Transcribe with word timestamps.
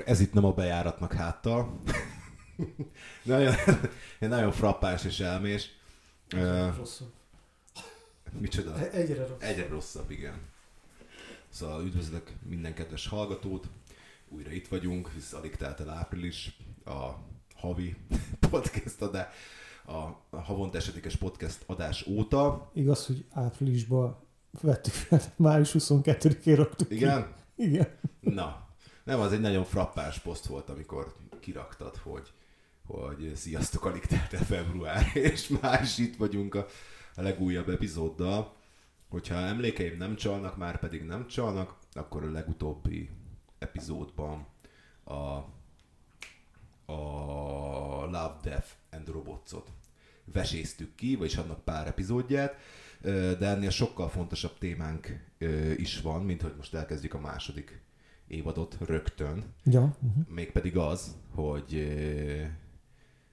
akkor 0.00 0.12
ez 0.12 0.20
itt 0.20 0.32
nem 0.32 0.44
a 0.44 0.52
bejáratnak 0.52 1.12
háttal. 1.12 1.80
nagyon, 3.22 3.54
nagyon 4.20 4.52
frappáns 4.52 5.04
és 5.04 5.20
elmés. 5.20 5.70
Egyre 6.28 6.74
rosszabb. 6.76 7.12
Micsoda? 8.38 8.78
E- 8.78 8.90
Egyre 8.92 9.20
rosszabb. 9.26 9.42
Egyre 9.42 9.68
rosszabb, 9.68 10.10
igen. 10.10 10.34
Szóval 11.48 11.84
üdvözlök 11.84 12.32
minden 12.48 12.74
kedves 12.74 13.06
hallgatót. 13.06 13.66
Újra 14.28 14.50
itt 14.50 14.68
vagyunk, 14.68 15.10
hisz 15.14 15.32
alig 15.32 15.56
telt 15.56 15.80
el 15.80 15.90
április, 15.90 16.56
a 16.84 17.08
havi 17.54 17.96
podcast 18.50 19.02
adás, 19.02 19.26
a 20.30 20.36
havonta 20.36 20.76
esedékes 20.76 21.16
podcast 21.16 21.62
adás 21.66 22.06
óta. 22.06 22.70
Igaz, 22.74 23.06
hogy 23.06 23.24
áprilisban 23.30 24.18
vettük 24.60 24.92
fel, 24.92 25.20
május 25.36 25.74
22-én 25.78 26.56
raktuk 26.56 26.88
ki. 26.88 26.94
Igen? 26.94 27.32
Igen. 27.56 27.88
Na, 28.20 28.69
nem, 29.04 29.20
az 29.20 29.32
egy 29.32 29.40
nagyon 29.40 29.64
frappáns 29.64 30.18
poszt 30.18 30.46
volt, 30.46 30.68
amikor 30.68 31.14
kiraktad, 31.40 31.96
hogy, 31.96 32.32
hogy 32.86 33.32
sziasztok, 33.34 33.84
alig 33.84 34.04
telt 34.06 34.32
el 34.32 34.44
február, 34.44 35.10
és 35.32 35.48
már 35.48 35.82
is 35.82 35.98
itt 35.98 36.16
vagyunk 36.16 36.54
a, 36.54 36.66
a 37.14 37.22
legújabb 37.22 37.68
epizóddal. 37.68 38.56
Hogyha 39.08 39.34
emlékeim 39.34 39.96
nem 39.96 40.16
csalnak, 40.16 40.56
már 40.56 40.78
pedig 40.78 41.02
nem 41.02 41.26
csalnak, 41.26 41.78
akkor 41.92 42.24
a 42.24 42.30
legutóbbi 42.30 43.10
epizódban 43.58 44.46
a, 45.04 45.12
a 46.92 48.04
Love, 48.04 48.36
Death 48.42 48.68
and 48.90 49.08
Robotsot 49.08 49.70
veséztük 50.32 50.94
ki, 50.94 51.16
vagyis 51.16 51.36
annak 51.36 51.64
pár 51.64 51.86
epizódját, 51.86 52.56
de 53.38 53.46
ennél 53.46 53.70
sokkal 53.70 54.08
fontosabb 54.08 54.58
témánk 54.58 55.28
is 55.76 56.00
van, 56.00 56.24
mint 56.24 56.42
hogy 56.42 56.54
most 56.56 56.74
elkezdjük 56.74 57.14
a 57.14 57.20
második 57.20 57.82
évadot 58.30 58.76
rögtön. 58.86 59.44
Ja. 59.64 59.80
Uh-huh. 59.80 60.28
Mégpedig 60.28 60.76
az, 60.76 61.14
hogy 61.34 61.74
ö, 61.74 62.42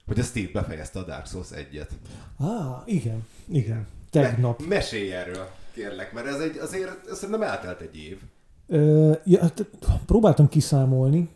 hogy 0.06 0.18
a 0.18 0.22
Steve 0.22 0.50
befejezte 0.52 0.98
a 0.98 1.04
Dark 1.04 1.26
Souls 1.26 1.50
egyet. 1.50 1.94
Á, 2.38 2.82
igen. 2.86 3.26
Igen. 3.48 3.86
Tegnap. 4.10 4.58
Me- 4.60 4.68
mesélj 4.68 5.12
erről, 5.12 5.48
kérlek, 5.72 6.12
mert 6.12 6.26
ez 6.26 6.40
egy, 6.40 6.56
azért 6.56 7.14
szerintem 7.14 7.42
eltelt 7.42 7.80
egy 7.80 7.96
év. 7.96 8.22
Ö, 8.66 9.12
ja, 9.24 9.40
hát 9.40 9.66
próbáltam 10.06 10.48
kiszámolni. 10.48 11.28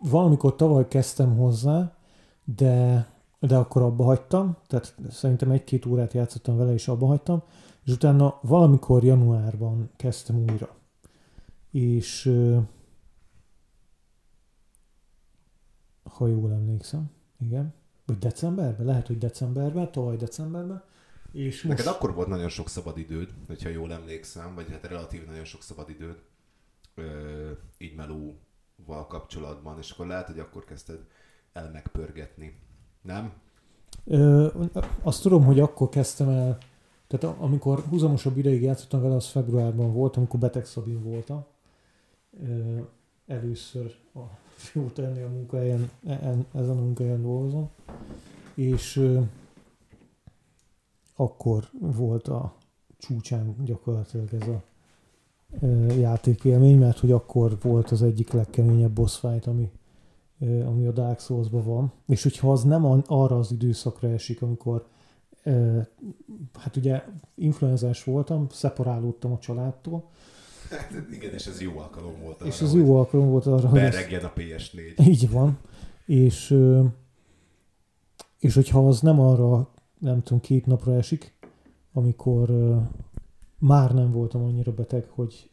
Valamikor 0.00 0.56
tavaly 0.56 0.88
kezdtem 0.88 1.36
hozzá, 1.36 1.96
de, 2.44 3.06
de 3.40 3.56
akkor 3.56 3.82
abba 3.82 4.04
hagytam. 4.04 4.56
Tehát 4.66 4.94
szerintem 5.10 5.50
egy-két 5.50 5.86
órát 5.86 6.12
játszottam 6.12 6.56
vele, 6.56 6.72
és 6.72 6.88
abba 6.88 7.06
hagytam. 7.06 7.42
És 7.84 7.92
utána 7.92 8.38
valamikor 8.42 9.04
januárban 9.04 9.90
kezdtem 9.96 10.36
újra. 10.36 10.68
És 11.70 12.26
ö, 12.26 12.58
ha 16.04 16.26
jól 16.26 16.52
emlékszem, 16.52 17.10
igen. 17.40 17.74
Vagy 18.06 18.18
decemberben? 18.18 18.86
Lehet, 18.86 19.06
hogy 19.06 19.18
decemberben, 19.18 19.92
tavaly 19.92 20.16
decemberben. 20.16 20.82
És 21.32 21.62
most... 21.62 21.78
Neked 21.78 21.92
akkor 21.92 22.14
volt 22.14 22.28
nagyon 22.28 22.48
sok 22.48 22.68
szabad 22.68 22.98
időd, 22.98 23.34
hogyha 23.46 23.68
jól 23.68 23.92
emlékszem, 23.92 24.54
vagy 24.54 24.70
hát 24.70 24.86
relatív 24.86 25.26
nagyon 25.26 25.44
sok 25.44 25.62
szabad 25.62 25.90
időd, 25.90 26.22
ö, 26.94 27.50
így 27.78 27.94
melóval 27.94 29.06
kapcsolatban, 29.08 29.78
és 29.78 29.90
akkor 29.90 30.06
lehet, 30.06 30.26
hogy 30.26 30.38
akkor 30.38 30.64
kezdted 30.64 31.06
el 31.52 31.70
megpörgetni. 31.70 32.58
Nem? 33.02 33.32
Ö, 34.04 34.48
azt 35.02 35.22
tudom, 35.22 35.44
hogy 35.44 35.60
akkor 35.60 35.88
kezdtem 35.88 36.28
el, 36.28 36.58
tehát 37.06 37.36
amikor 37.38 37.80
húzamosabb 37.80 38.36
ideig 38.36 38.62
játszottam 38.62 39.02
vele, 39.02 39.14
az 39.14 39.26
februárban 39.26 39.92
volt, 39.92 40.16
amikor 40.16 40.40
beteg 40.40 40.64
Szabin 40.64 41.02
voltam. 41.02 41.44
Ö, 42.42 42.78
először 43.26 43.94
a 44.14 44.22
fióta 44.54 45.02
ennél 45.02 45.24
a 45.26 45.28
munkahelyen, 45.28 45.90
en, 46.04 46.46
ezen 46.54 46.76
a 46.76 46.80
munkahelyen 46.80 47.22
dolgozom. 47.22 47.70
És 48.54 49.10
akkor 51.16 51.68
volt 51.72 52.28
a 52.28 52.54
csúcsán 52.98 53.54
gyakorlatilag 53.64 54.34
ez 54.34 54.48
a 54.48 54.62
ö, 55.60 55.92
játékélmény, 55.92 56.78
mert 56.78 56.98
hogy 56.98 57.12
akkor 57.12 57.58
volt 57.62 57.90
az 57.90 58.02
egyik 58.02 58.32
legkeményebb 58.32 58.92
boss 58.92 59.18
fight, 59.18 59.46
ami, 59.46 59.70
ami 60.40 60.86
a 60.86 60.92
Dark 60.92 61.20
Souls-ban 61.20 61.64
van. 61.64 61.92
És 62.06 62.22
hogyha 62.22 62.52
az 62.52 62.62
nem 62.62 62.84
an- 62.84 63.06
arra 63.08 63.38
az 63.38 63.52
időszakra 63.52 64.08
esik, 64.08 64.42
amikor 64.42 64.86
hát 66.52 66.76
ugye 66.76 67.04
influenzás 67.34 68.04
voltam, 68.04 68.46
szeparálódtam 68.50 69.32
a 69.32 69.38
családtól, 69.38 70.10
igen, 71.12 71.32
és 71.32 71.46
ez 71.46 71.60
jó 71.60 71.78
alkalom 71.78 72.20
volt 72.22 72.40
arra, 72.40 72.48
és 72.48 72.60
az 72.60 72.70
hogy 72.70 72.80
jó 72.80 72.96
alkalom 72.96 73.30
volt 73.30 73.46
arra, 73.46 73.68
hogy 73.68 73.78
ezt, 73.78 73.96
beregjen 73.96 74.24
a 74.24 74.32
PS4. 74.36 75.06
így 75.08 75.30
van. 75.30 75.58
És, 76.06 76.58
és 78.38 78.54
hogyha 78.54 78.88
az 78.88 79.00
nem 79.00 79.20
arra, 79.20 79.68
nem 79.98 80.22
tudom, 80.22 80.40
két 80.40 80.66
napra 80.66 80.94
esik, 80.94 81.34
amikor 81.92 82.50
már 83.58 83.94
nem 83.94 84.12
voltam 84.12 84.42
annyira 84.42 84.72
beteg, 84.72 85.06
hogy 85.08 85.50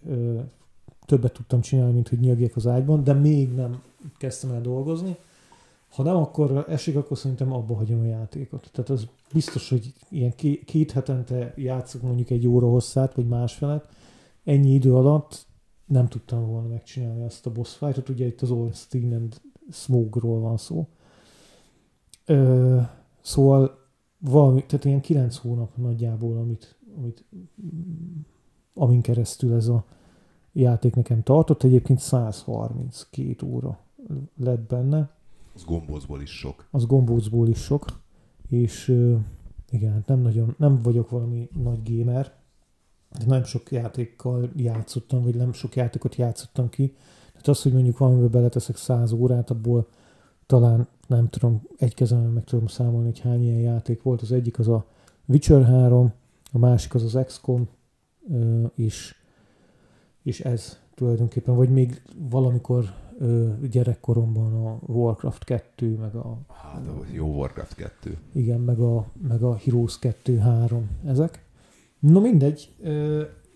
többet 1.06 1.34
tudtam 1.34 1.62
csinálni, 1.62 1.94
mint 1.94 2.10
hogy 2.10 2.20
nyögjek 2.20 2.56
az 2.56 2.68
ágyban, 2.68 3.04
de 3.04 3.14
még 3.14 3.54
nem 3.54 3.82
kezdtem 4.18 4.52
el 4.52 4.62
dolgozni. 4.62 5.16
Ha 5.90 6.04
nem 6.04 6.16
akkor 6.16 6.66
esik, 6.70 6.96
akkor 6.96 7.18
szerintem 7.18 7.54
abba 7.54 7.76
hagyom 7.76 8.00
a 8.00 8.06
játékot. 8.06 8.70
Tehát 8.72 8.90
az 8.90 9.08
biztos, 9.34 9.70
hogy 9.70 9.94
ilyen 10.10 10.36
ké- 10.36 10.64
két 10.66 10.92
hetente 10.92 11.54
játszok 11.56 12.02
mondjuk 12.02 12.30
egy 12.30 12.48
óra 12.48 12.68
hosszát, 12.68 13.14
vagy 13.14 13.28
másfelet. 13.28 13.88
Ennyi 14.44 14.74
idő 14.74 14.96
alatt 14.96 15.48
nem 15.86 16.08
tudtam 16.08 16.48
volna 16.48 16.68
megcsinálni 16.68 17.24
azt 17.24 17.46
a 17.46 17.52
boss 17.52 17.76
fightot. 17.76 18.10
Ugye 18.10 18.26
itt 18.26 18.42
az 18.42 18.52
Ornstein 18.52 19.14
and 19.14 19.42
Smoke-ról 19.72 20.40
van 20.40 20.58
szó. 20.58 20.88
Ö, 22.26 22.80
szóval 23.22 23.80
valami, 24.18 24.66
tehát 24.66 24.86
ilyen 24.86 25.02
9 25.02 25.38
hónap 25.38 25.78
nagyjából, 25.78 26.38
amit, 26.38 26.80
amit 26.98 27.26
amin 28.74 29.02
keresztül 29.02 29.54
ez 29.54 29.68
a 29.68 29.86
játék 30.54 30.96
nekem 30.96 31.24
tartott. 31.24 31.64
Egyébként 31.64 32.00
132 32.00 33.46
óra 33.46 33.80
lett 34.38 34.68
benne 34.68 35.16
Az 35.56 35.64
gombózból 35.64 36.22
is 36.22 36.30
sok. 36.30 36.68
az 36.72 36.86
gombócból 36.86 37.48
is 37.48 37.58
sok, 37.58 37.86
és 38.50 38.88
igen, 39.70 39.94
hát 39.94 40.08
nem 40.08 40.20
nagyon, 40.20 40.56
nem 40.58 40.82
vagyok 40.82 41.10
valami 41.10 41.50
nagy 41.64 41.96
gamer, 41.96 42.40
de 43.20 43.26
nem 43.26 43.44
sok 43.44 43.72
játékkal 43.72 44.50
játszottam, 44.56 45.24
vagy 45.24 45.36
nem 45.36 45.54
sok 45.54 45.76
játékot 45.76 46.16
játszottam 46.16 46.70
ki. 46.70 46.96
Tehát 47.32 47.48
az, 47.48 47.62
hogy 47.62 47.74
mondjuk 47.74 47.98
valamivel 47.98 48.30
beleteszek 48.30 48.76
100 48.78 49.12
órát, 49.12 49.50
abból 49.50 49.88
talán 50.46 50.88
nem 51.08 51.30
tudom, 51.30 51.62
egy 51.78 51.94
kezemben 51.94 52.32
meg 52.32 52.44
tudom 52.44 52.68
számolni, 52.68 53.06
hogy 53.06 53.20
hány 53.20 53.44
ilyen 53.44 53.60
játék 53.60 54.02
volt. 54.02 54.22
Az 54.22 54.32
egyik 54.32 54.60
az 54.60 54.68
a 54.68 54.86
Witcher 55.26 55.66
3, 55.66 56.14
a 56.52 56.58
másik 56.58 56.94
az 56.94 57.04
az 57.16 57.26
XCOM, 57.26 57.68
és, 58.76 59.16
és 60.24 60.40
ez 60.40 60.80
tulajdonképpen, 60.96 61.56
vagy 61.56 61.70
még 61.70 62.02
valamikor 62.30 62.94
gyerekkoromban 63.72 64.66
a 64.66 64.92
Warcraft 64.92 65.44
2, 65.44 65.98
meg 65.98 66.16
a 66.16 66.38
Hát, 66.48 66.82
jó 67.12 67.28
Warcraft 67.28 67.76
2. 67.76 68.18
igen, 68.34 68.60
meg 68.60 68.80
a, 68.80 69.06
meg 69.28 69.44
a 69.44 69.56
Heroes 69.56 70.00
2-3 70.02 70.82
ezek. 71.06 71.46
No 72.02 72.20
mindegy, 72.20 72.74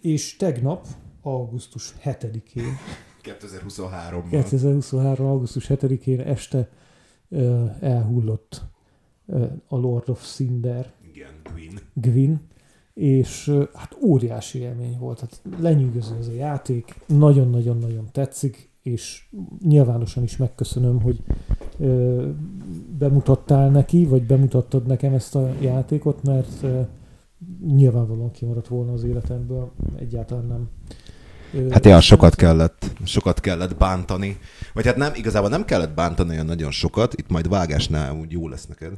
és 0.02 0.36
tegnap, 0.36 0.88
augusztus 1.22 1.94
7-én, 2.04 2.78
2023-ban. 3.24 4.28
2023. 4.30 5.28
augusztus 5.28 5.66
7-én 5.70 6.20
este 6.20 6.70
elhullott 7.80 8.62
a 9.68 9.78
Lord 9.78 10.10
of 10.10 10.34
Cinder, 10.34 10.94
Igen, 11.14 11.34
Queen. 11.44 11.80
Gwyn, 11.94 12.42
és 12.94 13.52
hát 13.74 13.98
óriási 14.02 14.60
élmény 14.60 14.98
volt. 14.98 15.20
Hát 15.20 15.42
lenyűgöző 15.60 16.16
ez 16.20 16.28
a 16.28 16.34
játék, 16.34 16.96
nagyon-nagyon-nagyon 17.06 18.08
tetszik, 18.12 18.70
és 18.82 19.28
nyilvánosan 19.62 20.24
is 20.24 20.38
megköszönöm, 20.38 21.02
hogy 21.02 21.20
ö, 21.80 22.30
bemutattál 22.98 23.70
neki, 23.70 24.06
vagy 24.06 24.26
bemutattad 24.26 24.86
nekem 24.86 25.14
ezt 25.14 25.36
a 25.36 25.54
játékot, 25.62 26.24
mert 26.24 26.64
ö, 26.64 26.82
nyilvánvalóan 27.66 28.32
kimaradt 28.32 28.68
volna 28.68 28.94
az 28.94 29.04
életemből, 29.04 29.72
egyáltalán 29.98 30.46
nem. 30.46 30.70
Hát 31.70 31.86
ja, 31.86 32.02
sokat 32.02 32.36
kellett, 32.36 32.86
sokat 33.04 33.40
kellett 33.40 33.76
bántani. 33.78 34.38
Vagy 34.74 34.86
hát 34.86 34.96
nem, 34.96 35.12
igazából 35.16 35.50
nem 35.50 35.66
kellett 35.66 35.94
bántani 35.96 36.30
olyan 36.30 36.46
nagyon 36.46 36.72
sokat, 36.72 37.14
itt 37.14 37.30
majd 37.30 37.50
vágásnál 37.50 38.16
úgy 38.16 38.32
jó 38.32 38.48
lesz 38.48 38.66
neked. 38.66 38.94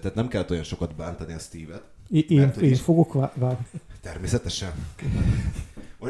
Tehát 0.00 0.14
nem 0.14 0.28
kellett 0.28 0.50
olyan 0.50 0.62
sokat 0.62 0.94
bántani 0.96 1.32
a 1.32 1.38
Steve-et. 1.38 1.82
Én, 2.10 2.24
én, 2.28 2.38
mert 2.40 2.56
én 2.56 2.70
is- 2.70 2.80
fogok 2.80 3.12
vá- 3.12 3.34
vágni. 3.34 3.66
Természetesen. 4.00 4.70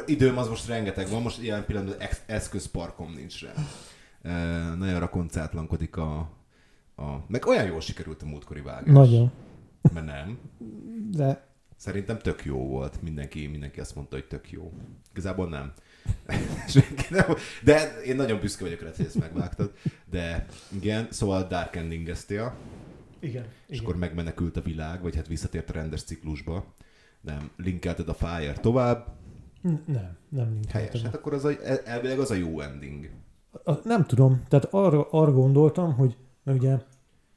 Időm 0.06 0.38
az 0.38 0.48
most 0.48 0.66
rengeteg 0.66 1.08
van, 1.08 1.22
most 1.22 1.42
ilyen 1.42 1.64
pillanatban 1.64 2.00
ex- 2.00 2.22
eszközparkom 2.26 3.12
nincs 3.16 3.42
rá. 3.42 3.52
Nagyon 4.74 5.00
rakoncátlankodik 5.00 5.96
a, 5.96 6.18
a... 6.96 7.24
Meg 7.26 7.46
olyan 7.46 7.66
jól 7.66 7.80
sikerült 7.80 8.22
a 8.22 8.26
múltkori 8.26 8.60
vágás. 8.60 8.94
Nagyon. 8.94 9.30
Mert 9.92 10.06
nem. 10.06 10.38
De 11.10 11.48
Szerintem 11.76 12.18
tök 12.18 12.44
jó 12.44 12.66
volt. 12.66 13.02
Mindenki, 13.02 13.46
mindenki 13.46 13.80
azt 13.80 13.94
mondta, 13.94 14.16
hogy 14.16 14.26
tök 14.26 14.50
jó. 14.50 14.72
Igazából 15.10 15.48
nem. 15.48 15.72
de 17.64 18.00
én 18.02 18.16
nagyon 18.16 18.40
büszke 18.40 18.64
vagyok 18.64 18.80
rá, 18.80 18.90
hogy 18.96 19.04
ezt 19.04 19.18
megvágtad. 19.18 19.72
De 20.10 20.46
igen, 20.80 21.06
szóval 21.10 21.46
Dark 21.46 21.76
ending 21.76 22.08
-eztél, 22.08 22.54
Igen. 23.20 23.44
és 23.66 23.76
igen. 23.76 23.84
akkor 23.84 23.96
megmenekült 23.96 24.56
a 24.56 24.60
világ, 24.60 25.02
vagy 25.02 25.16
hát 25.16 25.26
visszatért 25.26 25.70
a 25.70 25.72
rendes 25.72 26.02
ciklusba. 26.02 26.74
Nem, 27.20 27.50
linkelted 27.56 28.08
a 28.08 28.14
Fire 28.14 28.52
tovább. 28.52 29.06
N- 29.62 29.86
Nem, 29.86 30.16
nem 30.28 30.52
nincs. 30.52 30.70
Helyes. 30.70 31.02
Hát 31.02 31.14
akkor 31.14 31.34
az 31.34 31.44
a, 31.44 31.50
el- 31.64 31.82
elvileg 31.84 32.18
az 32.18 32.30
a 32.30 32.34
jó 32.34 32.60
ending. 32.60 33.10
A, 33.64 33.72
nem 33.84 34.04
tudom, 34.04 34.42
tehát 34.48 34.64
arra, 34.70 35.08
arra 35.10 35.32
gondoltam, 35.32 35.94
hogy 35.94 36.16
mert 36.42 36.58
ugye, 36.58 36.76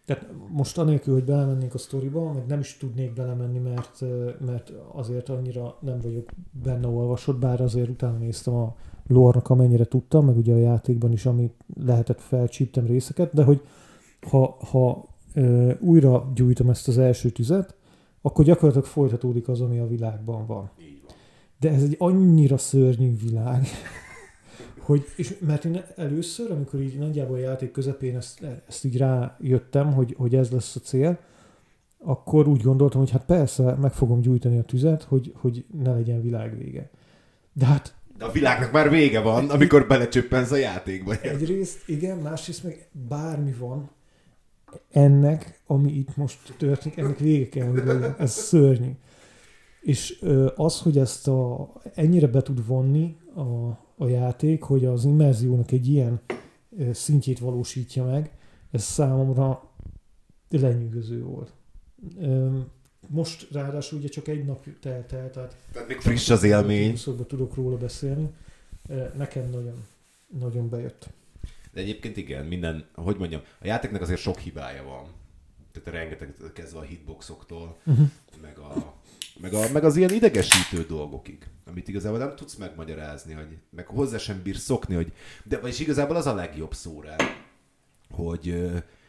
tehát 0.05 0.27
most 0.49 0.77
anélkül, 0.77 1.13
hogy 1.13 1.23
belemennék 1.23 1.73
a 1.73 1.77
sztoriba, 1.77 2.33
meg 2.33 2.45
nem 2.45 2.59
is 2.59 2.77
tudnék 2.77 3.13
belemenni, 3.13 3.59
mert, 3.59 4.03
mert 4.45 4.71
azért 4.91 5.29
annyira 5.29 5.77
nem 5.79 5.99
vagyok 5.99 6.29
benne 6.63 6.87
olvasott, 6.87 7.39
bár 7.39 7.61
azért 7.61 7.89
utána 7.89 8.17
néztem 8.17 8.53
a 8.53 8.75
lore 9.07 9.39
amennyire 9.43 9.85
tudtam, 9.85 10.25
meg 10.25 10.37
ugye 10.37 10.53
a 10.53 10.57
játékban 10.57 11.11
is, 11.11 11.25
amit 11.25 11.53
lehetett 11.75 12.21
felcsíptem 12.21 12.85
részeket, 12.85 13.33
de 13.33 13.43
hogy 13.43 13.61
ha, 14.29 14.57
ha 14.71 15.05
ö, 15.33 15.73
újra 15.79 16.31
gyújtom 16.35 16.69
ezt 16.69 16.87
az 16.87 16.97
első 16.97 17.29
tüzet, 17.29 17.75
akkor 18.21 18.45
gyakorlatilag 18.45 18.87
folytatódik 18.87 19.47
az, 19.47 19.61
ami 19.61 19.79
a 19.79 19.87
világban 19.87 20.45
van. 20.45 20.71
De 21.59 21.69
ez 21.69 21.83
egy 21.83 21.95
annyira 21.99 22.57
szörnyű 22.57 23.15
világ, 23.17 23.67
hogy, 24.85 25.05
és 25.15 25.35
mert 25.39 25.65
én 25.65 25.83
először, 25.95 26.51
amikor 26.51 26.79
így 26.79 26.97
nagyjából 26.97 27.35
a 27.35 27.39
játék 27.39 27.71
közepén 27.71 28.15
ezt, 28.15 28.45
ezt 28.67 28.85
így 28.85 28.97
rájöttem, 28.97 29.93
hogy, 29.93 30.15
hogy 30.17 30.35
ez 30.35 30.51
lesz 30.51 30.75
a 30.75 30.79
cél, 30.79 31.19
akkor 31.97 32.47
úgy 32.47 32.61
gondoltam, 32.61 32.99
hogy 32.99 33.09
hát 33.09 33.25
persze, 33.25 33.73
meg 33.73 33.93
fogom 33.93 34.21
gyújtani 34.21 34.59
a 34.59 34.63
tüzet, 34.63 35.03
hogy, 35.03 35.33
hogy 35.35 35.65
ne 35.83 35.93
legyen 35.93 36.21
világvége. 36.21 36.89
De 37.53 37.65
hát 37.65 37.95
De 38.17 38.25
a 38.25 38.31
világnak 38.31 38.71
már 38.71 38.89
vége 38.89 39.19
van, 39.19 39.49
amikor 39.49 39.87
belecsöppensz 39.87 40.51
a 40.51 40.55
játékba. 40.55 41.21
egyrészt 41.21 41.87
igen, 41.87 42.17
másrészt 42.17 42.63
meg 42.63 42.87
bármi 43.07 43.53
van, 43.59 43.89
ennek, 44.91 45.61
ami 45.65 45.91
itt 45.91 46.15
most 46.15 46.53
történik, 46.57 46.97
ennek 46.97 47.19
vége 47.19 47.49
kell, 47.49 47.67
hogy 47.67 47.83
legyen. 47.85 48.15
Ez 48.17 48.31
szörnyű. 48.31 48.91
És 49.81 50.23
az, 50.55 50.79
hogy 50.79 50.97
ezt 50.97 51.27
a, 51.27 51.71
ennyire 51.93 52.27
be 52.27 52.41
tud 52.41 52.65
vonni 52.67 53.17
a, 53.35 53.81
a 53.97 54.07
játék, 54.07 54.63
hogy 54.63 54.85
az 54.85 55.05
immerziónak 55.05 55.71
egy 55.71 55.87
ilyen 55.87 56.21
szintjét 56.91 57.39
valósítja 57.39 58.05
meg, 58.05 58.31
ez 58.71 58.83
számomra 58.83 59.69
lenyűgöző 60.49 61.23
volt. 61.23 61.53
Most 63.07 63.47
ráadásul 63.51 63.99
ugye 63.99 64.07
csak 64.07 64.27
egy 64.27 64.45
nap 64.45 64.65
telt 64.79 65.13
el, 65.13 65.29
tehát 65.31 65.57
Tehát 65.71 65.87
még 65.87 65.97
friss 65.97 66.29
az 66.29 66.43
élmény. 66.43 66.95
Szóval 66.95 67.25
tudok 67.25 67.55
róla 67.55 67.77
beszélni. 67.77 68.29
Nekem 69.17 69.49
nagyon, 69.49 69.83
nagyon 70.39 70.69
bejött. 70.69 71.09
De 71.73 71.81
egyébként 71.81 72.17
igen, 72.17 72.45
minden, 72.45 72.85
hogy 72.93 73.17
mondjam, 73.17 73.41
a 73.59 73.65
játéknak 73.65 74.01
azért 74.01 74.19
sok 74.19 74.37
hibája 74.39 74.83
van. 74.83 75.07
Tehát 75.71 75.99
rengeteg 75.99 76.33
kezdve 76.53 76.79
a 76.79 76.81
hitboxoktól, 76.81 77.77
Uh-huh. 77.85 78.09
meg, 78.41 78.57
a, 78.57 78.93
meg, 79.39 79.53
a, 79.53 79.71
meg 79.71 79.83
az 79.83 79.95
ilyen 79.95 80.13
idegesítő 80.13 80.85
dolgokig, 80.85 81.47
amit 81.65 81.87
igazából 81.87 82.17
nem 82.17 82.35
tudsz 82.35 82.55
megmagyarázni, 82.55 83.33
hogy, 83.33 83.57
meg 83.69 83.87
hozzá 83.87 84.17
sem 84.17 84.41
bírsz 84.43 84.63
szokni, 84.63 84.95
hogy, 84.95 85.13
de 85.43 85.59
vagyis 85.59 85.79
igazából 85.79 86.15
az 86.15 86.25
a 86.25 86.33
legjobb 86.33 86.73
szó 86.73 87.01
rá, 87.01 87.15
hogy, 88.09 88.49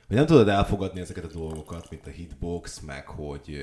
hogy 0.07 0.17
nem 0.17 0.27
tudod 0.27 0.49
elfogadni 0.49 1.01
ezeket 1.01 1.25
a 1.25 1.39
dolgokat, 1.39 1.91
mint 1.91 2.07
a 2.07 2.11
hitbox, 2.11 2.81
meg 2.81 3.07
hogy, 3.07 3.59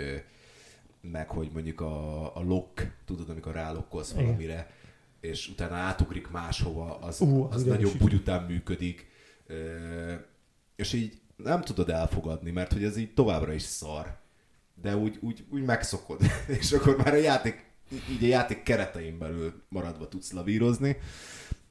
meg 1.01 1.29
hogy 1.29 1.49
mondjuk 1.53 1.81
a, 1.81 2.35
a 2.35 2.41
lock, 2.41 2.91
tudod, 3.05 3.29
amikor 3.29 3.53
rálokkolsz 3.53 4.11
Igen. 4.11 4.23
valamire, 4.23 4.71
és 5.19 5.49
utána 5.49 5.75
átugrik 5.75 6.29
máshova, 6.29 6.97
az, 6.99 7.21
Ú, 7.21 7.43
az 7.43 7.55
az 7.55 7.63
nagyon 7.63 7.91
bugy 7.97 8.13
után 8.13 8.43
működik, 8.43 9.09
és 10.75 10.93
így 10.93 11.19
nem 11.35 11.61
tudod 11.61 11.89
elfogadni, 11.89 12.51
mert 12.51 12.73
hogy 12.73 12.83
ez 12.83 12.97
így 12.97 13.13
továbbra 13.13 13.53
is 13.53 13.61
szar, 13.61 14.19
de 14.81 14.97
úgy, 14.97 15.17
úgy, 15.21 15.45
úgy 15.49 15.63
megszokod, 15.63 16.21
és 16.59 16.71
akkor 16.71 16.97
már 16.97 17.13
a 17.13 17.17
játék, 17.17 17.65
így 18.11 18.23
a 18.23 18.27
játék 18.27 18.63
keretein 18.63 19.17
belül 19.17 19.63
maradva 19.69 20.07
tudsz 20.07 20.31
lavírozni. 20.31 20.97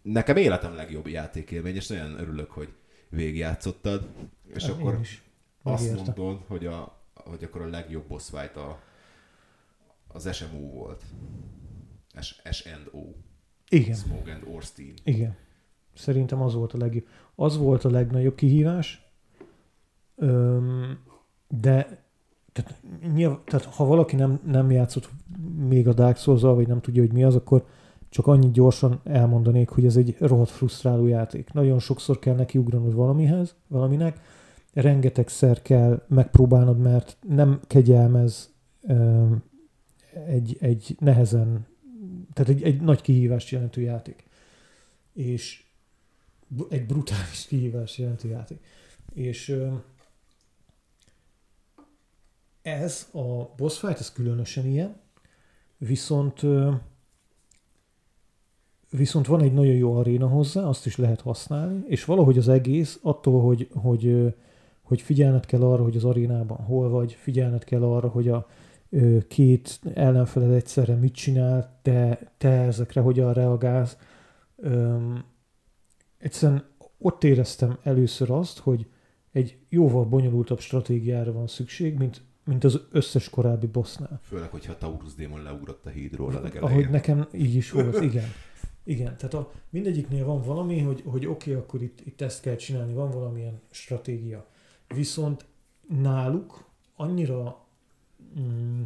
Nekem 0.02 0.36
életem 0.36 0.74
legjobb 0.74 1.06
játékélmény, 1.06 1.74
és 1.74 1.86
nagyon 1.86 2.18
örülök, 2.18 2.50
hogy 2.50 2.68
végigjátszottad, 3.08 4.08
és 4.54 4.62
Hát 4.62 4.72
akkor 4.72 4.94
Én 4.94 5.00
is. 5.00 5.22
azt 5.62 5.94
mondod, 5.94 6.40
hogy, 6.46 6.66
a, 6.66 7.02
hogy 7.14 7.44
akkor 7.44 7.60
a 7.60 7.68
legjobb 7.68 8.06
boss 8.06 8.28
fight 8.28 8.56
a, 8.56 8.80
az 10.08 10.34
SMO 10.34 10.58
volt. 10.58 11.04
S, 12.20 12.40
S&O. 12.50 13.12
Igen. 13.68 13.94
Smoke 13.94 14.32
and 14.32 14.42
Orstein. 14.54 14.94
Igen. 15.04 15.36
Szerintem 15.94 16.40
az 16.42 16.54
volt 16.54 16.72
a 16.72 16.78
legjobb. 16.78 17.06
Az 17.34 17.56
volt 17.56 17.84
a 17.84 17.90
legnagyobb 17.90 18.34
kihívás, 18.34 19.10
Öm, 20.16 20.98
de 21.48 22.04
tehát, 22.62 22.82
nyilv, 23.14 23.38
tehát 23.44 23.64
ha 23.66 23.84
valaki 23.84 24.16
nem, 24.16 24.40
nem 24.46 24.70
játszott 24.70 25.08
még 25.68 25.88
a 25.88 25.92
Dark 25.92 26.16
souls 26.16 26.42
vagy 26.42 26.68
nem 26.68 26.80
tudja, 26.80 27.02
hogy 27.02 27.12
mi 27.12 27.24
az, 27.24 27.34
akkor 27.34 27.64
csak 28.08 28.26
annyit 28.26 28.52
gyorsan 28.52 29.00
elmondanék, 29.04 29.68
hogy 29.68 29.84
ez 29.84 29.96
egy 29.96 30.16
rohadt 30.18 30.50
frusztráló 30.50 31.06
játék. 31.06 31.52
Nagyon 31.52 31.78
sokszor 31.78 32.18
kell 32.18 32.34
neki 32.34 32.58
ugranod 32.58 32.94
valamihez, 32.94 33.54
valaminek, 33.66 34.20
rengetegszer 34.72 35.62
kell 35.62 36.02
megpróbálnod, 36.08 36.78
mert 36.78 37.16
nem 37.28 37.60
kegyelmez 37.66 38.52
egy, 40.26 40.56
egy 40.60 40.96
nehezen, 40.98 41.66
tehát 42.32 42.50
egy, 42.50 42.62
egy 42.62 42.80
nagy 42.80 43.00
kihívást 43.00 43.50
jelentő 43.50 43.80
játék. 43.80 44.24
És 45.12 45.64
egy 46.68 46.86
brutális 46.86 47.46
kihívást 47.46 47.96
jelentő 47.96 48.28
játék. 48.28 48.60
És 49.12 49.56
ez 52.62 53.08
a 53.12 53.54
boss 53.56 53.78
fight, 53.78 53.98
ez 53.98 54.12
különösen 54.12 54.66
ilyen, 54.66 54.96
viszont 55.78 56.42
viszont 58.90 59.26
van 59.26 59.42
egy 59.42 59.52
nagyon 59.52 59.74
jó 59.74 59.96
aréna 59.96 60.28
hozzá, 60.28 60.62
azt 60.62 60.86
is 60.86 60.96
lehet 60.96 61.20
használni, 61.20 61.82
és 61.86 62.04
valahogy 62.04 62.38
az 62.38 62.48
egész 62.48 62.98
attól, 63.02 63.42
hogy, 63.42 63.68
hogy, 63.74 64.34
hogy 64.82 65.00
figyelned 65.00 65.46
kell 65.46 65.62
arra, 65.62 65.82
hogy 65.82 65.96
az 65.96 66.04
arénában 66.04 66.58
hol 66.58 66.88
vagy, 66.88 67.12
figyelned 67.12 67.64
kell 67.64 67.82
arra, 67.82 68.08
hogy 68.08 68.28
a 68.28 68.46
két 69.28 69.80
ellenfeled 69.94 70.50
egyszerre 70.50 70.94
mit 70.94 71.14
csinál, 71.14 71.78
te, 71.82 72.18
te 72.38 72.48
ezekre 72.48 73.00
hogyan 73.00 73.32
reagálsz. 73.32 73.96
Egyszerűen 76.18 76.64
ott 76.98 77.24
éreztem 77.24 77.78
először 77.82 78.30
azt, 78.30 78.58
hogy 78.58 78.86
egy 79.32 79.58
jóval 79.68 80.04
bonyolultabb 80.04 80.60
stratégiára 80.60 81.32
van 81.32 81.46
szükség, 81.46 81.98
mint, 81.98 82.22
mint 82.50 82.64
az 82.64 82.80
összes 82.90 83.28
korábbi 83.28 83.66
bossnál. 83.66 84.20
Főleg, 84.22 84.50
hogyha 84.50 84.78
Taurus 84.78 85.14
démon 85.14 85.42
leugrott 85.42 85.86
a 85.86 85.88
hídról 85.88 86.36
a 86.36 86.40
legelején. 86.40 86.62
Ahogy 86.62 86.90
nekem 86.90 87.28
így 87.32 87.54
is 87.54 87.70
volt, 87.70 88.00
igen. 88.00 88.28
Igen, 88.84 89.16
tehát 89.16 89.34
a, 89.34 89.52
mindegyiknél 89.68 90.24
van 90.24 90.42
valami, 90.42 90.80
hogy, 90.80 91.02
hogy 91.04 91.26
oké, 91.26 91.50
okay, 91.50 91.62
akkor 91.62 91.82
itt, 91.82 92.00
itt 92.04 92.20
ezt 92.20 92.40
kell 92.40 92.56
csinálni, 92.56 92.92
van 92.92 93.10
valamilyen 93.10 93.60
stratégia. 93.70 94.46
Viszont 94.94 95.44
náluk 95.88 96.64
annyira 96.96 97.66
mm, 98.40 98.82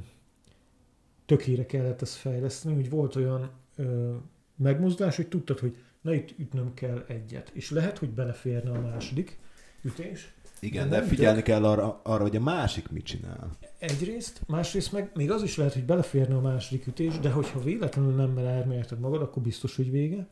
tökére 1.26 1.66
kellett 1.66 2.02
ezt 2.02 2.14
fejleszteni, 2.14 2.74
hogy 2.74 2.90
volt 2.90 3.16
olyan 3.16 3.50
ö, 3.76 4.14
megmozdulás, 4.56 5.16
hogy 5.16 5.28
tudtad, 5.28 5.58
hogy 5.58 5.76
na 6.00 6.14
itt 6.14 6.38
ütnöm 6.38 6.74
kell 6.74 7.04
egyet. 7.08 7.50
És 7.54 7.70
lehet, 7.70 7.98
hogy 7.98 8.10
beleférne 8.10 8.70
a 8.70 8.80
második 8.80 9.38
ütés, 9.82 10.34
Igen, 10.64 10.88
De 10.88 11.00
de 11.00 11.06
figyelni 11.06 11.42
kell 11.42 11.64
arra, 11.64 12.00
arra, 12.02 12.22
hogy 12.22 12.36
a 12.36 12.40
másik 12.40 12.90
mit 12.90 13.04
csinál. 13.04 13.50
Egyrészt, 13.78 14.40
másrészt 14.46 14.92
meg 14.92 15.10
még 15.14 15.30
az 15.30 15.42
is 15.42 15.56
lehet, 15.56 15.72
hogy 15.72 15.84
beleférne 15.84 16.36
a 16.36 16.40
második 16.40 16.86
ütés, 16.86 17.18
de 17.18 17.30
hogyha 17.30 17.60
véletlenül 17.60 18.14
nem 18.14 18.38
elmérted 18.38 19.00
magad, 19.00 19.22
akkor 19.22 19.42
biztos, 19.42 19.76
hogy 19.76 19.90
vége. 19.90 20.26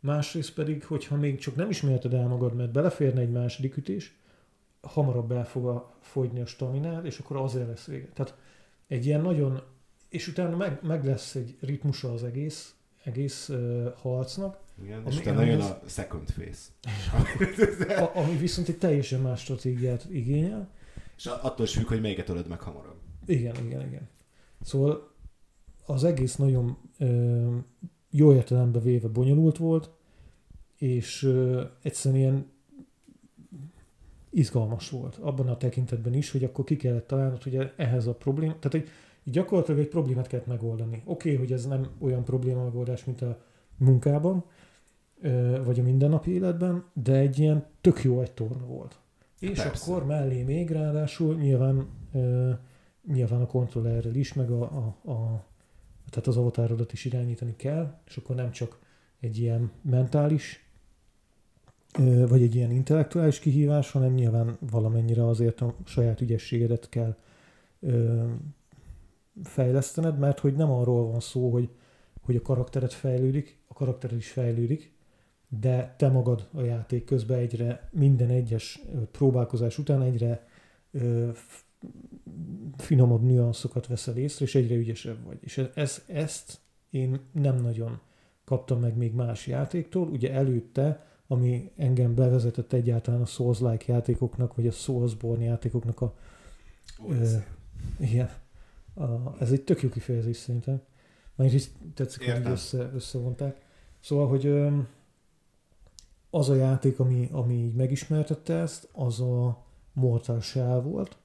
Másrészt 0.00 0.54
pedig, 0.54 0.84
hogyha 0.84 1.16
még 1.16 1.38
csak 1.38 1.56
nem 1.56 1.70
ismerted 1.70 2.14
el 2.14 2.28
magad, 2.28 2.54
mert 2.54 2.72
beleférne 2.72 3.20
egy 3.20 3.30
második 3.30 3.76
ütés, 3.76 4.16
hamarabb 4.80 5.32
el 5.32 5.46
fog 5.46 5.66
a, 5.66 5.94
fogyni 6.00 6.40
a 6.40 6.46
staminád, 6.46 7.04
és 7.04 7.18
akkor 7.18 7.36
azért 7.36 7.66
lesz 7.66 7.86
vége. 7.86 8.08
Tehát 8.14 8.34
egy 8.88 9.06
ilyen 9.06 9.20
nagyon, 9.20 9.62
és 10.08 10.28
utána 10.28 10.56
meg, 10.56 10.78
meg 10.82 11.04
lesz 11.04 11.34
egy 11.34 11.56
ritmusa 11.60 12.12
az 12.12 12.24
egész, 12.24 12.74
egész 13.04 13.48
uh, 13.48 13.92
harcnak, 13.94 14.60
Igen, 14.82 14.98
Ami- 14.98 15.10
és 15.14 15.18
utána 15.18 15.42
jön 15.42 15.60
a 15.60 15.80
second 15.86 16.28
face. 16.30 16.60
a, 18.02 18.10
ami 18.18 18.36
viszont 18.36 18.68
egy 18.68 18.78
teljesen 18.78 19.20
más 19.20 19.40
stratégiát 19.40 20.06
igényel. 20.10 20.70
És 21.16 21.26
attól 21.26 21.66
is 21.66 21.72
függ, 21.72 21.86
hogy 21.86 22.00
melyiket 22.00 22.28
ölöd 22.28 22.48
meg 22.48 22.60
hamarabb. 22.60 22.96
Igen, 23.26 23.54
igen, 23.64 23.86
igen. 23.86 24.08
Szóval 24.60 25.10
az 25.86 26.04
egész 26.04 26.36
nagyon 26.36 26.76
ö, 26.98 27.56
jó 28.10 28.32
értelembe 28.32 28.78
véve 28.78 29.08
bonyolult 29.08 29.56
volt, 29.56 29.90
és 30.76 31.22
ö, 31.22 31.62
egyszerűen 31.82 32.20
ilyen 32.20 32.50
izgalmas 34.30 34.90
volt 34.90 35.16
abban 35.16 35.48
a 35.48 35.56
tekintetben 35.56 36.14
is, 36.14 36.30
hogy 36.30 36.44
akkor 36.44 36.64
ki 36.64 36.76
kellett 36.76 37.06
találnod, 37.06 37.42
hogy 37.42 37.72
ehhez 37.76 38.06
a 38.06 38.14
probléma, 38.14 38.58
tehát 38.58 38.74
egy, 38.74 38.88
így 39.24 39.32
gyakorlatilag 39.32 39.80
egy 39.80 39.88
problémát 39.88 40.26
kellett 40.26 40.46
megoldani. 40.46 41.02
Oké, 41.04 41.32
okay, 41.32 41.44
hogy 41.44 41.52
ez 41.52 41.66
nem 41.66 41.86
olyan 41.98 42.24
probléma 42.24 42.64
megoldás, 42.64 43.04
mint 43.04 43.22
a 43.22 43.38
munkában, 43.76 44.44
vagy 45.64 45.80
a 45.80 45.82
mindennapi 45.82 46.30
életben, 46.30 46.84
de 46.92 47.14
egy 47.14 47.38
ilyen 47.38 47.66
tök 47.80 48.02
jó 48.02 48.20
egy 48.20 48.32
torna 48.32 48.66
volt. 48.66 48.98
És 49.40 49.62
Persze. 49.62 49.92
akkor 49.92 50.06
mellé 50.06 50.42
még 50.42 50.70
ráadásul 50.70 51.34
nyilván, 51.34 51.88
nyilván 53.06 53.40
a 53.40 53.46
kontrollerrel 53.46 54.14
is, 54.14 54.32
meg 54.32 54.50
a, 54.50 54.62
a, 54.62 55.10
a 55.10 55.44
tehát 56.10 56.26
az 56.26 56.36
avatárodat 56.36 56.92
is 56.92 57.04
irányítani 57.04 57.56
kell, 57.56 57.98
és 58.06 58.16
akkor 58.16 58.36
nem 58.36 58.50
csak 58.50 58.78
egy 59.20 59.38
ilyen 59.38 59.70
mentális, 59.82 60.66
vagy 62.28 62.42
egy 62.42 62.54
ilyen 62.54 62.70
intellektuális 62.70 63.38
kihívás, 63.38 63.90
hanem 63.90 64.12
nyilván 64.12 64.56
valamennyire 64.70 65.26
azért 65.26 65.60
a 65.60 65.74
saját 65.84 66.20
ügyességedet 66.20 66.88
kell 66.88 67.16
fejlesztened, 69.42 70.18
mert 70.18 70.38
hogy 70.38 70.54
nem 70.54 70.70
arról 70.70 71.06
van 71.10 71.20
szó, 71.20 71.52
hogy, 71.52 71.68
hogy 72.20 72.36
a 72.36 72.42
karaktered 72.42 72.92
fejlődik, 72.92 73.58
a 73.66 73.74
karaktered 73.74 74.16
is 74.16 74.30
fejlődik, 74.30 74.94
de 75.48 75.94
te 75.98 76.08
magad 76.08 76.48
a 76.52 76.62
játék 76.62 77.04
közben 77.04 77.38
egyre, 77.38 77.88
minden 77.92 78.28
egyes 78.28 78.80
próbálkozás 79.10 79.78
után 79.78 80.02
egyre 80.02 80.46
ö, 80.90 81.30
finomabb 82.76 83.22
nüanszokat 83.22 83.86
veszel 83.86 84.16
észre, 84.16 84.44
és 84.44 84.54
egyre 84.54 84.74
ügyesebb 84.74 85.24
vagy. 85.24 85.38
És 85.40 85.58
ez, 85.74 86.02
ezt 86.06 86.60
én 86.90 87.20
nem 87.32 87.56
nagyon 87.56 88.00
kaptam 88.44 88.80
meg 88.80 88.96
még 88.96 89.14
más 89.14 89.46
játéktól. 89.46 90.08
Ugye 90.08 90.32
előtte, 90.32 91.06
ami 91.26 91.70
engem 91.76 92.14
bevezetett 92.14 92.72
egyáltalán 92.72 93.20
a 93.20 93.26
Souls-like 93.26 93.92
játékoknak, 93.92 94.54
vagy 94.54 94.66
a 94.66 94.70
Soulsborne 94.70 95.44
játékoknak 95.44 96.00
a 96.00 96.14
Ö, 97.08 97.36
igen. 97.98 98.30
A, 98.94 99.40
ez 99.40 99.52
egy 99.52 99.62
tök 99.62 99.82
jó 99.82 99.88
kifejezés 99.88 100.36
szerintem. 100.36 100.82
Mert 101.34 101.52
is 101.52 101.68
tetszik, 101.94 102.32
hogy 102.32 102.46
össze, 102.46 102.90
összevonták. 102.94 103.60
Szóval, 104.00 104.28
hogy 104.28 104.54
az 106.30 106.48
a 106.48 106.54
játék, 106.54 107.00
ami, 107.00 107.28
ami 107.32 107.54
így 107.54 107.74
megismertette 107.74 108.54
ezt, 108.54 108.88
az 108.92 109.20
a 109.20 109.64
Mortal 109.92 110.40
Shell 110.40 110.80
volt, 110.80 111.16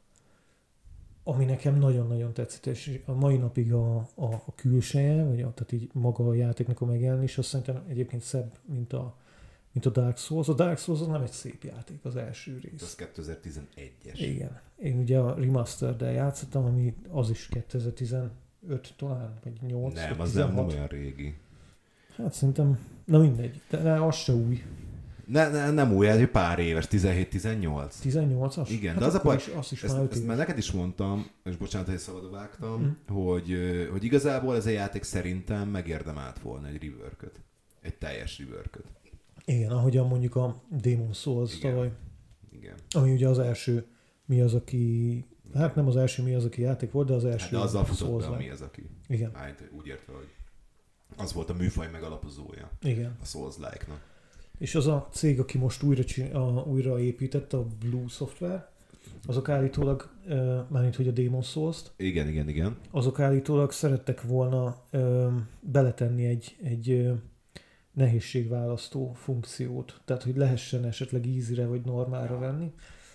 ami 1.23 1.45
nekem 1.45 1.77
nagyon-nagyon 1.77 2.33
tetszett, 2.33 2.65
és 2.65 3.01
a 3.05 3.13
mai 3.13 3.37
napig 3.37 3.73
a, 3.73 3.95
a, 3.97 4.25
a 4.25 4.53
külseje, 4.55 5.23
vagy 5.23 5.41
a, 5.41 5.53
tehát 5.53 5.71
így 5.71 5.89
maga 5.93 6.27
a 6.27 6.33
játéknak 6.33 6.81
a 6.81 6.85
megjelenés, 6.85 7.37
azt 7.37 7.49
szerintem 7.49 7.83
egyébként 7.87 8.21
szebb, 8.21 8.57
mint 8.65 8.93
a, 8.93 9.17
mint 9.81 9.97
a 9.97 10.01
Dark 10.01 10.17
Souls. 10.17 10.47
A 10.47 10.53
Dark 10.53 10.77
Souls 10.77 11.01
az 11.01 11.07
nem 11.07 11.21
egy 11.21 11.31
szép 11.31 11.63
játék, 11.63 11.99
az 12.03 12.15
első 12.15 12.59
rész. 12.61 12.81
Az 12.81 12.95
2011-es. 13.15 14.19
Igen. 14.19 14.59
Én 14.83 14.97
ugye 14.97 15.17
a 15.17 15.33
remaster 15.35 15.95
játszottam, 16.01 16.65
ami 16.65 16.93
az 17.09 17.29
is 17.29 17.47
2015 17.47 18.29
talán, 18.97 19.39
vagy 19.43 19.53
8 19.67 19.93
Nem, 19.93 20.19
az 20.21 20.33
nem, 20.33 20.45
16. 20.47 20.67
nem 20.67 20.75
olyan 20.75 20.87
régi. 20.87 21.37
Hát 22.17 22.33
szerintem, 22.33 22.79
na 23.05 23.19
mindegy, 23.19 23.61
de, 23.69 23.81
de 23.81 23.91
az 23.91 24.15
se 24.15 24.33
új. 24.33 24.63
Ne, 25.25 25.47
ne, 25.49 25.71
nem 25.71 25.93
új, 25.93 26.07
ez 26.07 26.17
egy 26.17 26.29
pár 26.29 26.59
éves, 26.59 26.87
17-18. 26.91 27.91
18-as? 28.03 28.67
Igen, 28.69 28.91
hát 28.91 28.99
de 28.99 29.05
az 29.05 29.13
a 29.15 29.21
baj- 29.23 29.35
is, 29.35 29.47
azt 29.47 29.71
is 29.71 29.83
Ezt, 29.83 29.93
már 29.93 30.03
5 30.03 30.11
ezt 30.11 30.25
már 30.25 30.37
neked 30.37 30.57
is 30.57 30.71
mondtam, 30.71 31.27
és 31.43 31.55
bocsánat, 31.55 31.87
hogy 31.87 31.97
szabadba 31.97 32.29
vágtam, 32.29 32.81
Mhm. 33.07 33.17
hogy, 33.19 33.57
hogy 33.91 34.03
igazából 34.03 34.55
ez 34.55 34.65
a 34.65 34.69
játék 34.69 35.03
szerintem 35.03 35.69
megérdemelt 35.69 36.39
volna 36.39 36.67
egy 36.67 36.83
rework 36.83 37.31
Egy 37.81 37.95
teljes 37.95 38.39
rework 38.39 38.79
Igen, 39.49 39.71
ahogyan 39.71 40.07
mondjuk 40.07 40.35
a 40.35 40.61
Demon 40.81 41.13
Souls 41.13 41.57
Igen. 41.57 41.71
tavaly, 41.71 41.91
Igen. 42.51 42.75
ami 42.91 43.11
ugye 43.11 43.27
az 43.27 43.39
első 43.39 43.85
mi 44.25 44.41
az, 44.41 44.53
aki, 44.53 45.25
hát 45.53 45.75
nem 45.75 45.87
az 45.87 45.95
első 45.95 46.23
mi 46.23 46.33
az, 46.33 46.45
aki 46.45 46.61
játék 46.61 46.91
volt, 46.91 47.07
de 47.07 47.13
az 47.13 47.25
első 47.25 47.43
Hát 47.43 47.51
de 47.51 47.57
azzal 47.57 47.85
futott 47.85 48.07
be, 48.07 48.11
Souls-like. 48.13 48.35
ami 48.35 48.49
az, 48.49 48.61
aki. 48.61 48.89
Igen, 49.07 49.33
Hát 49.33 49.69
úgy 49.77 49.87
értve, 49.87 50.13
hogy 50.13 50.27
az 51.17 51.33
volt 51.33 51.49
a 51.49 51.53
műfaj 51.53 51.89
megalapozója 51.91 52.69
igen. 52.81 53.17
a 53.21 53.25
Souls-like-nak. 53.25 54.01
És 54.57 54.75
az 54.75 54.87
a 54.87 55.07
cég, 55.11 55.39
aki 55.39 55.57
most 55.57 55.83
újra, 55.83 56.03
a, 56.33 56.63
újra 56.63 56.99
építette, 56.99 57.57
a 57.57 57.67
Blue 57.79 58.07
Software, 58.07 58.71
azok 59.25 59.49
állítólag, 59.49 60.09
uh, 60.25 60.35
mármint 60.69 60.95
hogy 60.95 61.07
a 61.07 61.11
Demon 61.11 61.41
Souls-t, 61.41 61.91
Igen, 61.97 62.27
igen, 62.27 62.49
igen. 62.49 62.77
azok 62.91 63.19
állítólag 63.19 63.71
szerettek 63.71 64.21
volna 64.21 64.83
ö, 64.89 65.27
beletenni 65.59 66.25
egy, 66.25 66.57
egy 66.63 66.89
ö, 66.89 67.13
nehézségválasztó 67.97 69.13
funkciót, 69.13 70.01
tehát 70.05 70.23
hogy 70.23 70.35
lehessen 70.35 70.85
esetleg 70.85 71.27
easy 71.27 71.65
vagy 71.65 71.81
normálra 71.85 72.39
venni, 72.39 72.73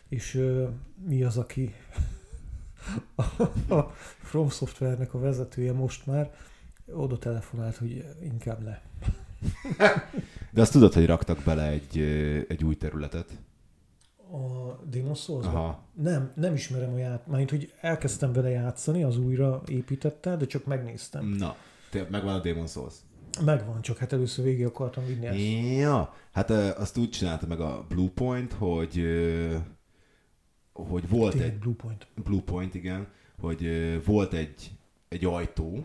és 0.09 0.35
ö, 0.35 0.69
mi 1.07 1.23
az, 1.23 1.37
aki 1.37 1.75
a, 3.15 3.23
a 3.75 3.93
From 4.23 4.49
Software-nek 4.49 5.15
a 5.15 5.19
vezetője 5.19 5.73
most 5.73 6.07
már 6.07 6.35
oda 6.87 7.19
telefonált, 7.19 7.77
hogy 7.77 8.05
inkább 8.23 8.63
ne. 8.63 8.79
De 10.51 10.61
azt 10.61 10.73
tudod, 10.73 10.93
hogy 10.93 11.07
raktak 11.07 11.43
bele 11.45 11.69
egy, 11.69 11.99
egy 12.49 12.65
új 12.65 12.77
területet? 12.77 13.39
A 14.17 14.75
Demon 14.85 15.15
souls. 15.15 15.47
Nem, 15.93 16.33
nem 16.35 16.55
ismerem 16.55 16.93
a 16.93 16.99
ját, 16.99 17.27
mármint, 17.27 17.51
hogy 17.51 17.73
elkezdtem 17.81 18.33
vele 18.33 18.49
játszani, 18.49 19.03
az 19.03 19.17
újra 19.17 19.63
építette, 19.67 20.37
de 20.37 20.47
csak 20.47 20.65
megnéztem. 20.65 21.27
Na, 21.27 21.57
te, 21.91 22.07
megvan 22.11 22.35
a 22.35 22.41
Demon 22.41 22.67
Souls. 22.67 22.95
Megvan, 23.45 23.83
csak 23.83 23.97
hát 23.97 24.13
először 24.13 24.45
végig 24.45 24.67
akartam 24.67 25.07
vinni 25.07 25.27
ezt. 25.27 25.39
Ja, 25.79 26.15
hát 26.33 26.51
azt 26.51 26.99
úgy 26.99 27.11
csinálta 27.11 27.47
meg 27.47 27.61
a 27.61 27.87
Bluepoint, 27.89 28.53
hogy 28.53 29.07
hogy 30.73 31.09
volt 31.09 31.33
Tényleg 31.33 31.51
egy 31.51 31.59
Blue 31.59 31.75
Point. 31.75 32.07
Bluepoint, 32.15 32.75
igen, 32.75 33.09
hogy 33.41 33.67
volt 34.05 34.33
egy, 34.33 34.71
egy 35.09 35.25
ajtó, 35.25 35.85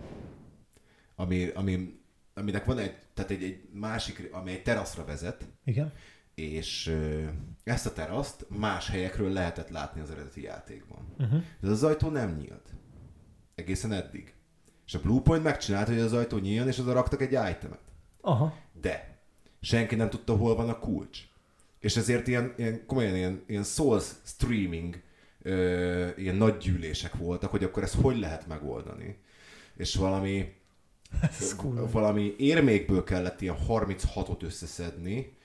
ami, 1.16 1.50
ami, 1.54 2.00
aminek 2.34 2.66
van 2.66 2.77
egy, 2.77 2.96
tehát 3.13 3.32
egy, 3.32 3.44
egy 3.44 3.70
másik, 3.72 4.30
ami 4.32 4.51
egy 4.51 4.63
teraszra 4.63 5.06
vezet, 5.06 5.48
Igen. 5.63 5.94
és 6.36 6.96
ezt 7.63 7.86
a 7.86 7.94
teraszt 7.94 8.46
más 8.50 8.89
helyekről 8.89 9.32
lehetett 9.32 9.70
látni 9.70 10.01
az 10.01 10.12
eredeti 10.12 10.42
játékban. 10.42 11.13
Uh-huh. 11.18 11.44
De 11.60 11.70
az 11.70 11.84
ajtó 11.84 12.10
nem 12.10 12.36
nyílt. 12.36 12.74
Egészen 13.56 13.92
eddig. 13.92 14.34
És 14.88 14.94
a 14.94 15.00
Bluepoint 15.00 15.44
megcsinálta, 15.44 15.91
hogy 15.91 16.01
az 16.01 16.13
ajtó 16.13 16.38
nyíljon, 16.38 16.67
és 16.67 16.79
oda 16.79 16.94
raktak 16.94 17.22
egy 17.22 17.32
itemet. 17.32 17.79
Aha. 18.22 18.58
De 18.82 19.17
senki 19.62 19.96
nem 19.96 20.10
tudta, 20.10 20.36
hol 20.36 20.56
van 20.56 20.70
a 20.70 20.79
kulcs. 20.79 21.20
És 21.79 21.96
ezért 21.96 22.27
ilyen, 22.27 22.53
ilyen 22.58 22.86
komolyan 22.86 23.15
ilyen, 23.15 23.44
ilyen 23.48 23.63
Souls 23.63 24.06
streaming, 24.25 25.01
ö, 25.41 26.08
ilyen 26.17 26.36
nagy 26.36 26.58
gyűlések 26.58 27.15
voltak, 27.15 27.51
hogy 27.51 27.63
akkor 27.63 27.84
ezt 27.84 27.96
hogy 28.01 28.20
lehet 28.20 28.48
megoldani. 28.48 29.17
És 29.77 29.96
valami, 29.96 30.53
kurva. 31.58 31.89
valami 31.91 32.36
érmékből 32.38 33.03
kellett 33.03 33.41
ilyen 33.41 33.58
36-ot 33.67 34.44
összeszedni, 34.44 35.37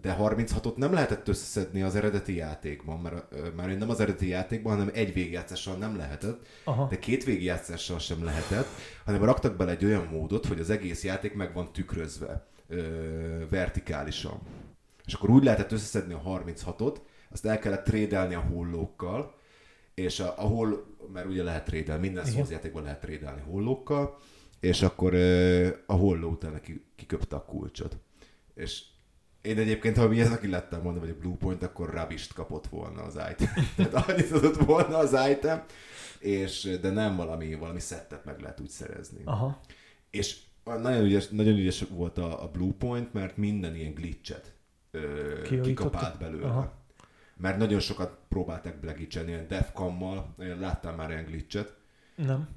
de 0.00 0.16
36-ot 0.20 0.76
nem 0.76 0.92
lehetett 0.92 1.28
összeszedni 1.28 1.82
az 1.82 1.94
eredeti 1.94 2.34
játékban, 2.34 3.00
mert 3.00 3.54
már 3.56 3.68
nem 3.68 3.90
az 3.90 4.00
eredeti 4.00 4.28
játékban, 4.28 4.72
hanem 4.72 4.90
egy 4.94 5.12
végjátszással 5.12 5.76
nem 5.76 5.96
lehetett, 5.96 6.46
Aha. 6.64 6.86
de 6.90 6.98
két 6.98 7.24
végjátszással 7.24 7.98
sem 7.98 8.24
lehetett, 8.24 8.68
hanem 9.04 9.24
raktak 9.24 9.56
bele 9.56 9.70
egy 9.70 9.84
olyan 9.84 10.08
módot, 10.10 10.46
hogy 10.46 10.60
az 10.60 10.70
egész 10.70 11.04
játék 11.04 11.34
meg 11.34 11.54
van 11.54 11.72
tükrözve 11.72 12.46
vertikálisan. 13.50 14.40
És 15.06 15.14
akkor 15.14 15.30
úgy 15.30 15.44
lehetett 15.44 15.72
összeszedni 15.72 16.12
a 16.12 16.22
36-ot, 16.22 16.96
azt 17.30 17.46
el 17.46 17.58
kellett 17.58 17.84
trédelni 17.84 18.34
a 18.34 18.40
hollókkal, 18.40 19.34
és 19.94 20.20
a, 20.20 20.34
ahol, 20.36 20.96
mert 21.12 21.26
ugye 21.26 21.42
lehet 21.42 21.64
trédelni, 21.64 22.00
minden 22.00 22.22
Igen. 22.22 22.34
Souls 22.34 22.50
játékban 22.50 22.82
lehet 22.82 23.00
trédelni 23.00 23.40
hollókkal, 23.40 24.18
és 24.60 24.82
akkor 24.82 25.14
a 25.86 25.92
holló 25.92 26.30
utána 26.30 26.60
ki, 26.60 26.84
kiköpte 26.96 27.36
a 27.36 27.44
kulcsot. 27.44 27.96
És 28.54 28.82
én 29.42 29.58
egyébként, 29.58 29.96
ha 29.96 30.08
mi 30.08 30.20
ez, 30.20 30.32
aki 30.32 30.48
lettem 30.48 30.82
volna, 30.82 31.00
vagy 31.00 31.10
a 31.10 31.18
Bluepoint, 31.20 31.62
akkor 31.62 31.90
rabist 31.90 32.32
kapott 32.32 32.66
volna 32.66 33.02
az 33.02 33.18
item. 33.30 33.48
Tehát 33.76 34.08
annyit 34.08 34.30
adott 34.30 34.56
volna 34.56 34.96
az 34.96 35.16
item, 35.30 35.64
és, 36.18 36.78
de 36.80 36.90
nem 36.90 37.16
valami, 37.16 37.54
valami 37.54 37.80
szettet 37.80 38.24
meg 38.24 38.40
lehet 38.40 38.60
úgy 38.60 38.68
szerezni. 38.68 39.20
Aha. 39.24 39.60
És 40.10 40.38
nagyon 40.64 41.04
ügyes, 41.04 41.28
nagyon 41.28 41.56
ügyes 41.56 41.84
volt 41.90 42.18
a, 42.18 42.42
a 42.42 42.48
Bluepoint, 42.48 43.12
mert 43.12 43.36
minden 43.36 43.74
ilyen 43.74 43.94
glitchet 43.94 44.52
ö, 44.90 45.60
kikapált 45.62 46.18
belőle. 46.18 46.46
Aha. 46.46 46.72
Mert 47.36 47.58
nagyon 47.58 47.80
sokat 47.80 48.18
próbálták 48.28 48.80
blegicseni, 48.80 49.30
ilyen 49.30 49.48
defcammal, 49.48 50.34
én 50.40 50.58
láttam 50.58 50.94
már 50.94 51.10
ilyen 51.10 51.24
glitchet, 51.24 51.74
Nem. 52.16 52.48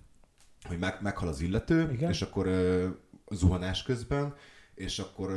hogy 0.64 0.80
meg, 0.80 0.98
meghal 1.02 1.28
az 1.28 1.42
illető, 1.42 1.92
Igen. 1.92 2.10
és 2.10 2.22
akkor 2.22 2.48
ö, 2.48 2.88
zuhanás 3.30 3.84
közben, 3.84 4.36
és 4.76 5.00
akkor 5.00 5.32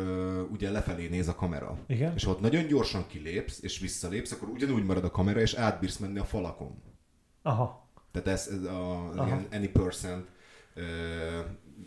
ugye 0.52 0.70
lefelé 0.70 1.08
néz 1.08 1.28
a 1.28 1.34
kamera. 1.34 1.78
Igen. 1.86 2.14
És 2.14 2.24
ha 2.24 2.30
ott 2.30 2.40
nagyon 2.40 2.66
gyorsan 2.66 3.06
kilépsz, 3.06 3.62
és 3.62 3.78
visszalépsz, 3.78 4.32
akkor 4.32 4.48
ugyanúgy 4.48 4.84
marad 4.84 5.04
a 5.04 5.10
kamera, 5.10 5.40
és 5.40 5.54
átbírsz 5.54 5.98
menni 5.98 6.18
a 6.18 6.24
falakon. 6.24 6.82
Aha. 7.42 7.88
Tehát 8.10 8.28
ez, 8.28 8.48
ez 8.48 8.62
a 8.62 9.10
Aha. 9.16 9.26
ilyen 9.26 9.46
any 9.52 9.72
percent 9.72 10.28
uh, 10.76 10.82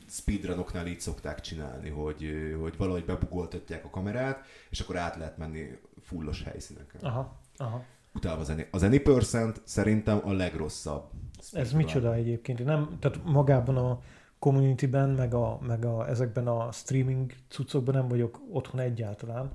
speedrunoknál 0.08 0.88
így 0.88 1.00
szokták 1.00 1.42
csinálni, 1.42 1.90
hogy, 1.90 2.56
hogy 2.62 2.78
valahogy 2.78 3.06
bebugoltatják 3.06 3.86
a 3.86 3.90
kamerát, 3.90 4.46
és 4.70 4.80
akkor 4.80 4.98
át 4.98 5.16
lehet 5.16 5.38
menni 5.38 5.80
fullos 6.02 6.44
helyszíneken. 6.44 7.02
Aha. 7.02 7.40
Aha. 7.58 7.84
Utána 8.14 8.40
az 8.40 8.50
any, 8.50 8.68
az 8.72 8.84
any 8.84 9.04
percent 9.04 9.62
szerintem 9.64 10.22
a 10.24 10.32
legrosszabb. 10.32 11.10
Ez 11.52 11.72
micsoda 11.72 12.14
egyébként? 12.14 12.66
Nem, 12.66 12.98
tehát 13.00 13.24
magában 13.24 13.78
a, 13.78 14.00
communityben, 14.40 15.10
meg, 15.10 15.34
a, 15.34 15.60
meg 15.62 15.86
a, 15.86 16.10
ezekben 16.10 16.48
a 16.48 16.72
streaming 16.72 17.34
cuccokban 17.50 17.96
nem 17.96 18.08
vagyok 18.08 18.40
otthon 18.52 18.80
egyáltalán. 18.80 19.52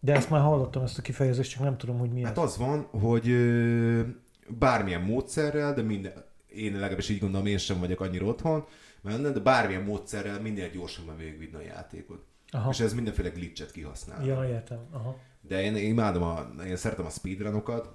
De 0.00 0.14
ezt 0.14 0.30
már 0.30 0.40
hallottam, 0.40 0.82
ezt 0.82 0.98
a 0.98 1.02
kifejezést, 1.02 1.50
csak 1.50 1.62
nem 1.62 1.76
tudom, 1.76 1.98
hogy 1.98 2.10
mi 2.10 2.22
Hát 2.22 2.38
ez. 2.38 2.42
az 2.44 2.56
van, 2.56 2.82
hogy 2.82 3.28
ö, 3.28 4.00
bármilyen 4.48 5.02
módszerrel, 5.02 5.74
de 5.74 5.82
minden, 5.82 6.24
én 6.48 6.72
legalábbis 6.72 7.08
így 7.08 7.20
gondolom, 7.20 7.46
én 7.46 7.58
sem 7.58 7.78
vagyok 7.78 8.00
annyira 8.00 8.26
otthon, 8.26 8.64
mert 9.00 9.32
de 9.32 9.40
bármilyen 9.40 9.82
módszerrel 9.82 10.40
minél 10.40 10.70
gyorsabban 10.70 11.16
végigvinni 11.16 11.54
a 11.54 11.60
játékot. 11.66 12.24
Aha. 12.50 12.70
És 12.70 12.80
ez 12.80 12.94
mindenféle 12.94 13.28
glitchet 13.28 13.70
kihasznál. 13.70 14.24
Ja, 14.26 14.48
értem. 14.48 14.78
Aha. 14.90 15.16
De 15.40 15.62
én 15.62 15.76
imádom, 15.76 16.22
a, 16.22 16.48
én 16.66 16.76
szeretem 16.76 17.06
a 17.06 17.10
speedrunokat. 17.10 17.88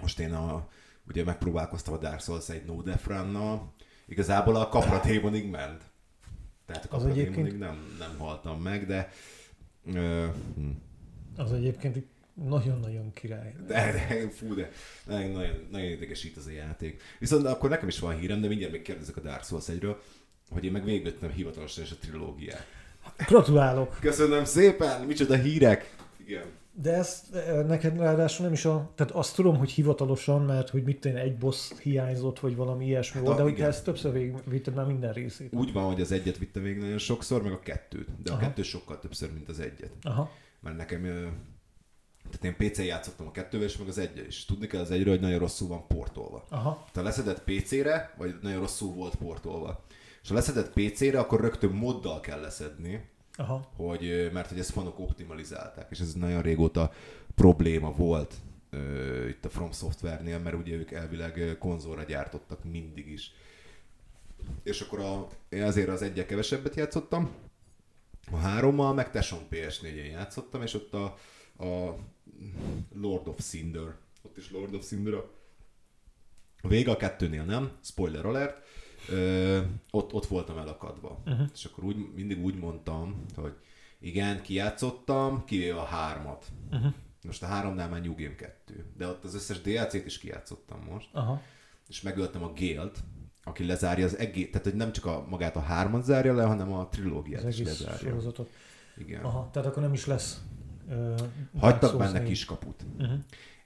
Most 0.00 0.20
én 0.20 0.32
a, 0.32 0.68
ugye 1.08 1.24
megpróbálkoztam 1.24 1.94
a 1.94 1.98
Dark 1.98 2.20
Souls 2.20 2.48
egy 2.48 2.64
no 2.64 2.82
death 2.82 3.06
runnal. 3.08 3.72
Igazából 4.12 4.56
a 4.56 4.68
kapra 4.68 5.00
démonig 5.04 5.50
ment. 5.50 5.82
Tehát 6.66 6.84
a 6.84 6.96
Az 6.96 7.02
kapra 7.02 7.08
egyébként- 7.10 7.34
démonig 7.34 7.58
nem, 7.58 7.96
nem 7.98 8.18
haltam 8.18 8.62
meg, 8.62 8.86
de... 8.86 9.12
Ö, 9.94 10.26
hm. 10.56 10.68
Az 11.36 11.52
egyébként 11.52 12.04
nagyon-nagyon 12.34 13.12
király. 13.12 13.54
De, 13.66 13.92
de 13.92 14.28
fú, 14.30 14.54
de 14.54 14.70
nagyon, 15.06 15.30
nagyon, 15.30 15.68
nagyon 15.70 15.90
idegesít 15.90 16.36
az 16.36 16.46
a 16.46 16.50
játék. 16.50 17.02
Viszont 17.18 17.46
akkor 17.46 17.70
nekem 17.70 17.88
is 17.88 17.98
van 17.98 18.18
hírem, 18.18 18.40
de 18.40 18.48
mindjárt 18.48 18.72
még 18.72 18.82
kérdezek 18.82 19.16
a 19.16 19.20
Dark 19.20 19.44
Souls 19.44 19.68
egyről, 19.68 20.02
hogy 20.50 20.64
én 20.64 20.72
meg 20.72 20.84
végigvettem 20.84 21.30
hivatalosan 21.30 21.84
is 21.84 21.90
a 21.90 21.96
trilógiát. 22.00 22.66
Gratulálok! 23.26 23.96
Köszönöm 24.00 24.44
szépen, 24.44 25.00
micsoda 25.00 25.34
hírek! 25.36 25.96
Igen. 26.26 26.44
De 26.74 26.92
ezt 26.92 27.34
eh, 27.34 27.64
neked 27.64 27.96
ráadásul 27.98 28.44
nem 28.44 28.54
is 28.54 28.64
a... 28.64 28.92
Tehát 28.94 29.12
azt 29.12 29.34
tudom, 29.34 29.56
hogy 29.56 29.70
hivatalosan, 29.70 30.42
mert 30.42 30.68
hogy 30.68 30.82
mit 30.82 31.00
tenni, 31.00 31.20
egy 31.20 31.36
boss 31.38 31.72
hiányzott, 31.82 32.38
vagy 32.40 32.56
valami 32.56 32.86
ilyesmi 32.86 33.18
Hát 33.18 33.26
volt, 33.26 33.38
a- 33.38 33.44
de 33.44 33.50
igen. 33.50 33.68
ezt 33.68 33.84
többször 33.84 34.12
végigvitted 34.12 34.74
már 34.74 34.86
minden 34.86 35.12
részét. 35.12 35.54
Úgy 35.54 35.72
van, 35.72 35.84
hogy 35.84 36.00
az 36.00 36.12
egyet 36.12 36.38
vitte 36.38 36.60
végig 36.60 36.80
nagyon 36.80 36.98
sokszor, 36.98 37.42
meg 37.42 37.52
a 37.52 37.60
kettőt. 37.60 38.22
De 38.22 38.30
a 38.30 38.34
Aha. 38.34 38.42
kettő 38.42 38.62
sokkal 38.62 38.98
többször, 38.98 39.32
mint 39.32 39.48
az 39.48 39.60
egyet. 39.60 39.92
Aha. 40.02 40.30
Mert 40.60 40.76
nekem, 40.76 41.02
tehát 42.30 42.58
én 42.58 42.68
PC-n 42.68 42.82
játszottam 42.82 43.26
a 43.26 43.30
kettővel, 43.30 43.66
és 43.66 43.78
meg 43.78 43.88
az 43.88 43.98
egyel 43.98 44.24
is. 44.24 44.44
Tudni 44.44 44.66
kell 44.66 44.80
az 44.80 44.90
egyről, 44.90 45.12
hogy 45.12 45.20
nagyon 45.22 45.38
rosszul 45.38 45.68
van 45.68 45.86
portolva. 45.86 46.44
Aha. 46.50 46.84
Te 46.92 47.02
leszedett 47.02 47.42
PC-re, 47.44 48.14
vagy 48.18 48.34
nagyon 48.42 48.60
rosszul 48.60 48.92
volt 48.94 49.14
portolva. 49.14 49.84
És 50.22 50.28
ha 50.28 50.34
leszedett 50.34 50.72
PC-re, 50.72 51.18
akkor 51.18 51.40
rögtön 51.40 51.70
moddal 51.70 52.20
kell 52.20 52.40
leszedni, 52.40 53.10
Aha. 53.36 53.68
hogy, 53.76 54.30
mert 54.32 54.48
hogy 54.48 54.58
ezt 54.58 54.70
fanok 54.70 54.98
optimalizálták, 54.98 55.86
és 55.90 55.98
ez 55.98 56.12
nagyon 56.12 56.42
régóta 56.42 56.92
probléma 57.34 57.92
volt 57.92 58.34
ö, 58.70 59.28
itt 59.28 59.44
a 59.44 59.50
From 59.50 59.72
Software-nél, 59.72 60.38
mert 60.38 60.56
ugye 60.56 60.74
ők 60.74 60.90
elvileg 60.90 61.56
konzolra 61.58 62.02
gyártottak 62.02 62.64
mindig 62.64 63.08
is. 63.08 63.32
És 64.62 64.80
akkor 64.80 65.00
a, 65.00 65.28
én 65.48 65.62
azért 65.62 65.88
az 65.88 66.02
egyel 66.02 66.26
kevesebbet 66.26 66.76
játszottam, 66.76 67.30
a 68.30 68.36
hárommal, 68.36 68.94
meg 68.94 69.10
Teson 69.10 69.46
PS4-en 69.50 70.10
játszottam, 70.10 70.62
és 70.62 70.74
ott 70.74 70.94
a, 70.94 71.04
a 71.64 71.96
Lord 72.94 73.28
of 73.28 73.38
Cinder, 73.38 73.94
ott 74.22 74.36
is 74.36 74.50
Lord 74.50 74.74
of 74.74 74.86
Cinder 74.86 75.14
a 76.62 76.68
vége 76.68 76.90
a 76.90 76.96
kettőnél 76.96 77.44
nem, 77.44 77.70
spoiler 77.82 78.26
alert, 78.26 78.66
ö, 79.08 79.60
ott, 79.90 80.12
ott 80.12 80.26
voltam 80.26 80.58
elakadva. 80.58 81.22
Uh-huh. 81.26 81.46
És 81.54 81.64
akkor 81.64 81.84
úgy, 81.84 81.96
mindig 82.14 82.44
úgy 82.44 82.58
mondtam, 82.58 83.24
hogy 83.34 83.54
igen, 84.00 84.42
kijátszottam, 84.42 85.44
kivéve 85.44 85.80
a 85.80 85.84
hármat. 85.84 86.46
Uh-huh. 86.72 86.92
Most 87.22 87.42
a 87.42 87.46
háromnál 87.46 87.88
már 87.88 88.00
New 88.00 88.14
Game 88.14 88.34
2. 88.34 88.84
De 88.96 89.06
ott 89.06 89.24
az 89.24 89.34
összes 89.34 89.60
DLC-t 89.60 90.06
is 90.06 90.18
kijátszottam 90.18 90.86
most. 90.90 91.08
Aha. 91.12 91.42
És 91.88 92.02
megöltem 92.02 92.42
a 92.42 92.52
Gélt, 92.52 92.98
aki 93.44 93.66
lezárja 93.66 94.04
az 94.04 94.18
egész, 94.18 94.50
tehát 94.50 94.66
hogy 94.66 94.74
nem 94.76 94.92
csak 94.92 95.06
a, 95.06 95.26
magát 95.28 95.56
a 95.56 95.60
hármat 95.60 96.04
zárja 96.04 96.34
le, 96.34 96.44
hanem 96.44 96.72
a 96.72 96.88
trilógiát 96.88 97.44
Az 97.44 97.58
is 97.58 97.66
lezárja. 97.66 97.96
sorozatot. 98.08 98.50
Igen. 98.96 99.24
Aha. 99.24 99.50
Tehát 99.52 99.68
akkor 99.68 99.82
nem 99.82 99.92
is 99.92 100.06
lesz... 100.06 100.40
Uh, 100.88 101.20
Hagytak 101.58 101.98
benne 101.98 102.22
kiskaput. 102.22 102.84
Uh-huh. 102.98 103.18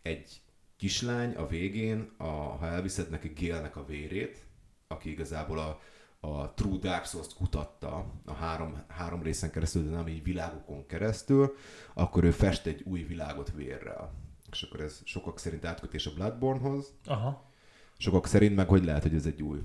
Egy 0.03 0.41
kislány 0.77 1.35
a 1.35 1.47
végén, 1.47 2.11
a, 2.17 2.25
ha 2.25 2.67
elviszed 2.67 3.11
neki 3.11 3.29
Gélnek 3.29 3.77
a 3.77 3.85
vérét, 3.85 4.46
aki 4.89 5.11
igazából 5.11 5.59
a, 5.59 5.81
a 6.29 6.51
True 6.55 6.79
Dark 6.79 7.05
Souls-t 7.05 7.35
kutatta 7.35 8.05
a 8.25 8.33
három, 8.33 8.83
három 8.89 9.23
részen 9.23 9.51
keresztül, 9.51 9.85
de 9.85 9.91
nem 9.97 10.09
így 10.09 10.23
világokon 10.23 10.87
keresztül, 10.87 11.55
akkor 11.95 12.25
ő 12.25 12.31
fest 12.31 12.67
egy 12.67 12.83
új 12.85 13.03
világot 13.03 13.53
vérrel. 13.53 14.13
És 14.51 14.63
akkor 14.63 14.81
ez 14.81 15.01
sokak 15.05 15.39
szerint 15.39 15.65
átkötés 15.65 16.07
a 16.07 16.13
Bloodborne-hoz, 16.15 16.93
Aha. 17.07 17.51
sokak 17.97 18.27
szerint 18.27 18.57
meg 18.57 18.69
hogy 18.69 18.85
lehet, 18.85 19.03
hogy 19.03 19.15
ez 19.15 19.27
egy 19.27 19.43
új 19.43 19.63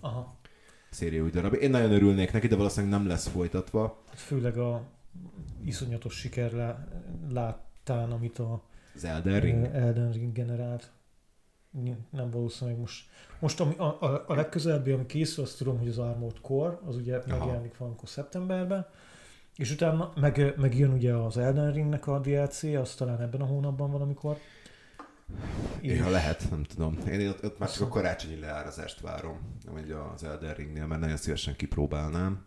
Aha. 0.00 0.38
széria 0.90 1.22
új 1.22 1.30
darab. 1.30 1.54
Én 1.54 1.70
nagyon 1.70 1.92
örülnék 1.92 2.32
neki, 2.32 2.46
de 2.46 2.56
valószínűleg 2.56 2.98
nem 2.98 3.08
lesz 3.08 3.26
folytatva. 3.28 4.02
Hát 4.08 4.18
főleg 4.18 4.58
a 4.58 4.82
iszonyatos 5.64 6.14
siker 6.14 6.52
lá- 6.52 6.88
láttán, 7.30 8.10
amit 8.10 8.38
a 8.38 8.62
Az 8.94 9.04
Elden 9.04 9.40
Ring. 9.40 9.62
Ring. 9.62 9.74
Elden 9.74 10.12
Ring 10.12 10.32
generált. 10.32 10.90
Nem 12.10 12.30
valószínűleg 12.30 12.78
most. 12.80 13.08
Most 13.38 13.60
ami, 13.60 13.74
a, 13.76 13.96
a, 14.00 14.24
a 14.26 14.34
legközelebbi, 14.34 14.90
ami 14.90 15.06
készül, 15.06 15.44
azt 15.44 15.58
tudom, 15.58 15.78
hogy 15.78 15.88
az 15.88 15.98
Armored 15.98 16.40
Core, 16.40 16.78
az 16.86 16.96
ugye 16.96 17.16
Aha. 17.16 17.38
megjelenik 17.38 17.76
valamikor 17.76 18.08
szeptemberben, 18.08 18.86
és 19.56 19.70
utána 19.70 20.12
meg, 20.20 20.54
meg 20.56 20.78
jön 20.78 20.92
ugye 20.92 21.14
az 21.14 21.36
Elden 21.36 21.72
Ringnek 21.72 22.06
a 22.06 22.18
DLC, 22.18 22.62
az 22.62 22.94
talán 22.94 23.20
ebben 23.20 23.40
a 23.40 23.44
hónapban 23.44 23.90
valamikor. 23.90 24.36
És- 25.80 25.98
Ja, 25.98 26.08
lehet, 26.10 26.50
nem 26.50 26.62
tudom. 26.64 26.98
Én 27.08 27.28
ott, 27.28 27.44
ott 27.44 27.58
már 27.58 27.70
csak 27.72 27.82
a 27.82 27.88
karácsonyi 27.88 28.38
leárazást 28.38 29.00
várom, 29.00 29.38
amíg 29.66 29.92
az 29.92 30.24
Elden 30.24 30.54
Ringnél, 30.54 30.86
mert 30.86 31.00
nagyon 31.00 31.16
szívesen 31.16 31.56
kipróbálnám. 31.56 32.46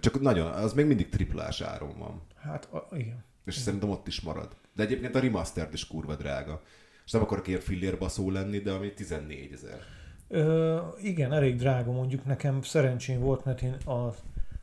Csak 0.00 0.20
nagyon, 0.20 0.46
az 0.52 0.72
még 0.72 0.86
mindig 0.86 1.08
triplás 1.08 1.60
áron 1.60 1.98
van. 1.98 2.20
Hát 2.36 2.72
a, 2.72 2.96
igen. 2.96 3.24
És 3.44 3.54
szerintem 3.54 3.90
ott 3.90 4.06
is 4.06 4.20
marad. 4.20 4.56
De 4.74 4.82
egyébként 4.82 5.14
a 5.14 5.20
remastered 5.20 5.72
is 5.72 5.86
kurva 5.86 6.14
drága. 6.16 6.62
És 7.10 7.16
nem 7.16 7.24
akarok 7.24 7.48
ilyen 7.48 7.60
fillérbaszó 7.60 8.30
lenni, 8.30 8.58
de 8.58 8.70
ami 8.70 8.92
14 8.92 9.52
ezer. 9.52 9.80
Ö, 10.28 10.78
igen, 11.02 11.32
elég 11.32 11.56
drága 11.56 11.92
mondjuk 11.92 12.24
nekem 12.24 12.62
szerencsém 12.62 13.20
volt, 13.20 13.44
mert 13.44 13.62
én 13.62 13.72
a, 13.72 14.14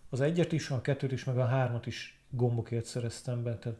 az 0.10 0.22
egyet 0.22 0.52
is, 0.52 0.70
a 0.70 0.82
kettőt 0.82 1.12
is, 1.12 1.24
meg 1.24 1.38
a 1.38 1.46
hármat 1.46 1.86
is 1.86 2.20
gombokért 2.30 2.86
szereztem 2.86 3.44
be. 3.44 3.58
Tehát 3.58 3.78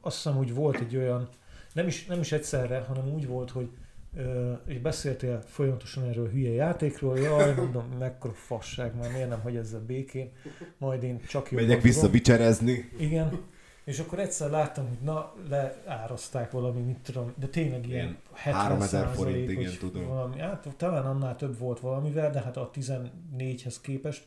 azt 0.00 0.16
hiszem, 0.16 0.34
hogy 0.34 0.54
volt 0.54 0.80
egy 0.80 0.96
olyan, 0.96 1.28
nem 1.72 1.86
is, 1.86 2.06
nem 2.06 2.20
is 2.20 2.32
egyszerre, 2.32 2.78
hanem 2.78 3.14
úgy 3.14 3.26
volt, 3.26 3.50
hogy 3.50 3.68
ö, 4.16 4.52
és 4.66 4.78
beszéltél 4.78 5.42
folyamatosan 5.46 6.04
erről 6.04 6.26
a 6.26 6.30
hülye 6.30 6.52
játékról, 6.52 7.18
jaj, 7.18 7.54
mondom, 7.54 7.86
mekkora 7.98 8.34
fasság, 8.34 8.96
már 8.96 9.12
miért 9.12 9.28
nem 9.28 9.40
hagy 9.40 9.56
ezzel 9.56 9.84
békén, 9.86 10.32
majd 10.78 11.02
én 11.02 11.20
csak 11.28 11.50
jobban 11.50 11.66
Megyek 11.66 11.82
vissza 11.82 12.08
vicserezni. 12.08 12.90
Igen. 12.98 13.54
És 13.86 13.98
akkor 13.98 14.18
egyszer 14.18 14.50
láttam, 14.50 14.88
hogy 14.88 14.98
na, 15.00 15.34
leáraszták 15.48 16.50
valami, 16.50 16.80
mit 16.80 16.98
tudom, 16.98 17.32
de 17.36 17.46
tényleg 17.46 17.86
ilyen 17.86 18.04
Ilyen 18.04 18.18
70 18.32 18.62
3000 18.62 19.14
forint, 19.14 19.50
igen, 19.50 19.72
tudom. 19.78 20.06
Valami, 20.06 20.38
hát 20.38 20.68
talán 20.76 21.06
annál 21.06 21.36
több 21.36 21.58
volt 21.58 21.80
valamivel, 21.80 22.30
de 22.30 22.40
hát 22.40 22.56
a 22.56 22.70
14-hez 22.74 23.76
képest 23.82 24.26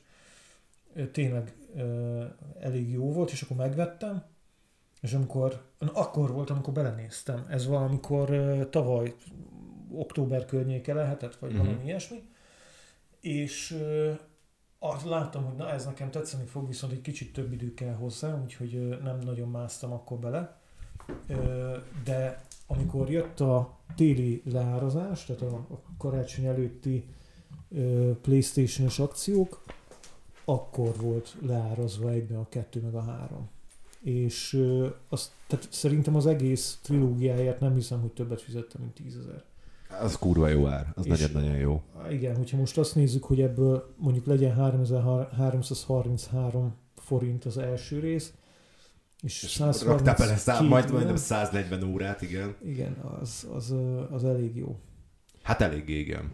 tényleg 1.11 1.53
ö, 1.75 2.23
elég 2.59 2.91
jó 2.91 3.13
volt, 3.13 3.31
és 3.31 3.41
akkor 3.41 3.57
megvettem, 3.57 4.23
és 5.01 5.13
amikor, 5.13 5.61
na, 5.79 5.91
akkor 5.93 6.31
volt, 6.31 6.49
amikor 6.49 6.73
belenéztem. 6.73 7.45
Ez 7.49 7.67
valamikor 7.67 8.29
ö, 8.29 8.65
tavaly 8.69 9.15
október 9.91 10.45
környéke 10.45 10.93
lehetett, 10.93 11.35
vagy 11.35 11.51
uh-huh. 11.51 11.65
valami 11.65 11.85
ilyesmi. 11.85 12.23
És 13.19 13.71
ö, 13.71 14.11
azt 14.79 15.05
láttam, 15.05 15.45
hogy 15.45 15.55
na 15.55 15.69
ez 15.69 15.85
nekem 15.85 16.11
tetszeni 16.11 16.45
fog, 16.45 16.67
viszont 16.67 16.93
egy 16.93 17.01
kicsit 17.01 17.33
több 17.33 17.51
idő 17.51 17.73
kell 17.73 17.93
hozzá, 17.93 18.41
úgyhogy 18.41 18.99
nem 19.03 19.19
nagyon 19.19 19.49
másztam 19.49 19.91
akkor 19.91 20.17
bele. 20.17 20.59
De 22.03 22.43
amikor 22.67 23.09
jött 23.09 23.39
a 23.39 23.77
téli 23.95 24.41
leárazás, 24.45 25.25
tehát 25.25 25.41
a, 25.41 25.81
karácsony 25.97 26.45
előtti 26.45 27.05
ö, 27.69 28.11
Playstation-os 28.21 28.99
akciók, 28.99 29.63
akkor 30.45 30.95
volt 30.95 31.35
leárazva 31.41 32.09
egybe 32.09 32.37
a 32.37 32.49
kettő 32.49 32.81
meg 32.81 32.95
a 32.95 33.01
három. 33.01 33.49
És 34.01 34.65
azt, 35.09 35.31
tehát 35.47 35.67
szerintem 35.71 36.15
az 36.15 36.25
egész 36.25 36.79
trilógiáját 36.81 37.59
nem 37.59 37.73
hiszem, 37.73 38.01
hogy 38.01 38.11
többet 38.11 38.41
fizettem, 38.41 38.81
mint 38.81 38.93
10 38.93 39.17
ezer. 39.17 39.43
Az 40.01 40.17
kurva 40.17 40.47
jó 40.47 40.67
ár. 40.67 40.91
Az 40.95 41.05
nagyon-nagyon 41.05 41.55
jó. 41.57 41.83
Igen, 42.09 42.35
hogyha 42.35 42.57
most 42.57 42.77
azt 42.77 42.95
nézzük, 42.95 43.23
hogy 43.23 43.41
ebből 43.41 43.93
mondjuk 43.97 44.25
legyen 44.25 44.55
3333 44.55 46.75
forint 46.95 47.45
az 47.45 47.57
első 47.57 47.99
rész, 47.99 48.33
és, 49.21 49.43
És 49.43 49.49
132 49.49 49.91
raktál 49.91 50.15
bele 50.15 50.37
szá- 50.37 50.61
majd 50.61 50.83
nem? 50.85 50.93
majdnem 50.93 51.15
140 51.15 51.83
órát, 51.83 52.21
igen. 52.21 52.55
Igen, 52.63 52.93
az, 53.21 53.47
az, 53.53 53.73
az 54.11 54.23
elég 54.23 54.55
jó. 54.55 54.79
Hát 55.43 55.61
elég 55.61 55.89
igen. 55.89 56.31